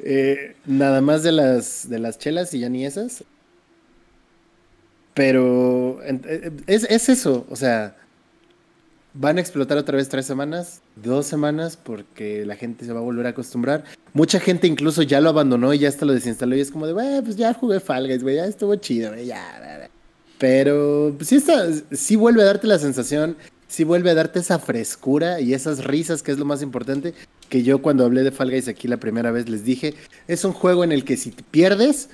[0.06, 3.24] Eh, nada más de las, de las chelas y ya ni esas.
[5.14, 7.96] Pero eh, es, es eso, o sea,
[9.16, 13.04] Van a explotar otra vez tres semanas, dos semanas, porque la gente se va a
[13.04, 13.84] volver a acostumbrar.
[14.12, 16.94] Mucha gente incluso ya lo abandonó y ya hasta lo desinstaló y es como de,
[16.94, 19.90] güey, pues ya jugué Fall Guys, güey, ya estuvo chido, güey, ya.
[20.40, 23.38] Pero pues, sí, está, sí vuelve a darte la sensación,
[23.68, 27.14] sí vuelve a darte esa frescura y esas risas, que es lo más importante,
[27.50, 29.94] que yo cuando hablé de Fall Guys aquí la primera vez les dije,
[30.28, 32.10] es un juego en el que si te pierdes,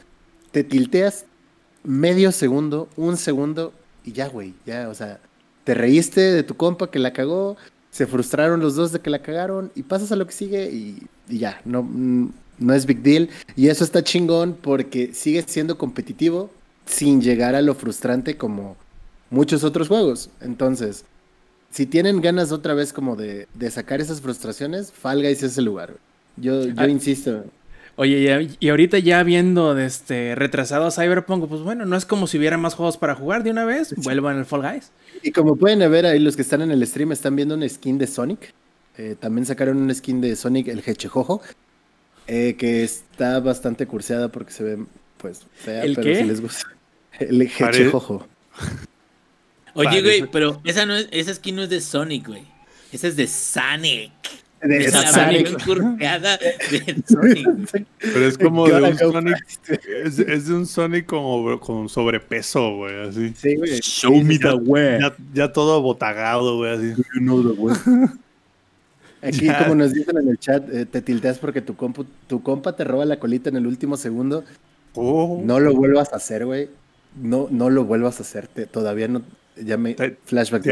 [0.51, 1.23] te tilteas
[1.85, 3.71] medio segundo, un segundo
[4.03, 5.21] y ya, güey, ya, o sea
[5.63, 7.57] te reíste de tu compa que la cagó,
[7.91, 11.07] se frustraron los dos de que la cagaron y pasas a lo que sigue y,
[11.27, 13.29] ya, no, mm, no es big deal.
[13.55, 16.49] Y eso está chingón porque sigue siendo competitivo
[16.85, 18.75] sin llegar a lo frustrante como
[19.29, 20.29] muchos otros juegos.
[20.41, 21.05] Entonces,
[21.71, 25.95] si tienen ganas otra vez como de, sacar esas frustraciones, Fall Guys es el lugar.
[26.37, 27.43] Yo, yo ah, insisto.
[28.01, 32.37] Oye, y, ahorita ya viendo este retrasado a Cyberpunk, pues bueno, no es como si
[32.37, 34.91] hubiera más juegos para jugar de una vez, vuelvan al Fall Guys.
[35.21, 37.97] Y como pueden ver ahí los que están en el stream están viendo una skin
[37.97, 38.53] de Sonic.
[38.97, 41.41] Eh, también sacaron una skin de Sonic el Hechejojo,
[42.27, 44.77] eh, que está bastante curseada porque se ve
[45.17, 46.69] pues fea, pero si les gusta.
[47.19, 48.25] El Hechejojo.
[49.73, 52.43] Oye, güey, pero esa no es, esa skin no es de Sonic, güey.
[52.93, 54.13] Esa es de Sonic.
[54.61, 55.57] De Sonic.
[57.99, 59.37] Pero es como de un Sonic.
[60.03, 63.07] Es, es, de un Sonic como con sobrepeso, güey.
[63.07, 63.33] Así.
[63.35, 63.79] Sí, güey.
[63.79, 64.99] Show me the way.
[65.33, 66.73] Ya, todo botagado, güey.
[66.73, 67.01] Así.
[67.15, 67.75] You know the way.
[69.21, 72.75] Aquí, como nos dicen en el chat, eh, te tilteas porque tu, compu, tu compa
[72.75, 74.45] te roba la colita en el último segundo.
[74.95, 75.41] Oh.
[75.43, 76.69] No lo vuelvas a hacer, güey.
[77.21, 78.47] No, no lo vuelvas a hacer.
[78.47, 79.21] todavía no,
[79.63, 79.95] ya me.
[80.25, 80.63] flashback.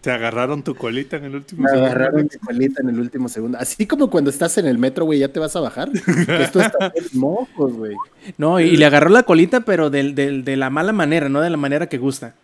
[0.00, 1.86] Te, agarraron tu colita en el último me segundo.
[1.86, 3.58] agarraron tu colita en el último segundo.
[3.58, 5.90] Así como cuando estás en el metro, güey, ya te vas a bajar.
[5.94, 7.94] Esto está en mojos, güey.
[8.38, 11.56] No, y, le agarró la colita, pero de, de, la mala manera, no de la
[11.56, 12.34] manera que gusta.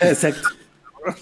[0.00, 0.48] Exacto.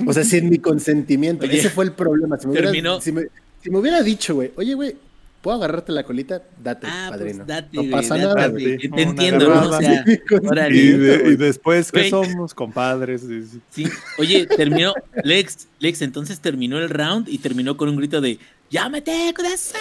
[0.07, 1.47] O sea, sin mi consentimiento.
[1.47, 2.39] Ese fue el problema.
[2.39, 4.97] Si me, hubiera, si me, hubiera dicho, güey, oye, güey,
[5.43, 6.43] ¿Puedo agarrarte la colita?
[6.63, 7.45] Date, Ah, pues padrino.
[7.45, 8.53] date, no güey, pasa date, nada.
[8.97, 9.69] Te entiendo, ¿no?
[9.71, 10.05] O sea,
[10.43, 10.77] órale.
[10.77, 12.53] Y, de- y después, ¿qué somos?
[12.53, 13.21] Compadres.
[13.21, 13.61] Sí, sí.
[13.71, 13.85] Sí.
[14.19, 14.93] Oye, terminó,
[15.23, 18.39] Lex, Lex, entonces terminó el round y terminó con un grito de
[18.71, 19.81] ¡Llámate, kudasai!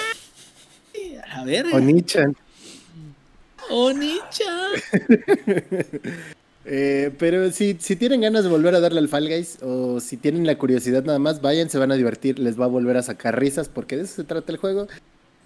[1.31, 2.35] A ver, Onichan.
[3.69, 4.43] Onicha.
[6.67, 10.17] Eh, pero si, si tienen ganas de volver a darle al Fall Guys o si
[10.17, 13.03] tienen la curiosidad nada más, vayan, se van a divertir, les va a volver a
[13.03, 14.87] sacar risas porque de eso se trata el juego.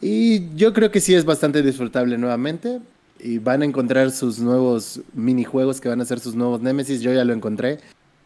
[0.01, 2.79] Y yo creo que sí es bastante disfrutable nuevamente
[3.19, 7.01] y van a encontrar sus nuevos minijuegos que van a ser sus nuevos Nemesis.
[7.01, 7.79] Yo ya lo encontré,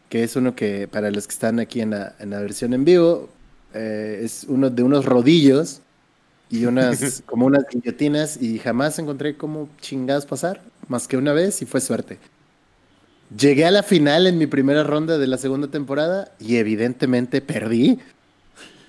[0.08, 2.84] que es uno que para los que están aquí en la, en la versión en
[2.84, 3.28] vivo,
[3.74, 5.80] eh, es uno de unos rodillos
[6.48, 11.60] y unas como unas guillotinas y jamás encontré cómo chingados pasar, más que una vez
[11.60, 12.18] y fue suerte.
[13.36, 17.98] Llegué a la final en mi primera ronda de la segunda temporada y evidentemente perdí.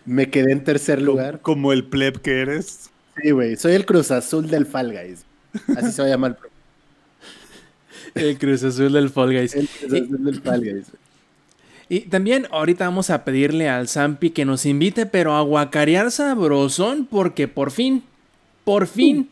[0.06, 1.42] Me quedé en tercer lugar.
[1.42, 2.90] Como el pleb que eres.
[3.22, 3.56] Sí, güey.
[3.56, 5.26] Soy el Cruz Azul del Fall Guys.
[5.78, 6.38] Así se va a llamar.
[8.14, 9.56] El Cruz Azul del Fall Guys.
[9.56, 10.86] El Cruz Azul del Fall Guys.
[11.88, 17.06] Y también ahorita vamos a pedirle al Zampi que nos invite, pero a guacarear sabrosón,
[17.06, 18.04] porque por fin,
[18.64, 19.30] por fin,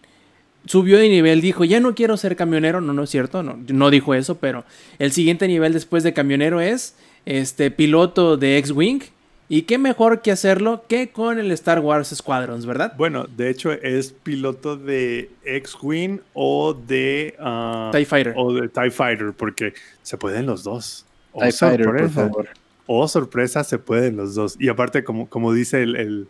[0.65, 1.41] subió de nivel.
[1.41, 2.79] Dijo, ya no quiero ser camionero.
[2.79, 4.65] No, no es cierto, no, no dijo eso, pero
[4.99, 6.95] el siguiente nivel después de camionero es
[7.25, 9.01] este piloto de X-Wing.
[9.49, 12.93] Y qué mejor que hacerlo que con el Star Wars Squadrons, ¿verdad?
[12.97, 17.35] Bueno, de hecho es piloto de X-Wing o de...
[17.39, 18.33] ah, TIE Fighter.
[18.35, 21.05] O de TIE Fighter, porque se pueden los dos.
[21.33, 22.21] Oh, TIE Fighter, por sorpresa.
[22.21, 22.49] favor.
[22.87, 24.55] Oh, sorpresa, se pueden los dos.
[24.59, 26.27] Y aparte, como, como dice el, el,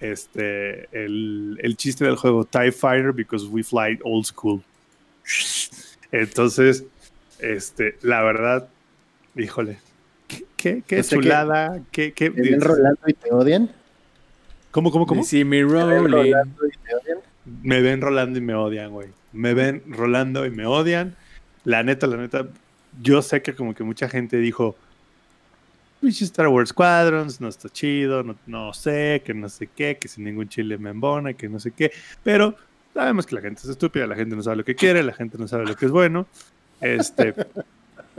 [0.00, 4.62] este, el, el chiste del juego, TIE Fighter, because we fly old school.
[6.10, 6.84] Entonces,
[7.38, 8.68] este, la verdad,
[9.36, 9.78] híjole,
[10.62, 13.70] qué, qué, sea que chulada, qué, qué- ¿Te ven rolando y te odian?
[14.70, 15.22] ¿Cómo, cómo, cómo?
[15.22, 16.10] Sí, me ¿Te ven rolling.
[16.12, 17.18] rolando y te odian?
[17.62, 19.08] Me ven rolando y me odian, güey.
[19.32, 21.14] Me ven rolando y me odian.
[21.64, 22.46] La neta, la neta,
[23.02, 24.76] yo sé que como que mucha gente dijo,
[26.00, 30.08] "Pinche Star Wars Squadrons, no está chido, no, no sé, que no sé qué, que
[30.08, 31.92] sin ningún chile me embona, que no sé qué.
[32.22, 32.54] Pero
[32.94, 35.38] sabemos que la gente es estúpida, la gente no sabe lo que quiere, la gente
[35.38, 36.26] no sabe lo que es bueno.
[36.80, 37.34] Este,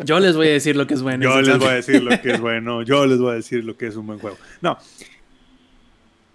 [0.03, 1.24] Yo les voy a decir lo que es bueno.
[1.24, 3.78] yo les voy a decir lo que es bueno, yo les voy a decir lo
[3.78, 4.38] que es un buen juego.
[4.61, 4.78] No.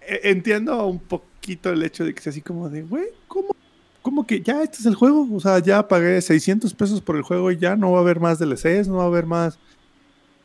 [0.01, 3.49] E- Entiendo un poquito el hecho de que sea así como de, güey, ¿cómo,
[4.01, 5.27] ¿cómo que ya este es el juego?
[5.33, 8.19] O sea, ya pagué 600 pesos por el juego y ya no va a haber
[8.19, 9.59] más DLCs, no va a haber más.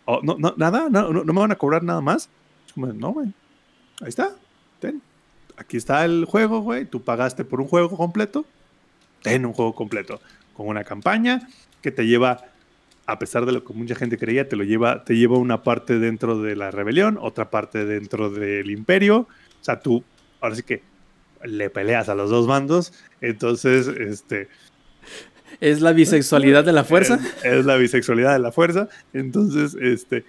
[0.06, 2.28] Oh, no, no, nada, no, no, me van a cobrar nada más.
[2.66, 3.28] Es como, no, güey.
[4.02, 4.32] Ahí está.
[4.80, 5.00] Ten.
[5.56, 6.84] Aquí está el juego, güey.
[6.84, 8.44] Tú pagaste por un juego completo.
[9.22, 10.20] Ten un juego completo.
[10.54, 11.48] Con una campaña
[11.80, 12.44] que te lleva
[13.06, 15.98] a pesar de lo que mucha gente creía, te lo lleva, te lleva una parte
[15.98, 19.20] dentro de la rebelión, otra parte dentro del imperio.
[19.60, 20.02] O sea, tú,
[20.40, 20.82] ahora sí que
[21.44, 22.92] le peleas a los dos bandos.
[23.20, 24.48] Entonces, este.
[25.60, 27.18] Es la bisexualidad de la fuerza.
[27.38, 28.88] Es, es la bisexualidad de la fuerza.
[29.12, 30.24] Entonces, este.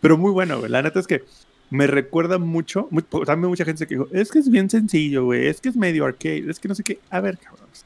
[0.00, 0.70] Pero muy bueno, güey.
[0.70, 1.22] La neta es que
[1.70, 2.88] me recuerda mucho.
[2.90, 4.08] muy- también mucha gente se quejó.
[4.12, 5.46] Es que es bien sencillo, güey.
[5.46, 6.50] Es que es medio arcade.
[6.50, 6.98] Es que no sé qué.
[7.10, 7.84] A ver, cabrones.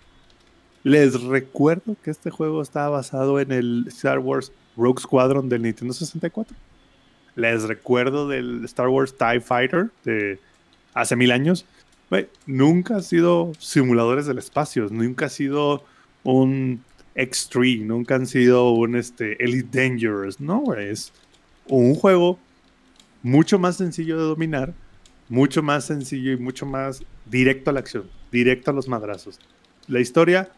[0.85, 5.93] Les recuerdo que este juego está basado en el Star Wars Rogue Squadron del Nintendo
[5.93, 6.57] 64.
[7.35, 10.39] Les recuerdo del Star Wars TIE Fighter de
[10.95, 11.67] hace mil años.
[12.47, 14.89] Nunca ha sido simuladores del espacio.
[14.91, 15.85] Nunca ha sido
[16.25, 16.83] un
[17.15, 17.85] X3.
[17.85, 20.41] Nunca han sido un este, Elite Dangerous.
[20.41, 20.75] No.
[20.75, 21.13] Es
[21.69, 22.39] un juego
[23.23, 24.75] mucho más sencillo de dominar.
[25.29, 28.09] Mucho más sencillo y mucho más directo a la acción.
[28.33, 29.39] Directo a los madrazos.
[29.87, 30.51] La historia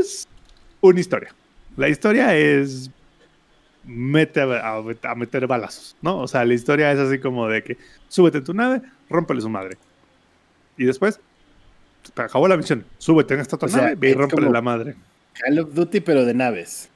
[0.00, 0.28] es
[0.80, 1.34] una historia.
[1.76, 2.90] La historia es
[3.84, 6.18] mete a, a- a meter balazos, ¿no?
[6.20, 7.76] O sea, la historia es así como de que
[8.08, 8.80] súbete en tu nave,
[9.10, 9.76] rómpele su madre.
[10.78, 11.20] Y después,
[12.16, 14.94] acabó la misión, súbete en esta otra O sea, nave ve y rómpele la madre.
[15.34, 16.88] Call of Duty, pero de naves.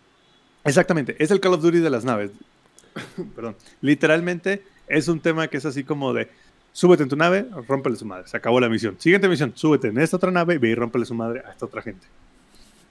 [0.64, 2.30] Exactamente, es el Call of Duty de las naves.
[3.36, 3.56] Perdón.
[3.80, 6.28] Literalmente es un tema que es así como de
[6.72, 8.26] súbete en tu nave, rómpele su madre.
[8.28, 8.96] Se acabó la misión.
[8.98, 11.82] Siguiente misión, súbete en esta otra nave, ve y rómpele su madre a esta otra
[11.82, 12.06] gente.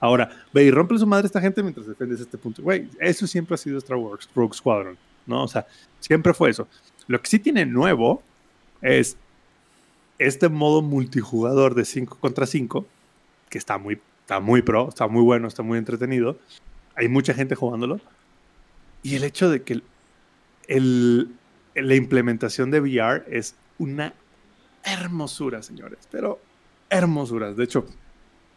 [0.00, 2.62] Ahora, ve y rómpele su madre a esta gente mientras defendes este punto.
[2.62, 4.96] Güey, eso siempre ha sido Star Wars, Rogue Squadron,
[5.26, 5.42] ¿no?
[5.44, 5.66] O sea,
[6.00, 6.68] siempre fue eso.
[7.08, 8.22] Lo que sí tiene nuevo
[8.80, 9.16] es
[10.18, 12.86] este modo multijugador de 5 contra 5,
[13.48, 16.38] que está muy, está muy pro, está muy bueno, está muy entretenido.
[16.94, 18.00] Hay mucha gente jugándolo.
[19.02, 19.82] Y el hecho de que el-
[20.66, 21.28] el-
[21.74, 24.12] la implementación de VR es una
[24.84, 26.40] hermosura, señores, pero
[26.90, 27.56] hermosuras.
[27.56, 27.86] De hecho,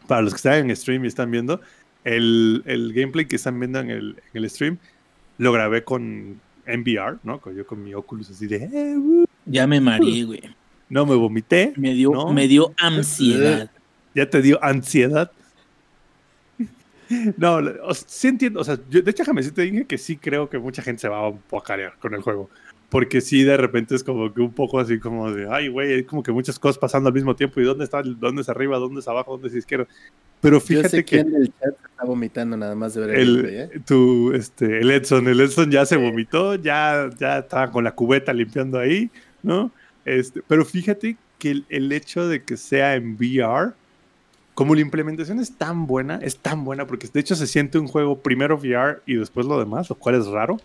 [0.06, 1.60] para los que están en stream y están viendo,
[2.04, 4.78] el, el gameplay que están viendo en el, en el stream
[5.38, 7.40] lo grabé con en VR, ¿no?
[7.40, 8.56] Con, yo con mi Oculus así de...
[8.72, 9.24] "Eh, uh".
[9.46, 10.42] Ya me mareé, güey.
[10.88, 11.72] no me vomité.
[11.76, 12.32] Me dio, ¿no?
[12.32, 13.70] me dio ansiedad.
[14.14, 15.32] ¿Ya te dio ansiedad?
[17.36, 18.60] No, o sea, sí entiendo.
[18.60, 21.08] O sea, yo, de hecho, déjame decirte, dije que sí creo que mucha gente se
[21.08, 22.48] va a pocarear con el juego.
[22.92, 26.04] Porque sí, de repente es como que un poco así como de, ay, güey, hay
[26.04, 27.58] como que muchas cosas pasando al mismo tiempo.
[27.58, 28.00] ¿Y dónde está?
[28.00, 28.76] el- ¿Dónde es arriba?
[28.76, 29.32] ¿Dónde es abajo?
[29.32, 29.86] ¿Dónde es izquierda?
[30.42, 33.38] Pero Yo fíjate sé que quién del chat está vomitando nada más de ver el,
[33.46, 33.70] el, ¿eh?
[33.86, 38.32] tu, este, el Edson, el Edson ya se vomitó, ya, ya estaba con la cubeta
[38.34, 39.10] limpiando ahí,
[39.42, 39.70] ¿no?
[40.04, 43.72] Este, pero fíjate que el, el hecho de que sea en VR,
[44.52, 47.88] como la implementación es tan buena, es tan buena, porque de hecho se siente un
[47.88, 50.58] juego primero VR y después lo demás, lo cual es raro,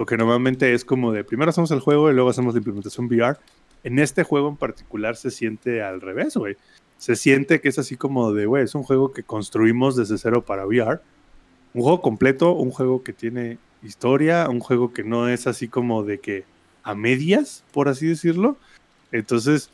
[0.00, 3.36] porque normalmente es como de primero hacemos el juego y luego hacemos la implementación VR.
[3.84, 6.56] En este juego en particular se siente al revés, güey.
[6.96, 10.42] Se siente que es así como de, güey, es un juego que construimos desde cero
[10.42, 11.02] para VR.
[11.74, 16.02] Un juego completo, un juego que tiene historia, un juego que no es así como
[16.02, 16.44] de que
[16.82, 18.56] a medias, por así decirlo.
[19.12, 19.68] Entonces,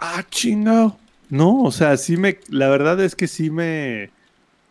[0.00, 0.98] ah, chingado.
[1.30, 4.10] No, o sea, sí me, la verdad es que sí me,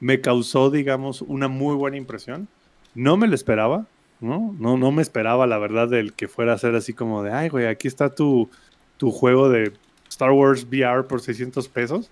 [0.02, 2.49] me causó, digamos, una muy buena impresión.
[2.95, 3.88] No me lo esperaba,
[4.22, 4.56] ¿no?
[4.60, 7.50] No, no me esperaba, la verdad, del que fuera a ser así como de, ay,
[7.50, 8.50] güey, aquí está tu,
[8.98, 9.74] tu juego de
[10.10, 12.10] Star Wars VR por 600 pesos,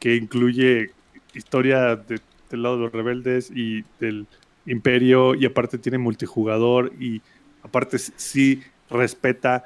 [0.00, 0.90] que incluye
[1.34, 4.26] historia de- del lado de los rebeldes y del
[4.66, 7.20] imperio, y aparte tiene multijugador, y
[7.62, 9.64] aparte sí respeta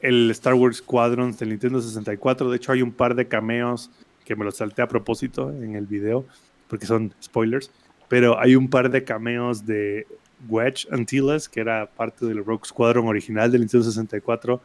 [0.00, 2.50] el Star Wars Squadrons del Nintendo 64.
[2.50, 3.90] De hecho, hay un par de cameos
[4.24, 6.24] que me los salté a propósito en el video,
[6.68, 7.70] porque son spoilers.
[8.08, 10.06] Pero hay un par de cameos de
[10.48, 14.60] Wedge Antilles, que era parte del Rogue Squadron original del Nintendo 64.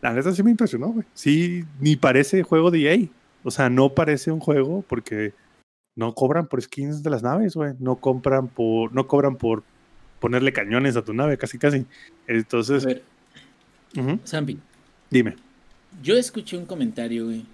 [0.00, 1.06] La neta sí me impresionó, güey.
[1.14, 3.08] Sí, ni parece juego de EA.
[3.44, 5.32] O sea, no parece un juego porque
[5.96, 7.74] no cobran por skins de las naves, güey.
[7.78, 9.62] No compran por, no cobran por
[10.20, 11.78] ponerle cañones a tu nave, casi casi.
[11.78, 11.84] A
[12.28, 13.02] Entonces, ver,
[13.96, 14.58] ujú, Zampi,
[15.10, 15.36] dime.
[16.02, 17.44] yo escuché un comentario, güey.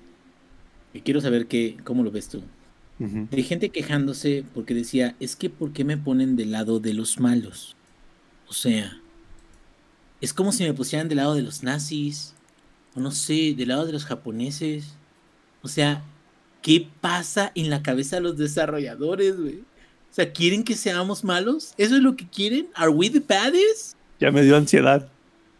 [0.94, 2.43] Y quiero saber qué, cómo lo ves tú.
[3.01, 3.29] Ujú.
[3.31, 7.20] De gente quejándose porque decía, es que ¿por qué me ponen del lado de los
[7.20, 7.77] malos?
[8.49, 9.01] O sea,
[10.20, 12.35] es como si me pusieran del lado de los nazis,
[12.95, 14.95] o no sé, del lado de los japoneses.
[15.62, 16.03] O sea,
[16.62, 19.61] ¿qué pasa en la cabeza de los desarrolladores, güey?
[20.11, 21.75] O sea, ¿quieren que seamos malos?
[21.77, 22.69] ¿Eso es lo que quieren?
[22.75, 23.97] ¿Are we the baddest?
[24.19, 25.09] Ya me dio ansiedad.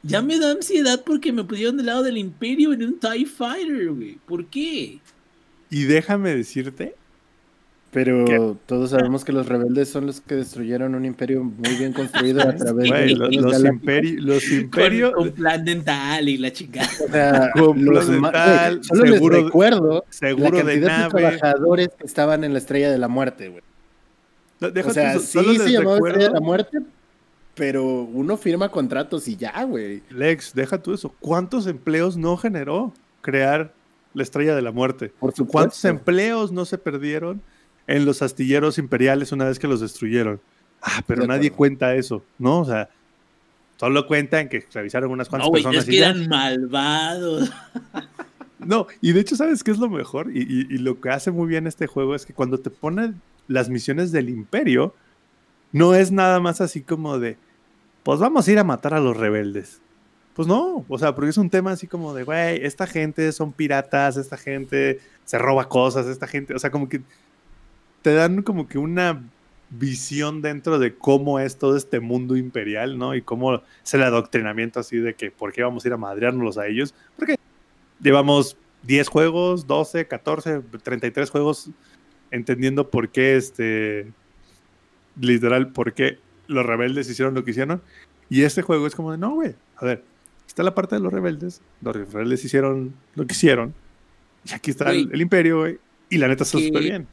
[0.03, 3.91] Ya me da ansiedad porque me pusieron del lado del imperio en un TIE Fighter,
[3.91, 4.19] güey.
[4.27, 5.01] ¿Por qué?
[5.71, 6.95] Y déjame decirte,
[7.91, 8.53] Pero ¿Qué?
[8.67, 12.55] todos sabemos que los rebeldes son los que destruyeron un imperio muy bien construido a
[12.57, 16.89] través de lo- los, los, los Con, imperios, con plan dental y la chingada.
[17.07, 21.11] O sea, Con los dental, solo seguro- les recuerdo la seguro de cantidad de, nave.
[21.39, 23.63] trabajadores que estaban en la Estrella de la Muerte, güey.
[24.61, 26.79] No, O sea, eso, sí se llamaba Estrella de la Muerte,
[27.55, 30.03] pero uno firma contratos y ya, güey.
[30.11, 31.15] Lex, deja tú eso.
[31.21, 32.93] ¿Cuántos empleos no generó
[33.23, 33.73] crear
[34.13, 35.11] la estrella de la muerte?
[35.19, 37.41] Por ¿Cuántos empleos no se perdieron
[37.89, 40.41] en los astilleros imperiales una vez que los destruyeron?
[40.81, 42.61] Ah, pero de nadie cuenta eso, ¿no?
[42.61, 42.89] O sea,
[43.79, 46.11] solo cuentan que revisaron unas cuantas No, güey, personas es y que ya.
[46.11, 47.51] eran malvados.
[48.61, 50.31] No, y de hecho, ¿sabes qué es lo mejor?
[50.35, 53.15] Y, y- y lo que hace muy bien este juego es que cuando te pone
[53.47, 54.95] las misiones del imperio,
[55.73, 57.37] no es nada más así como de,
[58.03, 59.81] pues vamos a ir a matar a los rebeldes.
[60.35, 63.53] Pues no, o sea, porque es un tema así como de, güey, esta gente son
[63.53, 67.01] piratas, esta gente se roba cosas, esta gente, o sea, como que
[68.03, 69.23] te dan como que una
[69.71, 73.15] visión dentro de cómo es todo este mundo imperial, ¿no?
[73.15, 76.59] Y cómo es el adoctrinamiento así de que, ¿por qué vamos a ir a madreárnoslos
[76.59, 76.95] a ellos?
[77.17, 77.37] Porque
[78.01, 81.71] llevamos 10 juegos, 12, 14, 33 juegos
[82.31, 84.13] entendiendo por qué este
[85.21, 87.83] literal por qué los rebeldes hicieron lo que hicieron
[88.31, 90.05] y este juego es como de no, güey, a ver,
[90.47, 93.75] está la parte de los rebeldes, los rebeldes hicieron lo que hicieron
[94.45, 95.79] y aquí está el, el imperio, güey,
[96.11, 97.09] y la neta está súper bien.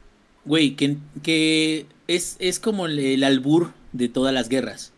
[0.46, 4.92] Güey, que, que es, es como el, el albur de todas las guerras.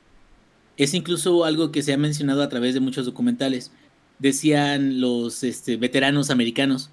[0.77, 3.73] Es incluso algo que se ha mencionado a través de muchos documentales.
[4.19, 6.91] Decían los este, veteranos americanos.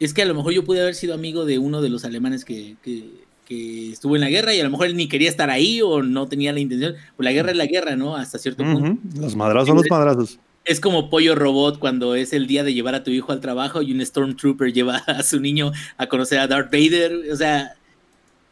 [0.00, 2.44] Es que a lo mejor yo pude haber sido amigo de uno de los alemanes
[2.44, 5.50] que, que- que estuvo en la guerra y a lo mejor él ni quería estar
[5.50, 6.94] ahí o no tenía la intención.
[7.16, 8.14] Pues la guerra es la guerra, ¿no?
[8.16, 8.98] Hasta cierto punto.
[9.20, 10.38] Los madrazos son los madrazos.
[10.64, 13.82] Es como pollo robot cuando es el día de llevar a tu hijo al trabajo
[13.82, 17.30] y un Stormtrooper lleva a su niño a conocer a Darth Vader.
[17.32, 17.74] O sea,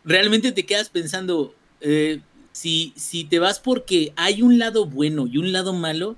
[0.04, 2.20] realmente te quedas pensando, eh,
[2.52, 6.16] si, si te vas porque hay un lado bueno y un lado malo,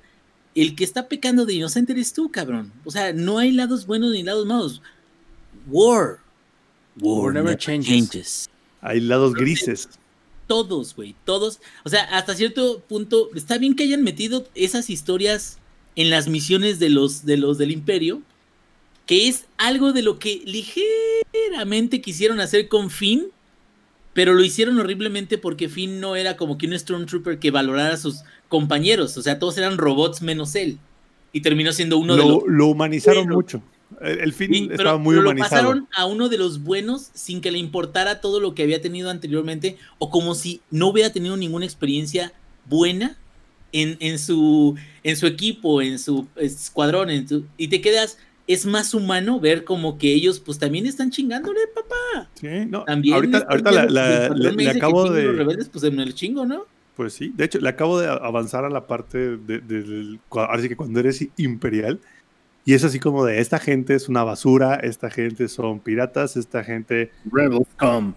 [0.54, 2.72] el que está pecando de inocente eres tú, cabrón.
[2.84, 4.82] O sea, no hay lados buenos ni lados malos.
[5.66, 6.18] War.
[7.00, 8.48] War never changes.
[8.80, 9.88] Hay lados grises.
[10.46, 11.60] Todos, güey, todos.
[11.84, 15.58] O sea, hasta cierto punto, está bien que hayan metido esas historias
[15.96, 18.22] en las misiones de los, de los del imperio,
[19.06, 23.28] que es algo de lo que ligeramente quisieron hacer con Finn,
[24.12, 27.98] pero lo hicieron horriblemente porque Finn no era como que un Stormtrooper que valorara a
[27.98, 30.78] sus compañeros, o sea, todos eran robots menos él,
[31.32, 32.42] y terminó siendo uno lo, de los...
[32.46, 33.62] Lo humanizaron mucho.
[34.00, 35.62] El, Finn estaba muy pero humanizado.
[35.62, 38.80] Lo pasaron a uno de los buenos sin que le importara todo lo que había
[38.80, 42.32] tenido anteriormente, o como si no hubiera tenido ninguna experiencia
[42.66, 43.16] buena
[43.72, 48.18] en, en, su, en su equipo, en su escuadrón, en y te quedas,
[48.52, 52.30] es más humano ver como que ellos pues también están chingándole, papá.
[52.34, 55.24] Sí, no, también ahorita, ahorita la, le, acabo de...
[55.24, 56.66] Los rebeldes, pues en el chingo, ¿no?
[56.96, 60.68] Pues sí, de hecho, le acabo de avanzar a la parte de, de, ahora sí
[60.68, 62.00] que cuando eres imperial,
[62.64, 66.62] y es así como de, esta gente es una basura, esta gente son piratas, esta
[66.62, 67.10] gente...
[67.30, 68.12] Rebels come.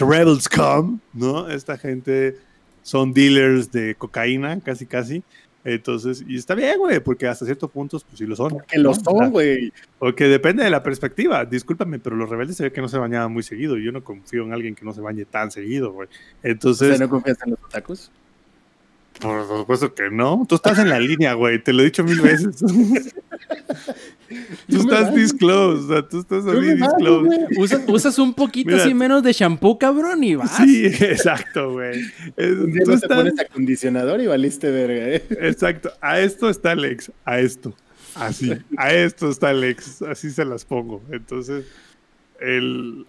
[0.00, 1.48] Rebels come, ¿no?
[1.48, 2.38] Esta gente
[2.82, 5.22] son dealers de cocaína, casi casi.
[5.68, 8.50] Entonces, y está bien, güey, porque hasta ciertos puntos, pues sí lo son.
[8.50, 9.72] Porque lo son, güey.
[9.98, 11.44] Porque depende de la perspectiva.
[11.44, 13.76] Discúlpame, pero los rebeldes se ve que no se bañaban muy seguido.
[13.76, 16.08] Yo no confío en alguien que no se bañe tan seguido, güey.
[16.44, 17.00] Entonces.
[17.00, 18.12] no confías en los otakus?
[19.20, 20.44] Por supuesto que no.
[20.48, 21.62] Tú estás en la línea, güey.
[21.62, 22.56] Te lo he dicho mil veces.
[24.68, 25.84] tú estás disclosed.
[25.84, 27.58] O sea, tú estás así disclosed.
[27.58, 30.56] Usas, usas, un poquito así menos de shampoo, cabrón, y vas.
[30.56, 32.02] Sí, exacto, güey.
[32.36, 35.24] Un día tú no te pones acondicionador y valiste verga, ¿eh?
[35.40, 35.92] Exacto.
[36.00, 37.10] A esto está Alex.
[37.24, 37.74] A esto.
[38.14, 38.52] Así.
[38.76, 40.02] A esto está Alex.
[40.02, 41.02] Así se las pongo.
[41.10, 41.64] Entonces,
[42.40, 43.06] el...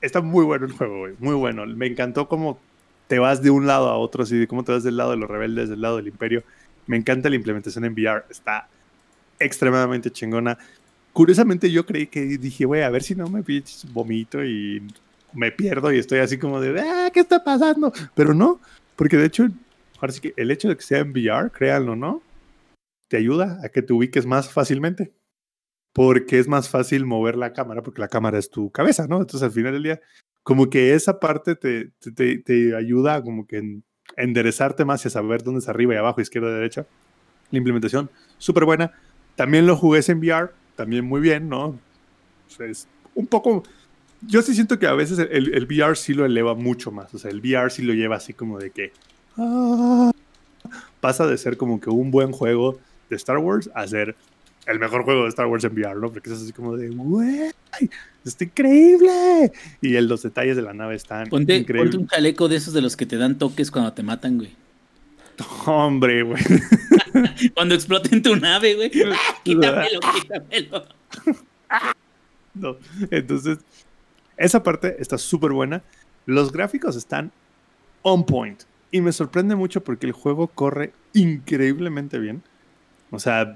[0.00, 1.14] está muy bueno el juego, güey.
[1.18, 1.66] Muy bueno.
[1.66, 2.58] Me encantó como
[3.06, 5.16] te vas de un lado a otro, así de cómo te vas del lado de
[5.16, 6.42] los rebeldes, del lado del imperio.
[6.86, 8.68] Me encanta la implementación en VR, está
[9.38, 10.58] extremadamente chingona.
[11.12, 13.44] Curiosamente yo creí que dije, güey, a ver si no me
[13.92, 14.82] vomito y
[15.32, 17.92] me pierdo y estoy así como de, ah, ¿qué está pasando?
[18.14, 18.60] Pero no,
[18.96, 19.48] porque de hecho,
[20.00, 22.22] ahora sí que el hecho de que sea en VR, créanlo, ¿no?
[23.08, 25.12] Te ayuda a que te ubiques más fácilmente.
[25.92, 29.20] Porque es más fácil mover la cámara, porque la cámara es tu cabeza, ¿no?
[29.20, 30.00] Entonces al final del día
[30.44, 33.82] como que esa parte te, te, te ayuda como que en
[34.16, 36.86] enderezarte más y a saber dónde es arriba y abajo, izquierda y derecha.
[37.50, 38.92] La implementación, súper buena.
[39.36, 41.78] También lo jugué en VR, también muy bien, ¿no?
[42.60, 43.64] Es un poco...
[44.26, 47.12] Yo sí siento que a veces el, el, VR sí lo eleva mucho más.
[47.14, 48.92] O sea, el VR sí lo lleva así como de que...
[49.36, 50.12] Ah,
[51.00, 52.78] pasa de ser como que un buen juego
[53.10, 54.14] de Star Wars a ser
[54.66, 56.10] el mejor juego de Star Wars en VR, ¿no?
[56.10, 57.50] Porque es así como de, güey,
[58.24, 59.52] está increíble.
[59.80, 61.94] Y el, los detalles de la nave están ponte, increíbles.
[61.94, 64.50] Ponte un chaleco de esos de los que te dan toques cuando te matan, güey.
[65.66, 66.42] Hombre, güey.
[67.54, 68.90] cuando exploten tu nave, güey.
[69.44, 70.84] quítamelo, quítamelo.
[72.54, 72.76] no,
[73.10, 73.58] entonces,
[74.36, 75.82] esa parte está súper buena.
[76.26, 77.32] Los gráficos están
[78.02, 78.62] on point.
[78.90, 82.42] Y me sorprende mucho porque el juego corre increíblemente bien.
[83.10, 83.54] O sea,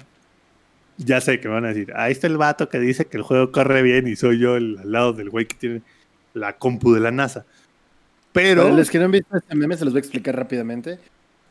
[0.99, 3.53] ya sé que van a decir, ahí está el vato que dice que el juego
[3.53, 5.83] corre bien y soy yo el, al lado del güey que tiene
[6.35, 7.47] la compu de la NASA.
[8.33, 8.65] Pero...
[8.65, 10.99] Para los que no han visto este meme, se los voy a explicar rápidamente.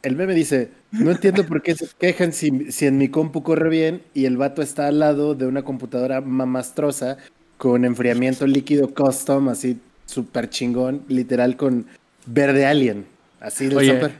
[0.03, 3.69] El meme dice, no entiendo por qué se quejan si, si en mi compu corre
[3.69, 7.17] bien y el vato está al lado de una computadora mamastrosa
[7.57, 11.87] con enfriamiento líquido custom, así súper chingón, literal con
[12.25, 13.05] verde alien.
[13.39, 14.11] Así de Oye,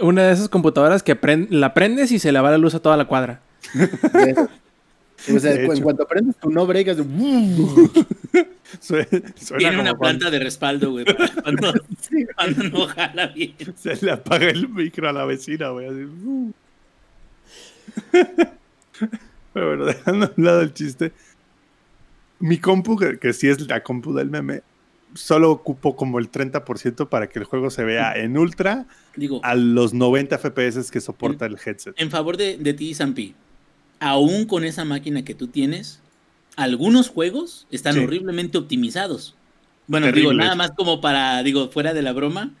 [0.00, 1.18] Una de esas computadoras que
[1.50, 3.40] la prendes y se le va la luz a toda la cuadra.
[5.32, 6.96] O sea, en cuanto prendes tu no break,
[9.58, 11.04] Tiene una planta de respaldo, güey,
[11.42, 11.72] cuando,
[12.70, 13.54] no jala bien.
[13.76, 15.88] Se le apaga el micro a la vecina, güey.
[16.04, 16.52] Uh.
[19.52, 21.12] Pero bueno, dejando a un lado el chiste.
[22.40, 24.62] Mi compu, que, que sí es la compu del meme,
[25.14, 29.54] solo ocupo como el 30% para que el juego se vea en ultra Digo, a
[29.54, 31.94] los 90 FPS que soporta el headset.
[32.00, 33.34] En favor de, de ti, Zampi,
[34.02, 36.00] aún con esa máquina que tú tienes,
[36.56, 39.36] algunos juegos están horriblemente optimizados.
[39.86, 42.52] Bueno, digo, nada más como para, digo, fuera de la broma,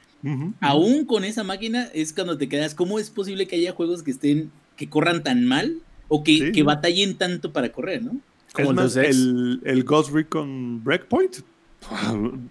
[0.60, 4.12] aún con esa máquina es cuando te quedas, ¿cómo es posible que haya juegos que
[4.12, 8.16] estén, que corran tan mal o que, que batallen tanto para correr, ¿no?
[8.52, 11.38] Como el, el Ghost Recon Breakpoint,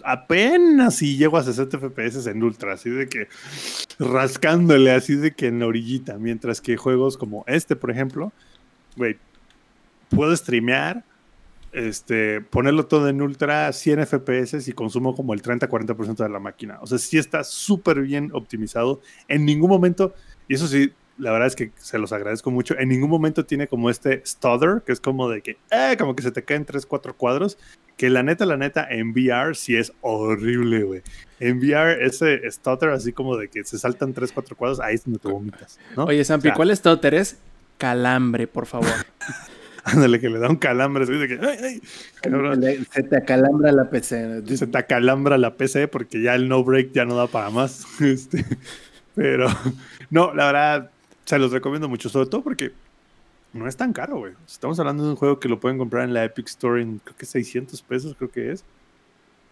[0.04, 3.30] apenas si llego a 60 FPS en ultra, así de que
[4.00, 8.34] rascándole, así de que en la orillita, mientras que juegos como este, por ejemplo,
[8.96, 9.18] güey,
[10.10, 11.04] puedo streamear,
[11.72, 16.80] este, ponerlo todo en ultra 100 FPS y consumo como el 30-40% de la máquina.
[16.82, 19.02] O sea, sí está súper bien optimizado.
[19.28, 20.14] En ningún momento,
[20.48, 23.68] y eso sí, la verdad es que se los agradezco mucho, en ningún momento tiene
[23.68, 26.86] como este stutter, que es como de que, eh, como que se te caen 3,
[26.86, 27.58] 4 cuadros,
[27.96, 31.02] que la neta, la neta, en VR sí es horrible, güey.
[31.40, 35.04] En VR ese stutter así como de que se saltan 3, 4 cuadros, ahí es
[35.06, 36.06] donde te vomitas, ¿no?
[36.06, 37.38] Oye, Sampi, ¿cuál stutter es?
[37.82, 38.92] Calambre, por favor.
[39.84, 41.08] Ándale, que le da un calambre.
[41.08, 44.44] Se te acalambra la PC.
[44.56, 47.88] Se te acalambra la PC porque ya el no break ya no da para más.
[48.00, 48.46] Este,
[49.16, 49.48] pero
[50.12, 50.92] no, la verdad,
[51.26, 52.72] se los recomiendo mucho, sobre todo porque
[53.54, 54.34] no es tan caro, güey.
[54.48, 57.18] Estamos hablando de un juego que lo pueden comprar en la Epic Store en creo
[57.18, 58.64] que 600 pesos, creo que es.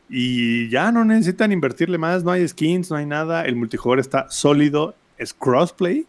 [0.07, 3.45] Y ya no necesitan invertirle más, no hay skins, no hay nada.
[3.45, 6.05] El multijugador está sólido, es crossplay.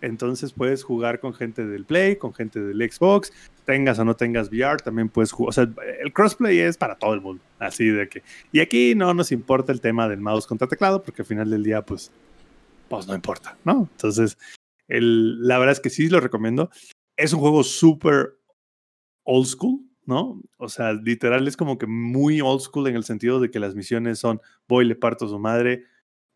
[0.00, 3.32] Entonces puedes jugar con gente del Play, con gente del Xbox,
[3.64, 5.50] tengas o no tengas VR, también puedes jugar.
[5.50, 5.68] O sea,
[6.00, 7.42] el crossplay es para todo el mundo.
[7.58, 8.22] Así de que.
[8.52, 11.62] Y aquí no nos importa el tema del mouse contra teclado, porque al final del
[11.62, 12.10] día, pues,
[12.88, 13.88] pues no importa, ¿no?
[13.92, 14.38] Entonces,
[14.88, 16.70] la verdad es que sí lo recomiendo.
[17.16, 18.38] Es un juego súper
[19.24, 20.40] old school, ¿no?
[20.56, 23.74] O sea, literal es como que muy old school en el sentido de que las
[23.74, 25.84] misiones son voy, le parto a su madre,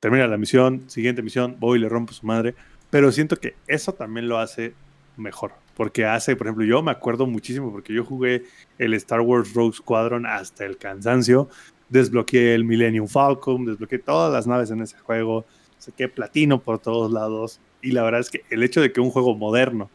[0.00, 2.54] termina la misión, siguiente misión, voy, le rompo a su madre.
[2.92, 4.74] Pero siento que eso también lo hace
[5.16, 5.54] mejor.
[5.74, 8.42] Porque hace, por ejemplo, yo me acuerdo muchísimo porque yo jugué
[8.76, 11.48] el Star Wars Rogue Squadron hasta el cansancio.
[11.88, 15.46] Desbloqueé el Millennium Falcon, desbloqueé todas las naves en ese juego,
[15.78, 17.60] saqué platino por todos lados.
[17.80, 19.88] Y la verdad es que el hecho de que un juego moderno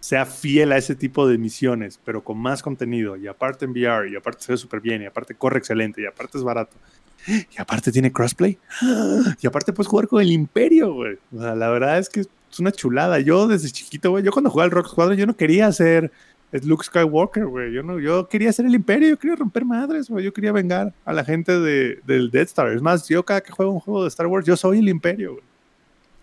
[0.00, 4.10] sea fiel a ese tipo de misiones, pero con más contenido, y aparte en VR,
[4.10, 6.76] y aparte se ve súper bien, y aparte corre excelente, y aparte es barato,
[7.26, 8.58] y aparte tiene crossplay,
[9.40, 11.18] y aparte puedes jugar con el Imperio, güey.
[11.36, 13.20] O sea, la verdad es que es una chulada.
[13.20, 16.10] Yo desde chiquito, güey, yo cuando jugaba al Rock Squadron, yo no quería ser
[16.52, 17.72] Luke Skywalker, güey.
[17.72, 20.24] Yo, no, yo quería ser el Imperio, yo quería romper madres, güey.
[20.24, 22.72] Yo quería vengar a la gente de, del Death Star.
[22.72, 25.32] Es más, yo cada que juego un juego de Star Wars, yo soy el Imperio,
[25.32, 25.44] güey.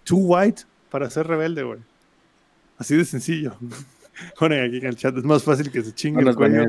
[0.04, 1.80] Too white para ser rebelde, güey.
[2.78, 3.56] Así de sencillo.
[4.40, 6.66] Ponen aquí en el chat, es más fácil que se chingue el cuello.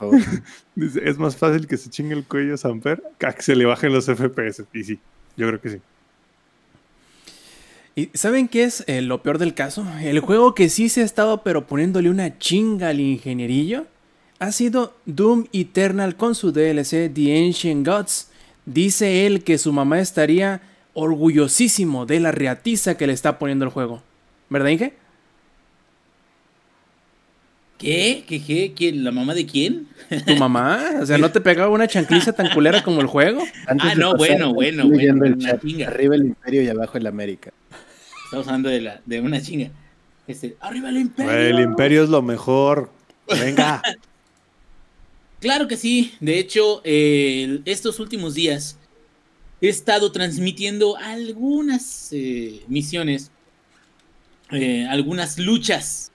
[0.74, 3.92] Dice, es más fácil que se chingue el cuello Samper que que se le bajen
[3.92, 4.64] los FPS.
[4.72, 5.00] Y sí,
[5.36, 5.80] yo creo que sí.
[7.96, 9.84] ¿Y saben qué es eh, lo peor del caso?
[10.00, 13.86] El juego que sí se ha estado pero poniéndole una chinga al ingenierillo
[14.38, 18.30] ha sido Doom Eternal con su DLC The Ancient Gods.
[18.66, 20.60] Dice él que su mamá estaría
[20.94, 24.02] orgullosísimo de la reatiza que le está poniendo el juego.
[24.48, 24.94] ¿Verdad, Inge?
[27.78, 28.24] ¿Qué?
[28.26, 28.42] ¿Qué?
[28.42, 28.72] ¿Qué?
[28.76, 29.04] ¿Quién?
[29.04, 29.86] ¿La mamá de quién?
[30.26, 30.84] ¿Tu mamá?
[31.00, 33.44] O sea, ¿no te pegaba una chancliza tan culera como el juego?
[33.68, 35.24] ah, no, bueno, bueno, bueno.
[35.24, 37.52] El Arriba el Imperio y abajo el América.
[38.24, 39.70] Estamos hablando de, la, de una chinga.
[40.26, 41.32] Este, ¡Arriba el Imperio!
[41.32, 42.90] El Imperio es lo mejor.
[43.28, 43.80] Venga.
[45.40, 46.14] claro que sí.
[46.18, 48.76] De hecho, estos últimos días
[49.60, 53.30] he estado transmitiendo algunas eh, misiones,
[54.50, 56.10] eh, algunas luchas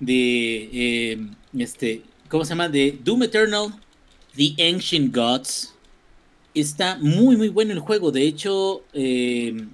[0.00, 1.26] de eh,
[1.58, 2.68] este, ¿cómo se llama?
[2.68, 3.74] De Doom Eternal,
[4.36, 5.74] The Ancient Gods.
[6.54, 8.10] Está muy muy bueno el juego.
[8.12, 9.66] De hecho, eh,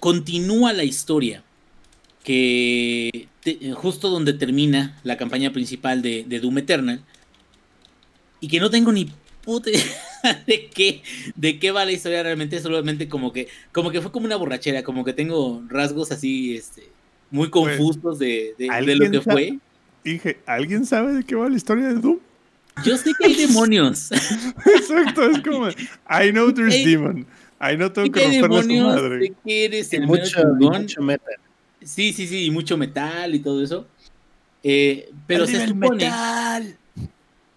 [0.00, 1.42] continúa la historia
[2.24, 3.28] que
[3.74, 7.00] justo donde termina la campaña principal de, Doom Eternal
[8.40, 9.10] y que no tengo ni
[9.42, 9.70] puta
[10.46, 11.02] de qué
[11.34, 14.82] de qué va la historia realmente solamente como que como que fue como una borrachera
[14.82, 16.88] como que tengo rasgos así este
[17.30, 19.58] muy confusos de, lo que fue.
[20.04, 22.18] Dije, ¿alguien sabe de qué va la historia de Doom?
[22.84, 24.10] Yo sé que hay demonios.
[24.12, 27.26] Exacto, es como, I know there's demon.
[27.60, 29.26] I know tengo que romperle demonios, su madre.
[29.26, 31.34] Sé que eres el mucho, mucho metal.
[31.82, 33.86] Sí, sí, sí, y mucho metal y todo eso.
[34.62, 36.76] Eh, pero se supone metal.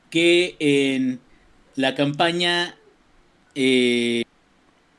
[0.10, 1.20] que en
[1.76, 2.76] la campaña
[3.56, 4.24] eh,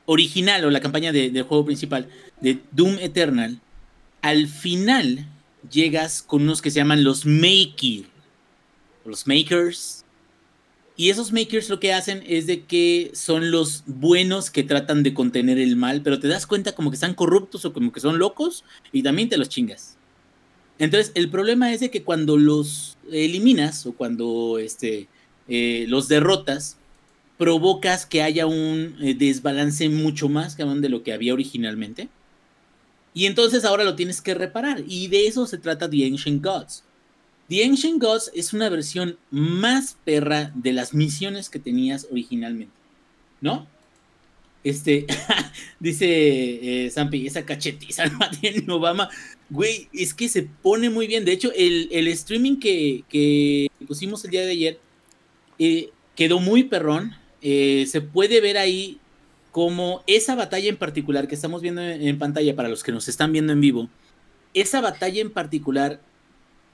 [0.05, 2.07] original o la campaña del juego principal
[2.41, 3.59] de Doom Eternal,
[4.23, 5.27] al final
[5.69, 8.07] llegas con unos que se llaman los Makers.
[9.05, 10.05] Los Makers.
[10.95, 15.13] Y esos Makers lo que hacen es de que son los buenos que tratan de
[15.13, 18.17] contener el mal, pero te das cuenta como que están corruptos o como que son
[18.17, 18.63] locos
[18.93, 19.97] y también te los chingas.
[20.79, 25.09] Entonces, el problema es de que cuando los eliminas o cuando este,
[25.49, 26.77] eh, los derrotas,
[27.37, 32.07] provocas que haya un eh, desbalance mucho más que de lo que había originalmente.
[33.13, 34.83] Y entonces ahora lo tienes que reparar.
[34.87, 36.83] Y de eso se trata The Ancient Gods.
[37.49, 42.73] The Ancient Gods es una versión más perra de las misiones que tenías originalmente.
[43.41, 43.67] ¿No?
[44.63, 45.05] Este,
[45.79, 48.05] dice eh, Zampi, esa cachetiza
[48.41, 49.09] en Obama.
[49.49, 51.25] Güey, es que se pone muy bien.
[51.25, 54.79] De hecho, el, streaming que, pusimos el día de ayer
[55.59, 57.15] eh, quedó muy perrón.
[57.41, 58.99] Eh, se puede ver ahí
[59.53, 63.31] como esa batalla en particular que estamos viendo en, pantalla para los que nos están
[63.31, 63.87] viendo en vivo,
[64.55, 66.01] esa batalla en particular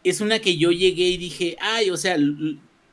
[0.06, 2.16] es una que yo llegué y dije, ay, o sea,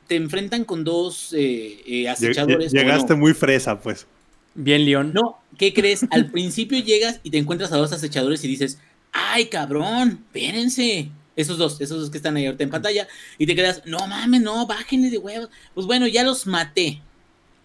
[0.07, 2.73] te enfrentan con dos eh, eh, acechadores.
[2.73, 4.07] Llegaste muy fresa, pues.
[4.55, 5.13] Bien, León.
[5.13, 6.05] No, ¿qué crees?
[6.11, 8.79] Al principio llegas y te encuentras a dos acechadores y dices,
[9.13, 11.11] ay, cabrón, espérense.
[11.37, 13.07] Esos dos, esos dos que están ahí ahorita en pantalla.
[13.37, 15.49] Y te quedas, no mames, no, bájenle de huevos.
[15.73, 17.01] Pues bueno, ya los maté.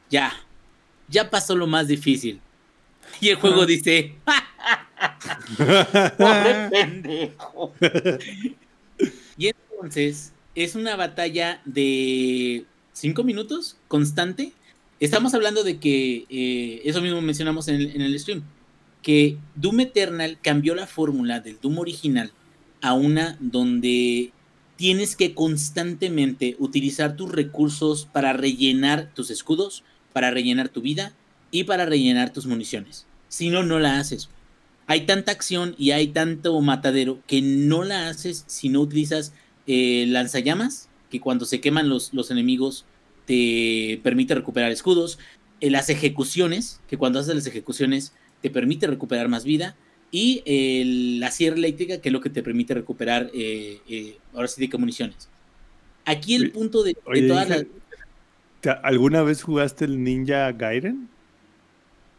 [0.08, 0.32] Ya.
[1.08, 2.40] Ya pasó lo más difícil.
[3.20, 4.14] Y el juego dice,
[5.56, 7.74] pobre pendejo.
[9.36, 14.52] y entonces es una batalla de cinco minutos constante.
[15.00, 18.42] Estamos hablando de que, eh, eso mismo mencionamos en el, en el stream,
[19.02, 22.32] que Doom Eternal cambió la fórmula del Doom original
[22.80, 24.32] a una donde
[24.76, 31.12] tienes que constantemente utilizar tus recursos para rellenar tus escudos, para rellenar tu vida
[31.50, 33.06] y para rellenar tus municiones.
[33.28, 34.28] Si no, no la haces.
[34.86, 39.32] Hay tanta acción y hay tanto matadero que no la haces si no utilizas
[39.66, 42.84] eh, lanzallamas, que cuando se queman los, los enemigos
[43.26, 45.18] te permite recuperar escudos.
[45.60, 49.76] Eh, las ejecuciones, que cuando haces las ejecuciones te permite recuperar más vida
[50.10, 50.42] y
[51.20, 54.78] la sierra eléctrica, que es lo que te permite recuperar, eh, eh, ahora sí, de
[54.78, 55.28] municiones.
[56.04, 57.64] Aquí el punto de, todas las...
[58.82, 61.08] ¿Alguna vez jugaste el Ninja Gaiden?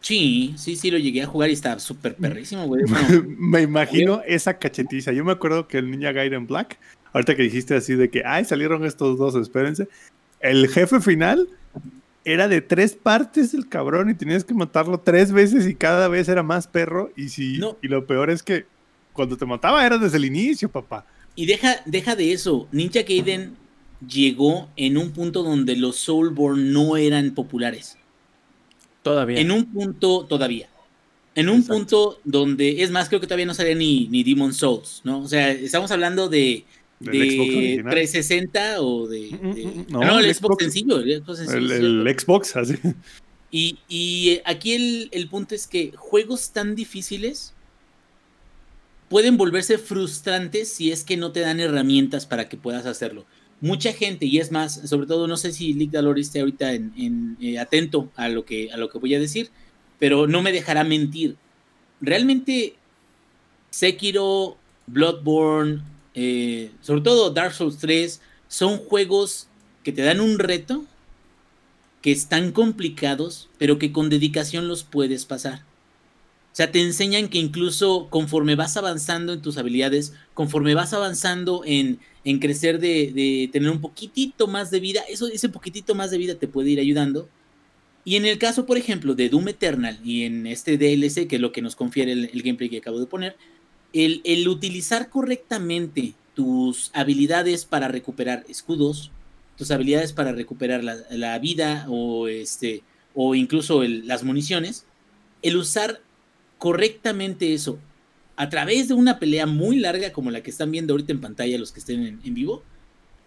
[0.01, 2.83] Sí, sí, sí, lo llegué a jugar y estaba súper perrísimo, güey.
[3.37, 5.13] me imagino esa cachetiza.
[5.13, 6.77] Yo me acuerdo que el Ninja Gaiden Black,
[7.13, 9.87] ahorita que dijiste así de que, ay, salieron estos dos, espérense.
[10.41, 11.47] El jefe final
[12.25, 16.27] era de tres partes el cabrón y tenías que matarlo tres veces y cada vez
[16.27, 17.11] era más perro.
[17.15, 18.65] Y si, y lo peor es que
[19.13, 21.05] cuando te mataba era desde el inicio, papá.
[21.35, 22.67] Y deja, deja de eso.
[22.73, 23.55] Ninja Gaiden
[24.07, 27.97] llegó en un punto donde los Soulborn no eran populares.
[29.01, 29.39] Todavía.
[29.39, 30.69] En un punto, todavía.
[31.35, 35.01] En un punto donde, es más, creo que todavía no salía ni, ni Demon Souls,
[35.03, 35.21] ¿no?
[35.21, 36.65] O sea, estamos hablando de
[37.11, 42.75] de 360 o de, mm, mm, mm, no, el, Xbox, sencillo, el Xbox así.
[43.51, 47.53] Y, y aquí el, el, punto es que juegos tan difíciles
[49.09, 53.25] pueden volverse frustrantes si es que no te dan herramientas para que puedas hacerlo.
[53.63, 57.37] Mucha gente, y es más, sobre todo no sé si Lick Dalor esté ahorita en,
[57.39, 59.51] eh, atento a lo, que, a lo que voy a decir,
[59.99, 61.37] pero no me dejará mentir.
[62.01, 62.75] Realmente
[63.69, 64.57] Sekiro,
[64.87, 65.81] Bloodborne,
[66.13, 68.19] eh, sobre todo Dark Souls 3,
[68.49, 69.47] son juegos
[69.85, 70.83] que te dan un reto,
[72.01, 75.59] que están complicados, pero que con dedicación los puedes pasar.
[76.51, 81.63] O sea, te enseñan que incluso conforme vas avanzando en tus habilidades, conforme vas avanzando
[81.65, 86.17] en, en crecer de, tener un poquitito más de vida, eso, ese poquitito más de
[86.17, 87.27] vida te puede ir ayudando.
[88.05, 91.41] Y en el caso, por ejemplo, de Doom Eternal y en este DLC, que es
[91.41, 93.37] lo que nos confiere el gameplay que acabo de poner,
[93.93, 99.11] el, utilizar correctamente tus habilidades para recuperar escudos,
[99.55, 102.81] tus habilidades para recuperar la, vida o, este,
[103.13, 104.85] o incluso las municiones,
[105.43, 106.01] el usar
[106.57, 107.77] correctamente eso
[108.35, 111.57] a través de una pelea muy larga como la que están viendo ahorita en pantalla
[111.57, 112.63] los que estén en, vivo,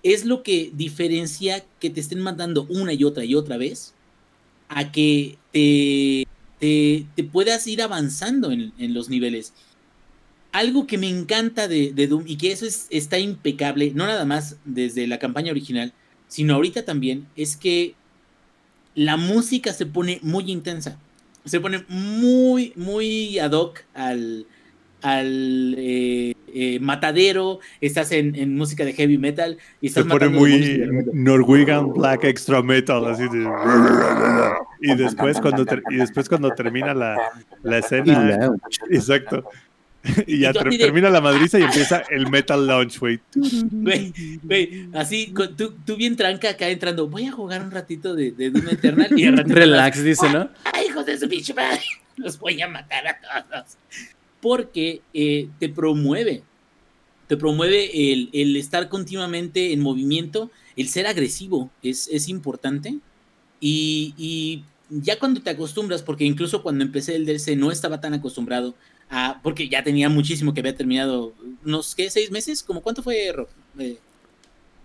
[0.02, 3.94] es lo que diferencia que te estén mandando una y otra y otra vez
[4.68, 6.26] a que te,
[6.58, 9.52] te, puedas ir avanzando en, los niveles
[10.52, 14.56] algo que me encanta de, Doom y que eso es, está impecable, no nada más
[14.64, 15.92] desde la campaña original,
[16.28, 17.94] sino ahorita también, es que
[18.94, 20.98] la música se pone muy intensa.
[21.44, 24.46] Se pone muy, muy ad hoc al,
[25.06, 30.82] al eh, eh, matadero, estás en, música de heavy metal y estás Se pone muy
[31.12, 33.48] Norwegian Black Extra Metal, así de...
[34.80, 37.16] Y después cuando, y después cuando termina la,
[37.62, 38.52] la escena...
[38.90, 39.48] Exacto
[40.26, 42.98] y ya termina la madriza y empieza el Metal Launch.
[42.98, 43.20] Güey,
[44.94, 48.68] así, tú, tú, bien tranca acá entrando, voy a jugar un ratito de, de Doom
[48.68, 50.48] Eternal y Relax, dice, ¿no?
[50.64, 51.82] ¡Ay, hijos de su pinche madre!
[52.16, 53.76] Los voy a matar a todos.
[54.40, 56.42] Porque eh, te promueve,
[57.26, 62.98] te promueve el, el, estar continuamente en movimiento, el ser agresivo es, es importante.
[63.60, 68.14] Y, y ya cuando te acostumbras, porque incluso cuando empecé el DLC no estaba tan
[68.14, 68.74] acostumbrado
[69.42, 71.32] porque ya tenía muchísimo que había terminado,
[71.64, 72.10] unos, ¿qué?
[72.10, 72.62] ¿Seis meses?
[72.62, 73.32] ¿Cómo cuánto fue,
[73.78, 73.98] eh,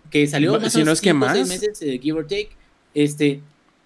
[0.09, 1.33] que salió más si no es que más.
[1.33, 2.49] Seis meses, eh, give or take.
[2.93, 3.41] Este,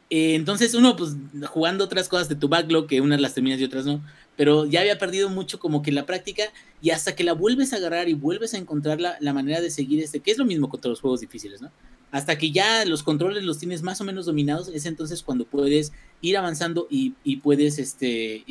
[0.09, 1.15] eh, entonces uno, pues,
[1.47, 4.03] jugando otras cosas de tu backlog, que unas las terminas y otras no,
[4.35, 6.43] pero ya había perdido mucho como que la práctica
[6.81, 9.69] y hasta que la vuelves a agarrar y vuelves a encontrar la, la manera de
[9.69, 11.71] seguir este, que es lo mismo contra los juegos difíciles, ¿no?
[12.11, 15.91] Hasta que ya los controles los tienes más o menos dominados, es entonces cuando puedes
[16.21, 18.43] ir avanzando y, y puedes, este,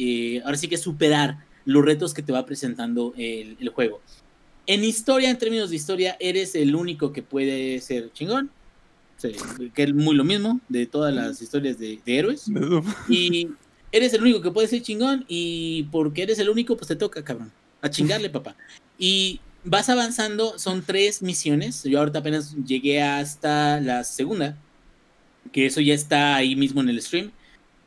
[0.44, 4.00] ahora sí que superar los retos que te va presentando el, juego.
[4.66, 8.50] En historia, en términos de historia, eres el único que puede ser chingón.
[9.74, 12.46] que es muy lo mismo de todas las historias de, héroes.
[13.08, 13.48] Y
[13.94, 17.22] eres el único que puede ser chingón y porque eres el único, pues te toca,
[17.22, 17.52] cabrón.
[17.80, 18.56] A chingarle, papá.
[18.98, 21.84] Y vas avanzando, son tres misiones.
[21.84, 24.58] Yo ahorita apenas llegué hasta la segunda,
[25.52, 27.30] que eso ya está ahí mismo en el stream.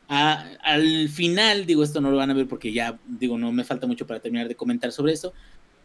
[0.08, 3.86] al final, digo, esto no lo van a ver porque ya, digo, no me falta
[3.86, 5.34] mucho para terminar de comentar sobre esto,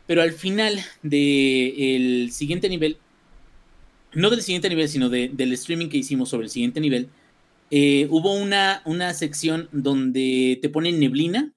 [0.07, 2.95] pero al final del siguiente nivel,
[4.13, 7.09] no del siguiente nivel, sino del streaming que hicimos sobre el siguiente nivel,
[7.75, 11.53] eh, hubo una, una sección donde te ponen neblina,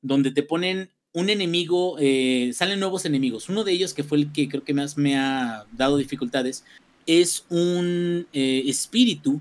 [0.00, 3.48] donde te ponen un enemigo, eh, salen nuevos enemigos.
[3.48, 6.62] Uno de ellos, que fue el que creo que más me ha dado dificultades,
[7.04, 9.40] es un eh, espíritu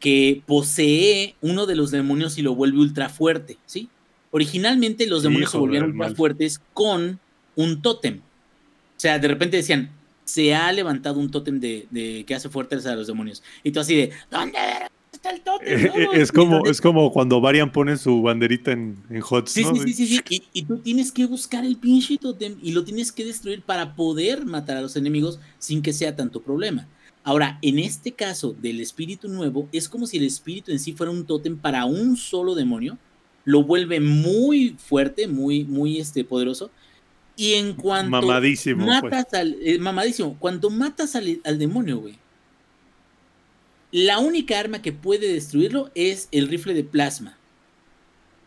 [0.00, 3.88] que posee uno de los demonios y lo vuelve ultra fuerte, ¿sí?
[4.32, 7.18] Originalmente los demonios se volvieron ultra fuertes con
[7.56, 8.18] un tótem.
[8.18, 9.88] O sea, de repente decían,
[10.24, 13.42] se ha levantado un tótem de, que hace fuertes a los demonios.
[13.62, 14.58] Y tú así de, ¿dónde
[15.12, 15.90] está el tótem?
[16.12, 19.50] es, como, es como cuando Varian pone su banderita en, en HOTS.
[19.52, 22.84] Sí, sí, sí, sí, Y, y, tú tienes que buscar el pinche tótem y lo
[22.84, 26.88] tienes que destruir para poder matar a los enemigos sin que sea tanto problema.
[27.22, 31.10] Ahora, en este caso del espíritu nuevo, es como si el espíritu en sí fuera
[31.10, 32.98] un tótem para un solo demonio.
[33.46, 36.70] Lo vuelve muy fuerte, muy, muy este, poderoso
[37.36, 39.02] y en cuanto mamadísimo, pues.
[39.02, 42.18] matas al eh, mamadísimo, cuando matas al, demonio, güey.
[43.90, 47.36] La única arma que puede destruirlo es el rifle de plasma.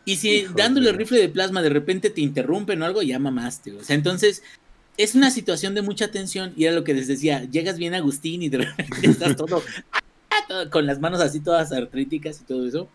[0.04, 3.72] Y si dándole el rifle de plasma de repente te interrumpen o algo, ya mamaste.
[3.72, 4.42] O sea, entonces
[4.96, 8.42] es una situación de mucha tensión y era lo que les decía, llegas bien Agustín
[8.42, 9.62] y de repente estás todo,
[10.70, 12.88] con las manos así todas artríticas y todo eso.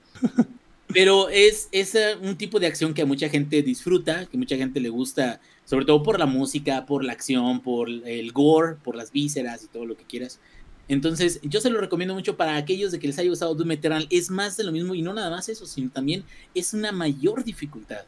[0.88, 4.80] Pero es, es un tipo de acción que a mucha gente disfruta, que mucha gente
[4.80, 9.12] le gusta sobre todo por la música, por la acción, por el gore, por las
[9.12, 10.40] vísceras y todo lo que quieras.
[10.88, 14.08] Entonces, yo se lo recomiendo mucho para aquellos de que les haya gustado Doom Eternal.
[14.10, 16.24] Es más de lo mismo y no nada más eso, sino también
[16.54, 18.02] es una mayor dificultad.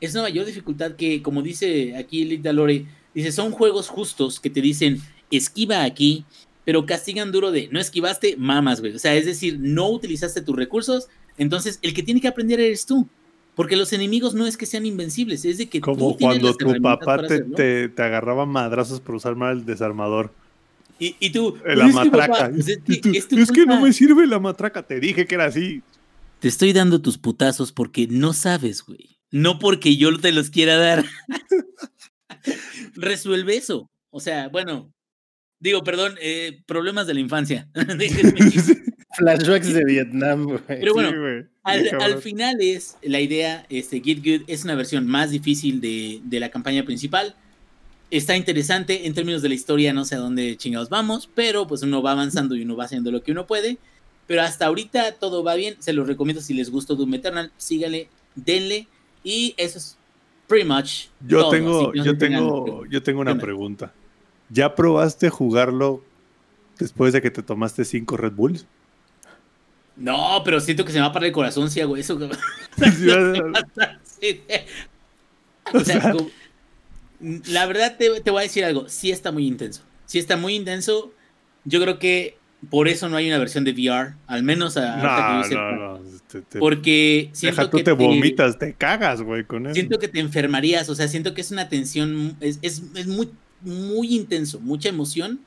[0.00, 4.50] Es una mayor dificultad que, como dice aquí Lita Lore, dice, son juegos justos que
[4.50, 5.00] te dicen,
[5.30, 6.24] esquiva aquí,
[6.64, 8.94] pero castigan duro de, no esquivaste, mamas, güey.
[8.94, 12.84] O sea, es decir, no utilizaste tus recursos, entonces el que tiene que aprender eres
[12.84, 13.08] tú.
[13.58, 17.26] Porque los enemigos no es que sean invencibles, es de que Como cuando tu papá
[17.26, 20.32] te, te, agarraba madrazos por usar mal el desarmador.
[21.00, 21.58] Y, tú.
[21.66, 22.52] La matraca.
[22.56, 25.82] es, que, no me sirve la matraca, te dije que era así.
[26.38, 29.18] Te estoy dando tus putazos porque no sabes, güey.
[29.32, 31.04] No porque yo te los quiera dar.
[32.94, 33.90] Resuelve eso.
[34.10, 34.92] O sea, bueno,
[35.58, 37.68] digo, perdón, eh, problemas de la infancia.
[39.18, 40.60] Flashbacks de Vietnam, güey.
[40.66, 41.10] Pero bueno,
[41.64, 46.50] al, final es la idea, este Get Good es una versión más difícil de, la
[46.50, 47.34] campaña principal.
[48.10, 51.82] Está interesante en términos de la historia, no sé a dónde chingados vamos, pero pues
[51.82, 53.76] uno va avanzando y uno va haciendo lo que uno puede.
[54.26, 58.08] Pero hasta ahorita todo va bien, se los recomiendo si les gustó Doom Eternal, síganle,
[58.34, 58.86] denle
[59.24, 59.98] y eso es
[60.46, 61.08] pretty much.
[61.26, 63.92] Yo tengo, yo tengo, yo tengo una pregunta.
[64.50, 66.02] ¿Ya probaste jugarlo
[66.78, 68.66] después de que te tomaste cinco Red Bulls?
[69.98, 72.16] No, pero siento que se me va a parar el corazón si hago eso.
[75.74, 76.14] o sea,
[77.20, 78.88] la verdad te, voy a decir algo.
[78.88, 79.82] Sí está muy intenso.
[80.06, 81.12] Sí está muy intenso.
[81.64, 82.38] Yo creo que
[82.70, 84.14] por eso no hay una versión de VR.
[84.26, 86.00] Al menos a, no, no, no.
[86.58, 89.74] porque siento Deja, tú te vomitas, te cagas, güey, con eso.
[89.74, 90.88] Siento que te enfermarías.
[90.88, 92.36] O sea, siento que es una tensión.
[92.40, 93.30] Es, es, es muy,
[93.62, 94.60] muy intenso.
[94.60, 95.40] Mucha emoción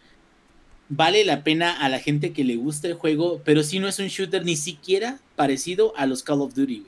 [0.91, 3.97] vale la pena a la gente que le gusta el juego, pero si no es
[3.99, 6.83] un shooter ni siquiera parecido a los Call of Duty,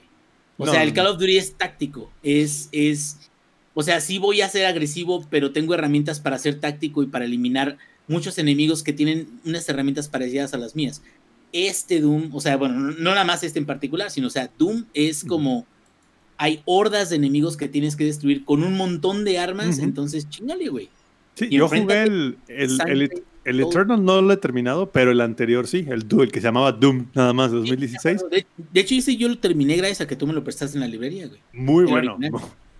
[0.57, 3.17] O sea, el Call of Duty es táctico, es, es,
[3.73, 7.23] o sea, sí voy a ser agresivo, pero tengo herramientas para ser táctico y para
[7.23, 7.77] eliminar
[8.09, 11.01] muchos enemigos que tienen unas herramientas parecidas a las mías.
[11.53, 14.83] Este Doom, o sea, bueno, no nada más este en particular, sino, o sea, Doom
[14.93, 15.65] es como,
[16.37, 20.67] hay hordas de enemigos que tienes que destruir con un montón de armas, entonces chingale,
[20.67, 20.89] güey.
[21.35, 26.05] Sí, yo jugué el, el Eternal no lo he terminado, pero el anterior sí, el,
[26.09, 28.25] el que se llamaba Doom, nada más, 2016.
[28.29, 30.87] De, hecho, ese yo lo terminé gracias a que tú me lo prestaste en la
[30.87, 31.39] librería, güey.
[31.51, 32.17] Muy bueno,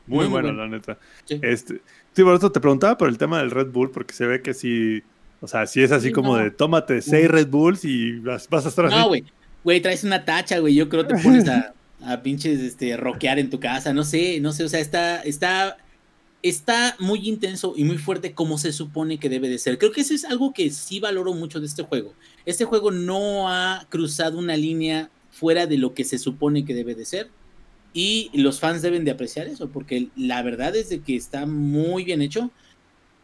[0.06, 0.98] muy, bueno, la neta.
[1.26, 1.40] Sí.
[1.42, 1.82] Este,
[2.14, 4.54] sí, por eso te preguntaba por el tema del Red Bull, porque se ve que
[4.54, 5.02] si,
[5.42, 8.86] o sea, si es así como de tómate seis Red Bulls y vas, a estar
[8.86, 8.96] así.
[8.96, 9.24] No, güey,
[9.64, 11.74] güey, traes una tacha, güey, yo creo que te pones a,
[12.06, 15.78] a pinches, este, rockear en tu casa, no sé, no sé, o sea, está, está
[16.44, 19.78] está muy intenso y muy fuerte como se supone que debe de ser.
[19.78, 22.14] Creo que eso es algo que sí valoro mucho de este juego.
[22.46, 26.96] Este juego no ha cruzado una línea fuera de lo que se supone que debe
[26.96, 27.30] de ser.
[27.94, 32.04] Y los fans deben de apreciar eso, porque la verdad es de que está muy
[32.04, 32.52] bien hecho.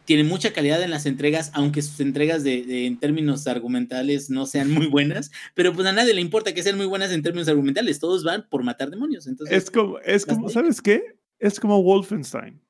[0.06, 4.70] Tiene mucha calidad en las entregas, aunque sus entregas de, en términos argumentales no sean
[4.70, 5.30] muy buenas.
[5.54, 8.00] Pero pues a nadie le importa que sean muy buenas en términos argumentales.
[8.00, 9.26] Todos van por matar demonios.
[9.26, 11.02] Entonces, es como, es como ¿sabes qué?
[11.38, 12.60] Es como Wolfenstein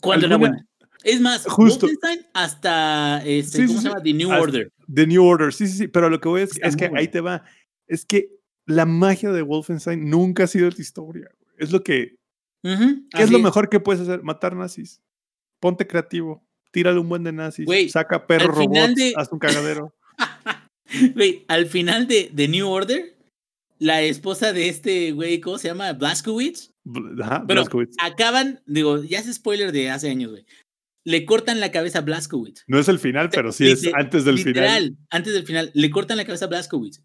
[0.00, 0.66] Cuando era buena.
[1.02, 1.86] Es más, Justo.
[1.86, 4.02] Wolfenstein hasta, este, Sí, ¿cómo sí, se llama?
[4.02, 4.72] The New Order.
[4.92, 7.08] The New Order, sí, sí, sí, pero lo que voy es, Está es que ahí
[7.08, 7.44] te va.
[7.86, 8.30] Es que
[8.66, 11.28] la magia de Wolfenstein nunca ha sido la historia.
[11.58, 12.16] Es lo que,
[12.62, 14.22] ¿qué es lo mejor que puedes hacer?
[14.22, 15.02] Matar nazis.
[15.60, 16.42] Ponte creativo.
[16.72, 17.66] Tírale un buen de nazis.
[17.92, 18.94] Saca final robots.
[18.94, 19.94] de- Haz un cagadero.
[21.14, 23.16] Güey, al final de The New Order,
[23.78, 25.92] la esposa de este güey, ¿cómo se llama?
[25.92, 26.70] Blaskowitz.
[27.22, 27.96] Ajá, Blazkowicz.
[28.00, 30.44] acaban, digo, ya es spoiler de hace años, güey.
[31.06, 32.64] Le cortan la cabeza a Blaskowitz.
[32.66, 34.98] No es el final, pero sí es Liter- antes del literal, final.
[35.10, 37.02] antes del final, le cortan la cabeza a Blaskowitz.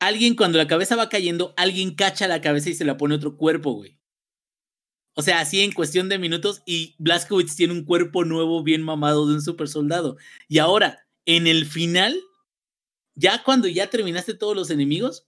[0.00, 3.36] Alguien, cuando la cabeza va cayendo, alguien cacha la cabeza y se la pone otro
[3.36, 3.98] cuerpo, güey.
[5.14, 9.26] O sea, así en cuestión de minutos, y Blaskowitz tiene un cuerpo nuevo, bien mamado
[9.28, 10.16] de un super soldado.
[10.48, 12.16] Y ahora, en el final,
[13.14, 15.26] ya cuando ya terminaste todos los enemigos,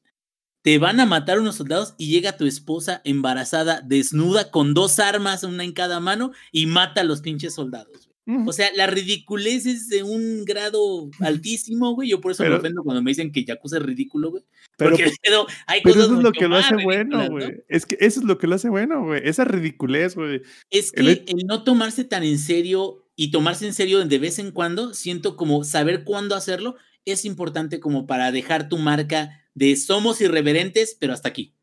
[0.65, 5.45] te van a matar unos soldados y llega tu esposa embarazada, desnuda, con dos armas,
[5.45, 8.09] una en cada mano, y mata a los pinches soldados.
[8.25, 8.49] güey.
[8.49, 12.09] O sea, la ridiculez es de un grado altísimo, güey.
[12.09, 14.43] Yo por eso me ofendo cuando me dicen que Yakuza es ridículo, güey.
[14.79, 17.47] pero, Porque pero hay pero cosas eso es lo que lo hace bueno, güey.
[17.47, 17.55] ¿no?
[17.69, 19.21] Es que eso es lo que lo hace bueno, güey.
[19.23, 20.41] Esa ridiculez, güey.
[20.71, 24.39] Es que El el, no tomarse tan en serio y tomarse en serio de vez
[24.39, 29.77] en cuando, siento como saber cuándo hacerlo es importante como para dejar tu marca de
[29.77, 31.55] somos irreverentes, pero hasta aquí,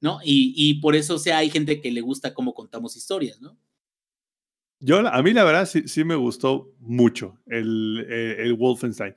[0.00, 0.20] ¿no?
[0.22, 3.58] Y, y por eso, o sea, hay gente que le gusta cómo contamos historias, ¿no?
[4.80, 9.14] Yo, a mí la verdad sí, sí me gustó mucho el, eh, el Wolfenstein.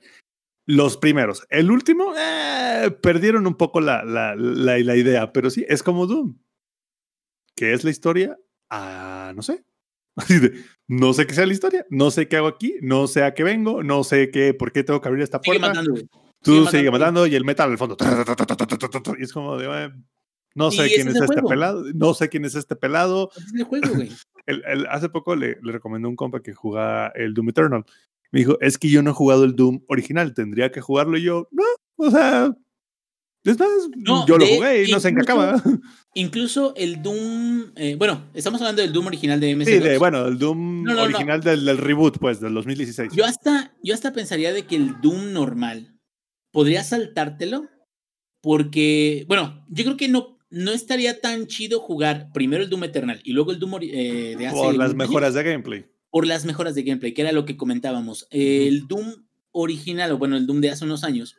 [0.64, 1.46] Los primeros.
[1.50, 6.06] El último, eh, perdieron un poco la, la, la, la idea, pero sí, es como
[6.06, 6.38] Doom.
[7.54, 8.38] ¿Qué es la historia?
[8.70, 9.64] Ah, no sé.
[10.90, 13.44] No sé qué sea la historia, no sé qué hago aquí, no sé a qué
[13.44, 15.68] vengo, no sé qué, por qué tengo que abrir esta Sigue puerta.
[15.68, 16.08] matando, güey.
[16.42, 17.26] Tú sigue sigue matando.
[17.26, 17.96] y el metal al fondo.
[19.18, 19.92] Y es como de,
[20.54, 23.94] no sé quién es este pelado, no sé quién es este pelado, es el juego,
[23.94, 24.10] güey.
[24.46, 27.84] el- el- hace poco le, le recomendé a un compa que jugaba el Doom Eternal.
[28.30, 31.22] Me dijo, es que yo no he jugado el Doom original, tendría que jugarlo y
[31.22, 31.62] yo, no,
[31.96, 32.52] o sea,
[33.44, 35.62] es más, No, yo lo de- jugué y no sé en qué incluso-.
[36.14, 39.64] Incluso el Doom, eh, bueno, estamos hablando del Doom original de MS2.
[39.66, 41.02] Sí, de, bueno, el Doom No, no, no.
[41.04, 43.12] original Del, del reboot, pues, del 2016.
[43.14, 45.94] Yo hasta, yo hasta pensaría de que el Doom normal
[46.52, 47.68] podría saltártelo
[48.40, 53.20] porque, bueno, yo creo que no, no estaría tan chido jugar primero el Doom Eternal
[53.24, 55.86] y luego el Doom eh, de hace Por las año, mejoras de gameplay.
[56.10, 58.26] por las mejoras de gameplay, que era lo que comentábamos.
[58.30, 59.14] El Doom
[59.52, 61.36] original, o bueno, el Doom de hace unos años,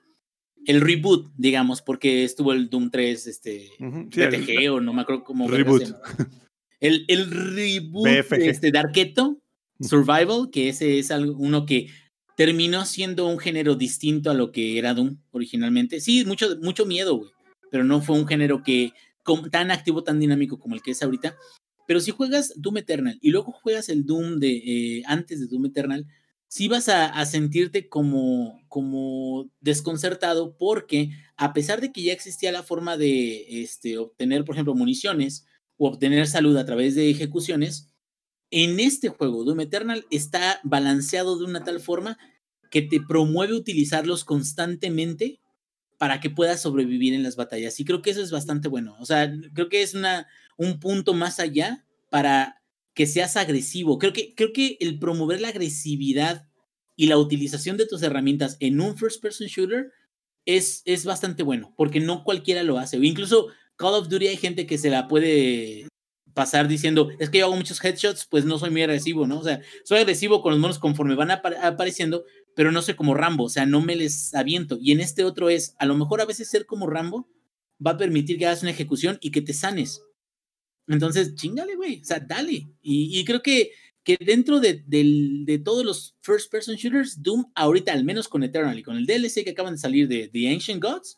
[0.66, 4.94] el reboot, digamos, porque estuvo el Doom 3, este, Ujú, sí, el- BTG o no
[4.94, 5.48] me acuerdo cómo.
[5.48, 5.84] Reboot.
[6.82, 8.42] El, el reboot BFG.
[8.50, 9.40] este, de Arqueto.
[9.82, 11.88] Survival, que ese es algo, uno que
[12.40, 16.00] terminó siendo un género distinto a lo que era Doom originalmente.
[16.00, 17.32] Sí, mucho, mucho miedo, güey,
[17.70, 18.94] pero no fue un género que
[19.52, 21.36] tan activo, tan dinámico como el que es ahorita.
[21.86, 25.66] Pero si juegas Doom Eternal y luego juegas el Doom de eh, antes de Doom
[25.66, 26.08] Eternal,
[26.48, 32.54] sí vas a, a sentirte como, como desconcertado porque a pesar de que ya existía
[32.54, 35.46] la forma de este, obtener, por ejemplo, municiones
[35.76, 37.89] o obtener salud a través de ejecuciones,
[38.52, 42.18] en este juego Doom Eternal está balanceado de una tal forma
[42.72, 45.40] que te promueve utilizarlos constantemente
[45.98, 47.80] para que puedas sobrevivir en las batallas.
[47.80, 48.96] Y creo que eso es bastante bueno.
[49.00, 50.28] O sea, creo que es una,
[50.58, 52.62] un punto más allá para
[52.94, 54.00] que seas agresivo.
[54.00, 56.48] Creo que, creo que el promover la agresividad
[56.96, 59.92] y la utilización de tus herramientas en un first person shooter
[60.46, 62.98] es, es bastante bueno, porque no cualquiera lo hace.
[62.98, 65.88] O incluso Call of Duty hay gente que se la puede
[66.34, 69.40] pasar diciendo, es que yo hago muchos headshots, pues no soy muy agresivo, ¿no?
[69.40, 72.24] O sea, soy agresivo con los monos conforme van apa- apareciendo,
[72.56, 74.78] pero no soy como Rambo, o sea, no me les aviento.
[74.82, 77.28] Y en este otro es, a lo mejor a veces ser como Rambo
[77.86, 80.02] va a permitir que hagas una ejecución y que te sanes.
[80.88, 82.68] Entonces, chingale, güey, o sea, dale.
[82.82, 83.72] Y, y creo que,
[84.04, 88.44] que dentro de, del- de todos los first person shooters, Doom, ahorita, al menos con
[88.44, 91.18] Eternal y con el DLC que acaban de salir de The Ancient Gods,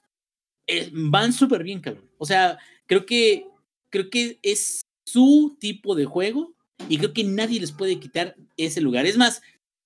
[0.68, 2.10] eh, van súper bien, cabrón.
[2.18, 3.46] O sea, creo que,
[3.90, 4.82] creo que es
[5.12, 6.54] su tipo de juego
[6.90, 9.06] y creo que nadie les puede quitar ese lugar.
[9.06, 9.42] Es más,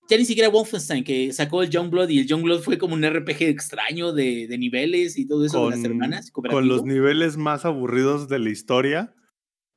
[0.10, 3.44] ya ni siquiera Wolfenstein, que sacó el Youngblood y el Youngblood fue como un RPG
[3.44, 6.32] extraño de, de niveles y todo eso de las hermanas.
[6.32, 9.16] con los niveles más aburridos de la historia,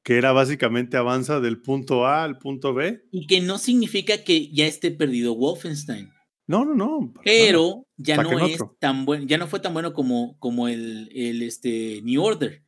[0.02, 3.02] que era básicamente avanza del punto A al punto B.
[3.10, 6.10] Y que no significa que ya esté perdido Wolfenstein.
[6.46, 7.12] No, no, no.
[7.24, 8.76] Pero ya no es otro.
[8.80, 12.62] tan bueno, ya no fue tan bueno como, como el, el este, New Order.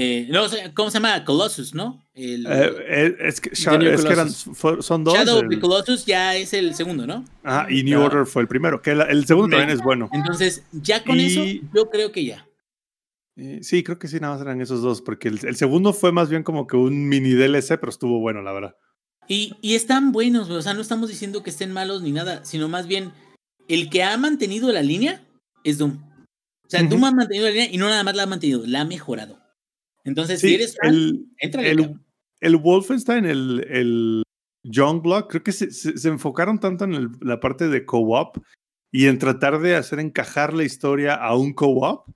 [0.00, 1.24] Eh, no, sea, ¿cómo se llama?
[1.24, 2.04] Colossus, ¿no?
[2.14, 4.56] El, Eh, eh, es que, Sha- New es que eran, Colossus.
[4.56, 5.14] fue- son dos.
[5.14, 7.24] Shadow of the el- Colossus ya es el segundo, ¿no?
[7.42, 8.04] ajá, y New Ah.
[8.04, 8.80] Order fue el primero.
[8.80, 10.08] Que la- el segundo también es bueno.
[10.12, 11.42] Entonces, ya con Y- eso,
[11.74, 12.46] yo creo que ya.
[13.36, 15.02] Eh, sí, creo que sí, nada más eran esos dos.
[15.02, 18.40] Porque el, el segundo fue más bien como que un mini DLC, pero estuvo bueno,
[18.42, 18.76] la verdad.
[19.26, 22.68] Y, y están buenos, o sea, no estamos diciendo que estén malos ni nada, sino
[22.68, 23.10] más bien
[23.68, 25.22] el que ha mantenido la línea
[25.64, 25.98] es Doom.
[26.64, 28.82] O sea, Doom ha mantenido la línea y no nada más la ha mantenido, la
[28.82, 29.38] ha mejorado.
[30.08, 32.00] Entonces, si eres fan, el, el,
[32.40, 34.22] el, Wolfenstein, el, el
[34.64, 38.38] Youngblood, creo que se, se, enfocaron tanto en la parte de co-op
[38.90, 42.08] y en tratar de hacer encajar la historia a un co-op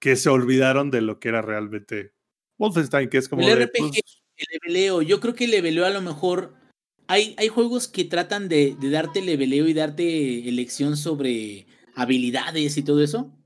[0.00, 2.12] que se olvidaron de lo que era realmente
[2.58, 3.42] Wolfenstein, que es como...
[3.42, 6.54] El RPG, pues el leveleo, yo creo que el leveleo a lo mejor...
[7.06, 12.84] Hay, hay juegos que tratan de, de darte leveleo y darte elección sobre habilidades y
[12.84, 13.36] todo eso.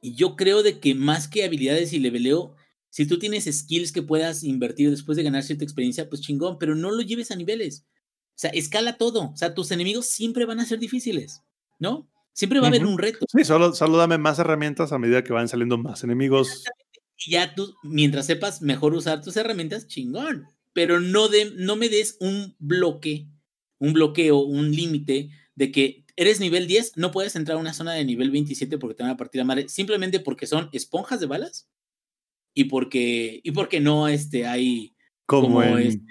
[0.00, 2.54] Y yo creo de que más que habilidades y leveleo,
[2.94, 6.76] si tú tienes skills que puedas invertir después de ganar cierta experiencia, pues chingón, pero
[6.76, 7.84] no lo lleves a niveles.
[8.28, 9.32] O sea, escala todo.
[9.32, 11.42] O sea, tus enemigos siempre van a ser difíciles,
[11.80, 12.08] ¿no?
[12.34, 13.26] Siempre va a haber un reto.
[13.28, 16.62] Sí, solo, solo dame más herramientas a medida que van saliendo más enemigos.
[17.16, 20.46] Y ya tú, mientras sepas mejor usar tus herramientas, chingón.
[20.72, 23.26] Pero no, de, no me des un bloque,
[23.80, 27.94] un bloqueo, un límite de que eres nivel 10, no puedes entrar a una zona
[27.94, 31.26] de nivel 27 porque te van a partir la madre, simplemente porque son esponjas de
[31.26, 31.68] balas
[32.54, 34.94] y porque, y porque no este, hay
[35.26, 36.04] como, este,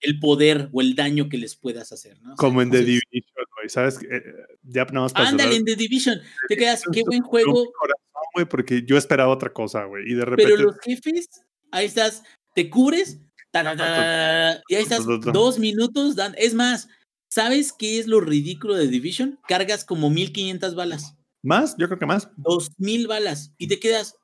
[0.00, 2.20] el poder o el daño que les puedas hacer.
[2.22, 2.34] ¿no?
[2.36, 3.98] como en The Division, ¿sabes?
[4.10, 4.22] Eh,
[4.62, 7.70] ya no Ándale, en The Division, te quedas, qué buen juego.
[7.72, 10.52] Corazón, porque yo esperaba otra cosa, güey, y de repente...
[10.52, 11.28] Pero los jefes,
[11.70, 12.22] ahí estás,
[12.54, 13.20] te cubres,
[13.52, 16.88] y ahí estás dos minutos, dan, es más,
[17.28, 19.38] ¿sabes qué es lo ridículo de Division?
[19.48, 21.16] Cargas como 1500 balas.
[21.42, 21.74] ¿Más?
[21.78, 22.30] Yo creo que más.
[22.36, 24.16] 2000 balas, y te quedas,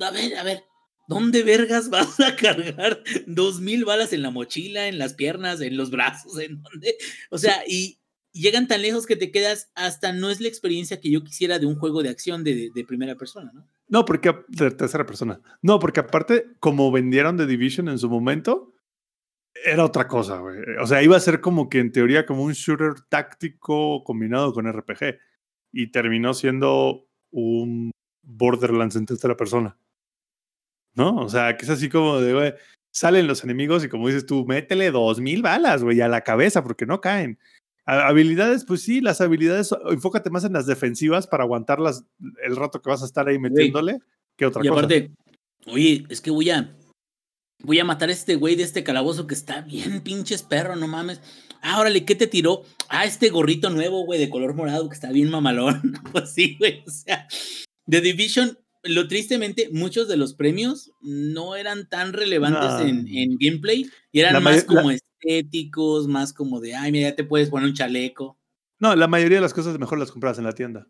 [0.00, 0.64] a ver, a ver,
[1.10, 5.76] ¿Dónde vergas vas a cargar dos mil balas en la mochila, en las piernas, en
[5.76, 6.38] los brazos?
[6.38, 6.94] ¿En dónde?
[7.30, 7.98] O sea, y
[8.32, 11.66] llegan tan lejos que te quedas hasta no es la experiencia que yo quisiera de
[11.66, 13.66] un juego de acción de, primera persona, ¿no?
[13.88, 15.40] No, porque de tercera persona.
[15.62, 18.72] No, porque aparte, como vendieron The Division en su momento,
[19.64, 20.60] era otra cosa, güey.
[20.80, 24.72] O sea, iba a ser como que en teoría como un shooter táctico combinado con
[24.72, 25.18] RPG.
[25.72, 27.90] Y terminó siendo un
[28.22, 29.76] Borderlands en tercera persona.
[30.94, 31.16] ¿No?
[31.16, 32.54] O sea, que es así como de, güey,
[32.92, 36.62] salen los enemigos y como dices tú, métele dos mil balas, güey, a la cabeza
[36.62, 37.38] porque no caen.
[37.86, 42.04] habilidades, pues sí, las habilidades, enfócate más en las defensivas para aguantarlas
[42.44, 44.00] el rato que vas a estar ahí metiéndole
[44.36, 44.68] que otra cosa.
[44.68, 45.10] Y aparte,
[45.66, 46.76] oye, es que voy a,
[47.62, 50.88] voy a matar a este güey de este calabozo que está bien pinches perro, no
[50.88, 51.20] mames.
[51.62, 52.62] Ah, órale, ¿qué te tiró?
[52.88, 55.92] Ah, este gorrito nuevo, güey, de color morado que está bien mamalón.
[56.12, 57.28] pues sí, güey, o sea,
[57.88, 64.20] The Division lo tristemente, muchos de los premios no eran tan relevantes en, gameplay y
[64.20, 68.38] eran más como estéticos, más como de, ay, mira, ya te puedes poner un chaleco.
[68.78, 70.86] No, la mayoría de las cosas mejor las compras en la tienda.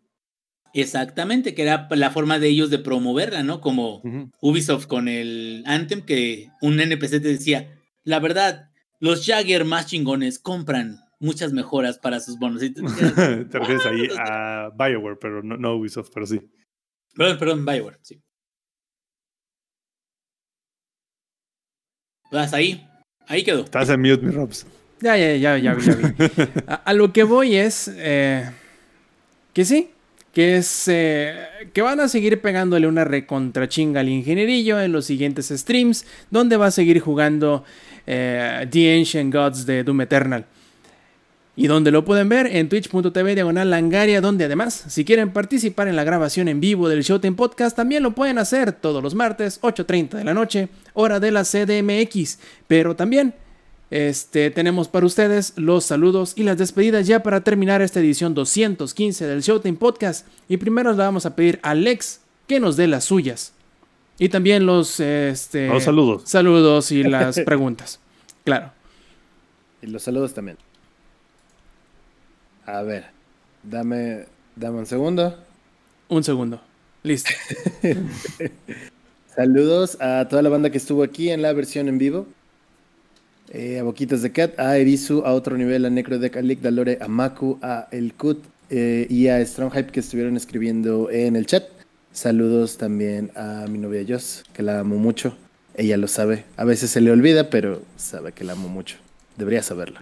[0.73, 3.59] Exactamente, que era la forma de ellos de promoverla, ¿no?
[3.59, 4.01] Como
[4.39, 8.69] Ubisoft con el Anthem, que un NPC te decía, la verdad,
[8.99, 12.61] los Jagger más chingones compran muchas mejoras para sus bonos.
[13.49, 16.39] te, refieres ahí a Bioware, pero no, no Ubisoft, pero sí.
[17.15, 18.21] Perdón, perdón, Bioware, sí.
[22.31, 22.87] Vas ahí.
[23.27, 23.63] Ahí quedó.
[23.63, 24.65] Estás en mute, mi Robs.
[25.01, 26.03] Ya, ya, ya, ya, ya vi.
[26.85, 28.49] a, lo que voy es eh,
[29.53, 29.89] que sí,
[30.33, 31.35] que es eh,
[31.73, 36.67] que van a seguir pegándole una recontrachinga al ingenierillo en los siguientes streams, donde va
[36.67, 37.65] a seguir jugando
[38.07, 40.45] eh, The Ancient Gods de Doom Eternal.
[41.55, 45.97] Y donde lo pueden ver en twitch.tv diagonal langaria, donde además, si quieren participar en
[45.97, 50.11] la grabación en vivo del Showtime Podcast, también lo pueden hacer todos los martes, 8.30
[50.11, 52.39] de la noche, hora de la CDMX.
[52.67, 53.33] Pero también
[53.91, 59.27] este, tenemos para ustedes los saludos y las despedidas ya para terminar esta edición 215
[59.27, 60.25] del Showtime Podcast.
[60.47, 63.53] Y primero le vamos a pedir a Lex que nos dé las suyas.
[64.17, 66.23] Y también los, este, los saludos.
[66.25, 67.99] Saludos y las preguntas.
[68.45, 68.71] Claro.
[69.81, 70.57] Y los saludos también.
[72.65, 73.05] A ver,
[73.63, 74.25] dame,
[74.55, 75.37] dame un segundo.
[76.09, 76.61] Un segundo.
[77.03, 77.31] Listo.
[79.35, 82.27] Saludos a toda la banda que estuvo aquí en la versión en vivo.
[83.49, 86.71] Eh, a Boquitas de Cat, a Erisu, a otro nivel, a Necrodeck, a Lick, a
[86.71, 91.35] Lore, a Maku, a El Kut eh, y a Strong Hype que estuvieron escribiendo en
[91.35, 91.63] el chat.
[92.13, 95.35] Saludos también a mi novia Joss, que la amo mucho.
[95.75, 96.45] Ella lo sabe.
[96.57, 98.97] A veces se le olvida, pero sabe que la amo mucho.
[99.37, 99.99] Debería saberlo.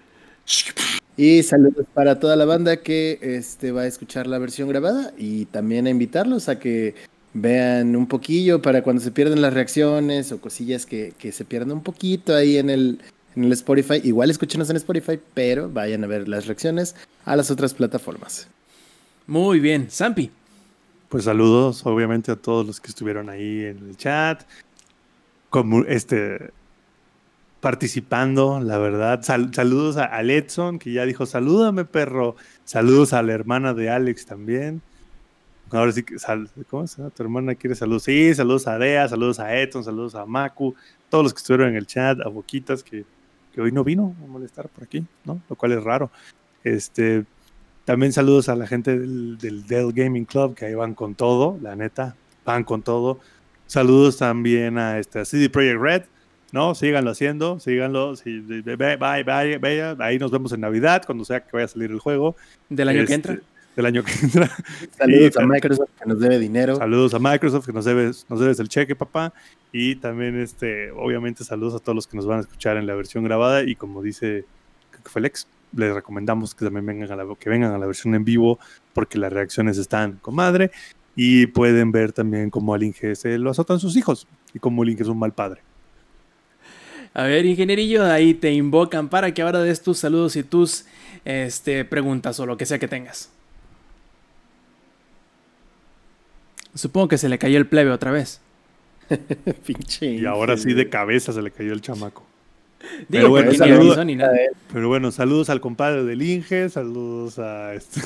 [1.16, 5.44] Y saludos para toda la banda que este, va a escuchar la versión grabada y
[5.46, 6.94] también a invitarlos a que
[7.34, 11.82] vean un poquillo para cuando se pierden las reacciones o cosillas que, se pierdan un
[11.82, 13.00] poquito ahí en el,
[13.36, 14.00] en el Spotify.
[14.02, 18.48] Igual escúchenos en Spotify, pero vayan a ver las reacciones a las otras plataformas.
[19.26, 20.30] Muy bien, Zampi.
[21.08, 24.42] Pues saludos, obviamente, a todos los que estuvieron ahí en el chat.
[25.50, 26.50] Como este
[27.60, 29.22] participando, la verdad.
[29.22, 30.22] saludos a, a
[30.78, 32.36] que ya dijo, salúdame, perro.
[32.64, 34.82] Saludos a la hermana de Alex también.
[35.70, 36.16] Ahora sí que,
[36.68, 37.10] ¿cómo se llama?
[37.10, 38.02] ¿Tu hermana quiere saludos?
[38.02, 40.74] Sí, saludos a Dea, saludos a Edson, saludos a Maku,
[41.08, 43.04] todos los que estuvieron en el chat, a Boquitas, que,
[43.54, 45.40] que hoy no vino a molestar por aquí, ¿no?
[45.48, 46.10] Lo cual es raro.
[46.64, 47.24] Este,
[47.84, 51.56] también saludos a la gente del, del Dell Gaming Club, que ahí van con todo,
[51.62, 53.20] la neta, van con todo.
[53.66, 56.02] Saludos también a, este, CD Projekt Red,
[56.52, 56.74] ¿no?
[56.74, 58.14] Síganlo haciendo, síganlo.
[58.16, 61.98] bye, bye, bye, Ahí nos vemos en Navidad, cuando sea que vaya a salir el
[61.98, 62.36] juego.
[62.68, 63.34] ¿Del año que entra?
[63.34, 63.46] Este,
[63.76, 64.50] del año que entra.
[64.98, 66.76] Saludos a Microsoft que nos debe dinero.
[66.76, 69.32] Saludos a Microsoft que nos debes, nos debes el cheque, papá.
[69.72, 72.94] Y también, este, obviamente, saludos a todos los que nos van a escuchar en la
[72.94, 73.62] versión grabada.
[73.62, 74.44] Y como dice,
[74.90, 75.46] creo que fue Lex,
[75.76, 78.58] les recomendamos que también vengan a la, que vengan a la versión en vivo
[78.92, 80.70] porque las reacciones están con madre.
[81.16, 84.90] Y pueden ver también cómo al Inge se lo azotan sus hijos y cómo el
[84.90, 85.60] Inge es un mal padre.
[87.12, 90.84] A ver, ingenierillo, ahí te invocan para que ahora des tus saludos y tus
[91.24, 93.30] este, preguntas o lo que sea que tengas.
[96.74, 98.40] Supongo que se le cayó el plebe otra vez.
[99.66, 100.06] Pinche.
[100.06, 102.24] Y ahora sí de cabeza se le cayó el chamaco.
[103.10, 103.98] pero, bueno, saludos,
[104.72, 108.00] pero bueno, saludos al compadre del Inge, saludos a este,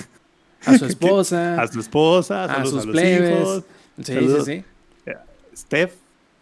[0.64, 3.64] a su esposa, a su esposa, a sus a los hijos.
[4.02, 4.64] Sí, sí, sí.
[5.54, 5.92] Steph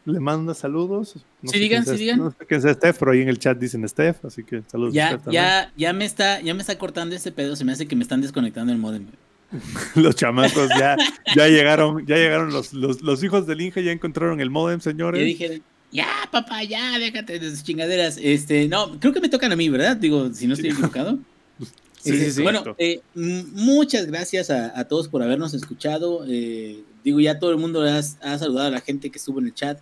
[0.06, 1.16] le manda saludos.
[1.44, 2.18] Sí, digan, sí, digan.
[2.18, 4.94] No sé qué es Steph, pero ahí en el chat dicen Steph, así que saludos.
[4.94, 7.96] Ya, ya, ya me está, ya me está cortando ese pedo, se me hace que
[7.96, 9.06] me están desconectando el modem.
[9.94, 10.96] los chamacos ya,
[11.36, 15.20] ya llegaron, ya llegaron los, los, hijos del Inge, ya encontraron el modem, señores.
[15.20, 18.18] Y dije, ya, papá, ya, déjate de sus chingaderas.
[18.20, 19.96] Este, no, creo que me tocan a mí, ¿verdad?
[19.96, 21.18] Digo, si no estoy equivocado.
[22.02, 22.42] Sí, sí, sí.
[22.42, 26.24] Bueno, eh, muchas gracias a, todos por habernos escuchado.
[26.26, 29.46] Eh, digo, ya todo el mundo ha, ha, saludado a la gente que estuvo en
[29.46, 29.78] el chat.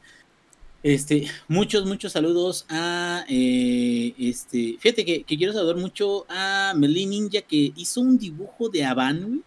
[0.82, 4.76] Este, muchos, muchos saludos a eh, este.
[4.78, 9.44] Fíjate que, quiero saludar mucho a Melin Ninja que hizo un dibujo de Avan,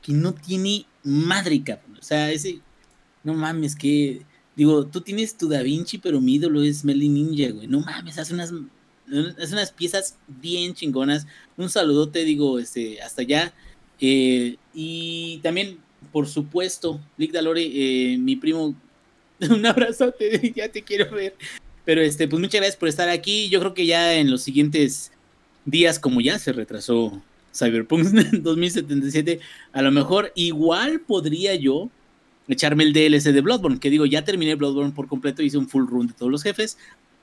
[0.00, 1.98] que no tiene madre, cabrón.
[1.98, 2.60] O sea, ese.
[3.22, 4.22] No mames, que.
[4.56, 7.66] Digo, tú tienes tu Da Vinci, pero mi ídolo es Melly Ninja, güey.
[7.66, 8.52] No mames, hace unas.
[9.38, 11.26] Hace unas piezas bien chingonas.
[11.58, 13.52] Un saludote, digo, este, hasta allá.
[14.00, 15.80] Eh, y también,
[16.12, 18.74] por supuesto, Lick Dalore, eh, mi primo.
[19.50, 21.34] Un abrazote, ya te quiero ver.
[21.84, 23.48] Pero este, pues muchas gracias por estar aquí.
[23.48, 25.10] Yo creo que ya en los siguientes
[25.64, 27.22] días, como ya se retrasó
[27.54, 29.40] Cyberpunk 2077,
[29.72, 31.90] a lo mejor igual podría yo
[32.48, 35.86] echarme el DLC de Bloodborne, que digo, ya terminé Bloodborne por completo, hice un full
[35.86, 36.76] run de todos los jefes,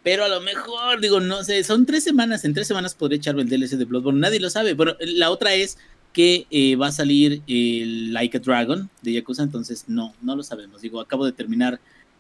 [0.04, 3.42] pero a lo mejor, digo, no sé, son tres semanas, en tres semanas podré echarme
[3.42, 4.74] el DLC de Bloodborne, nadie lo sabe.
[4.74, 5.78] Bueno, la otra es
[6.14, 10.44] que eh, va a salir el Like a Dragon de Yakuza, entonces no, no lo
[10.44, 10.82] sabemos.
[10.82, 11.80] Digo, acabo de terminar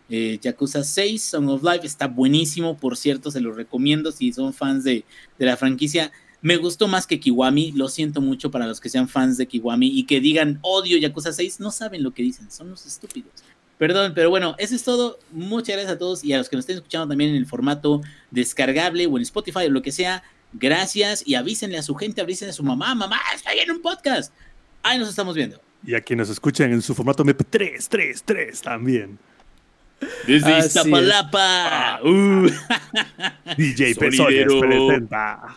[0.10, 4.53] eh, Yakuza 6, Song of Life, está buenísimo, por cierto, se lo recomiendo si son
[4.53, 5.06] fans de,
[5.38, 6.11] de la franquicia.
[6.41, 9.88] Me gustó más que Kiwami, lo siento mucho para los que sean fans de Kiwami
[9.88, 13.31] y que digan odio Yakuza 6, no saben lo que dicen, son los estúpidos.
[13.80, 15.19] Perdón, pero bueno, eso es todo.
[15.31, 18.02] Muchas gracias a todos y a los que nos estén escuchando también en el formato
[18.30, 20.22] descargable o en Spotify o lo que sea.
[20.52, 24.34] Gracias y avísenle a su gente, avísenle a su mamá, mamá, estoy en un podcast.
[24.84, 25.61] Ahí nos estamos viendo.
[25.86, 29.18] Y a quienes escuchan en su formato MP3, 3, 3 también.
[30.28, 31.40] Desde Iztapalapa.
[31.40, 32.00] Ah.
[32.04, 32.50] Uh.
[33.58, 35.56] DJ Pesones presenta.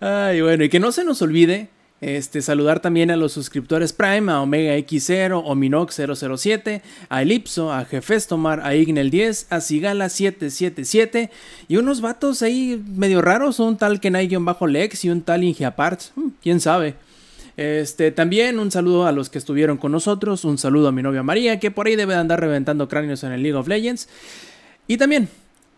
[0.00, 1.68] Ay, bueno, y que no se nos olvide
[2.00, 6.00] este, saludar también a los suscriptores Prime, a Omega X0, Ominox
[6.36, 11.30] 007, a Elipso, a Jefestomar, a Ignel 10, a Sigala 777
[11.66, 14.00] y unos vatos ahí medio raros, un tal
[14.40, 16.94] bajo lex y un tal Ingeapart, hmm, quién sabe.
[17.58, 21.24] Este, también un saludo a los que estuvieron con nosotros, un saludo a mi novia
[21.24, 24.08] María, que por ahí debe andar reventando cráneos en el League of Legends.
[24.86, 25.28] Y también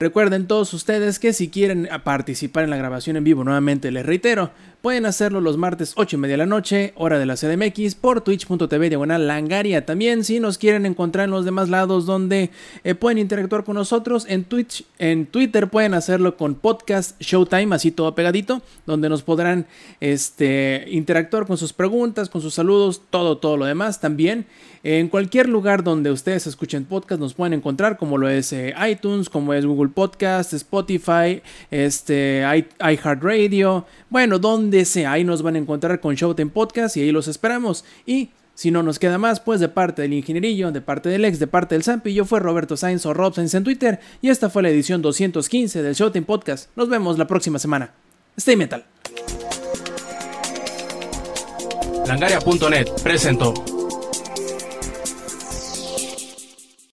[0.01, 4.51] Recuerden todos ustedes que si quieren participar en la grabación en vivo, nuevamente les reitero,
[4.81, 8.23] pueden hacerlo los martes 8 y media de la noche, hora de la CDMX, por
[8.23, 9.85] twitch.tv diagonal langaria.
[9.85, 12.49] También si nos quieren encontrar en los demás lados donde
[12.83, 17.91] eh, pueden interactuar con nosotros, en Twitch, en Twitter pueden hacerlo con podcast Showtime, así
[17.91, 19.67] todo pegadito, donde nos podrán
[20.01, 24.01] este, interactuar con sus preguntas, con sus saludos, todo, todo lo demás.
[24.01, 24.47] También
[24.83, 29.29] en cualquier lugar donde ustedes escuchen podcast nos pueden encontrar, como lo es eh, iTunes,
[29.29, 32.43] como es Google Podcast, Spotify, este,
[32.81, 37.29] iHeartRadio, bueno, donde sea, ahí nos van a encontrar con Showtime Podcast y ahí los
[37.29, 37.85] esperamos.
[38.07, 41.39] Y si no nos queda más, pues de parte del ingenierillo, de parte del ex,
[41.39, 44.51] de parte del Zampi, yo fue Roberto Sainz o Rob Sainz en Twitter y esta
[44.51, 46.69] fue la edición 215 del Showtime Podcast.
[46.77, 47.93] Nos vemos la próxima semana.
[48.37, 48.85] Stay metal.
[52.07, 53.80] Langaria.net presentó.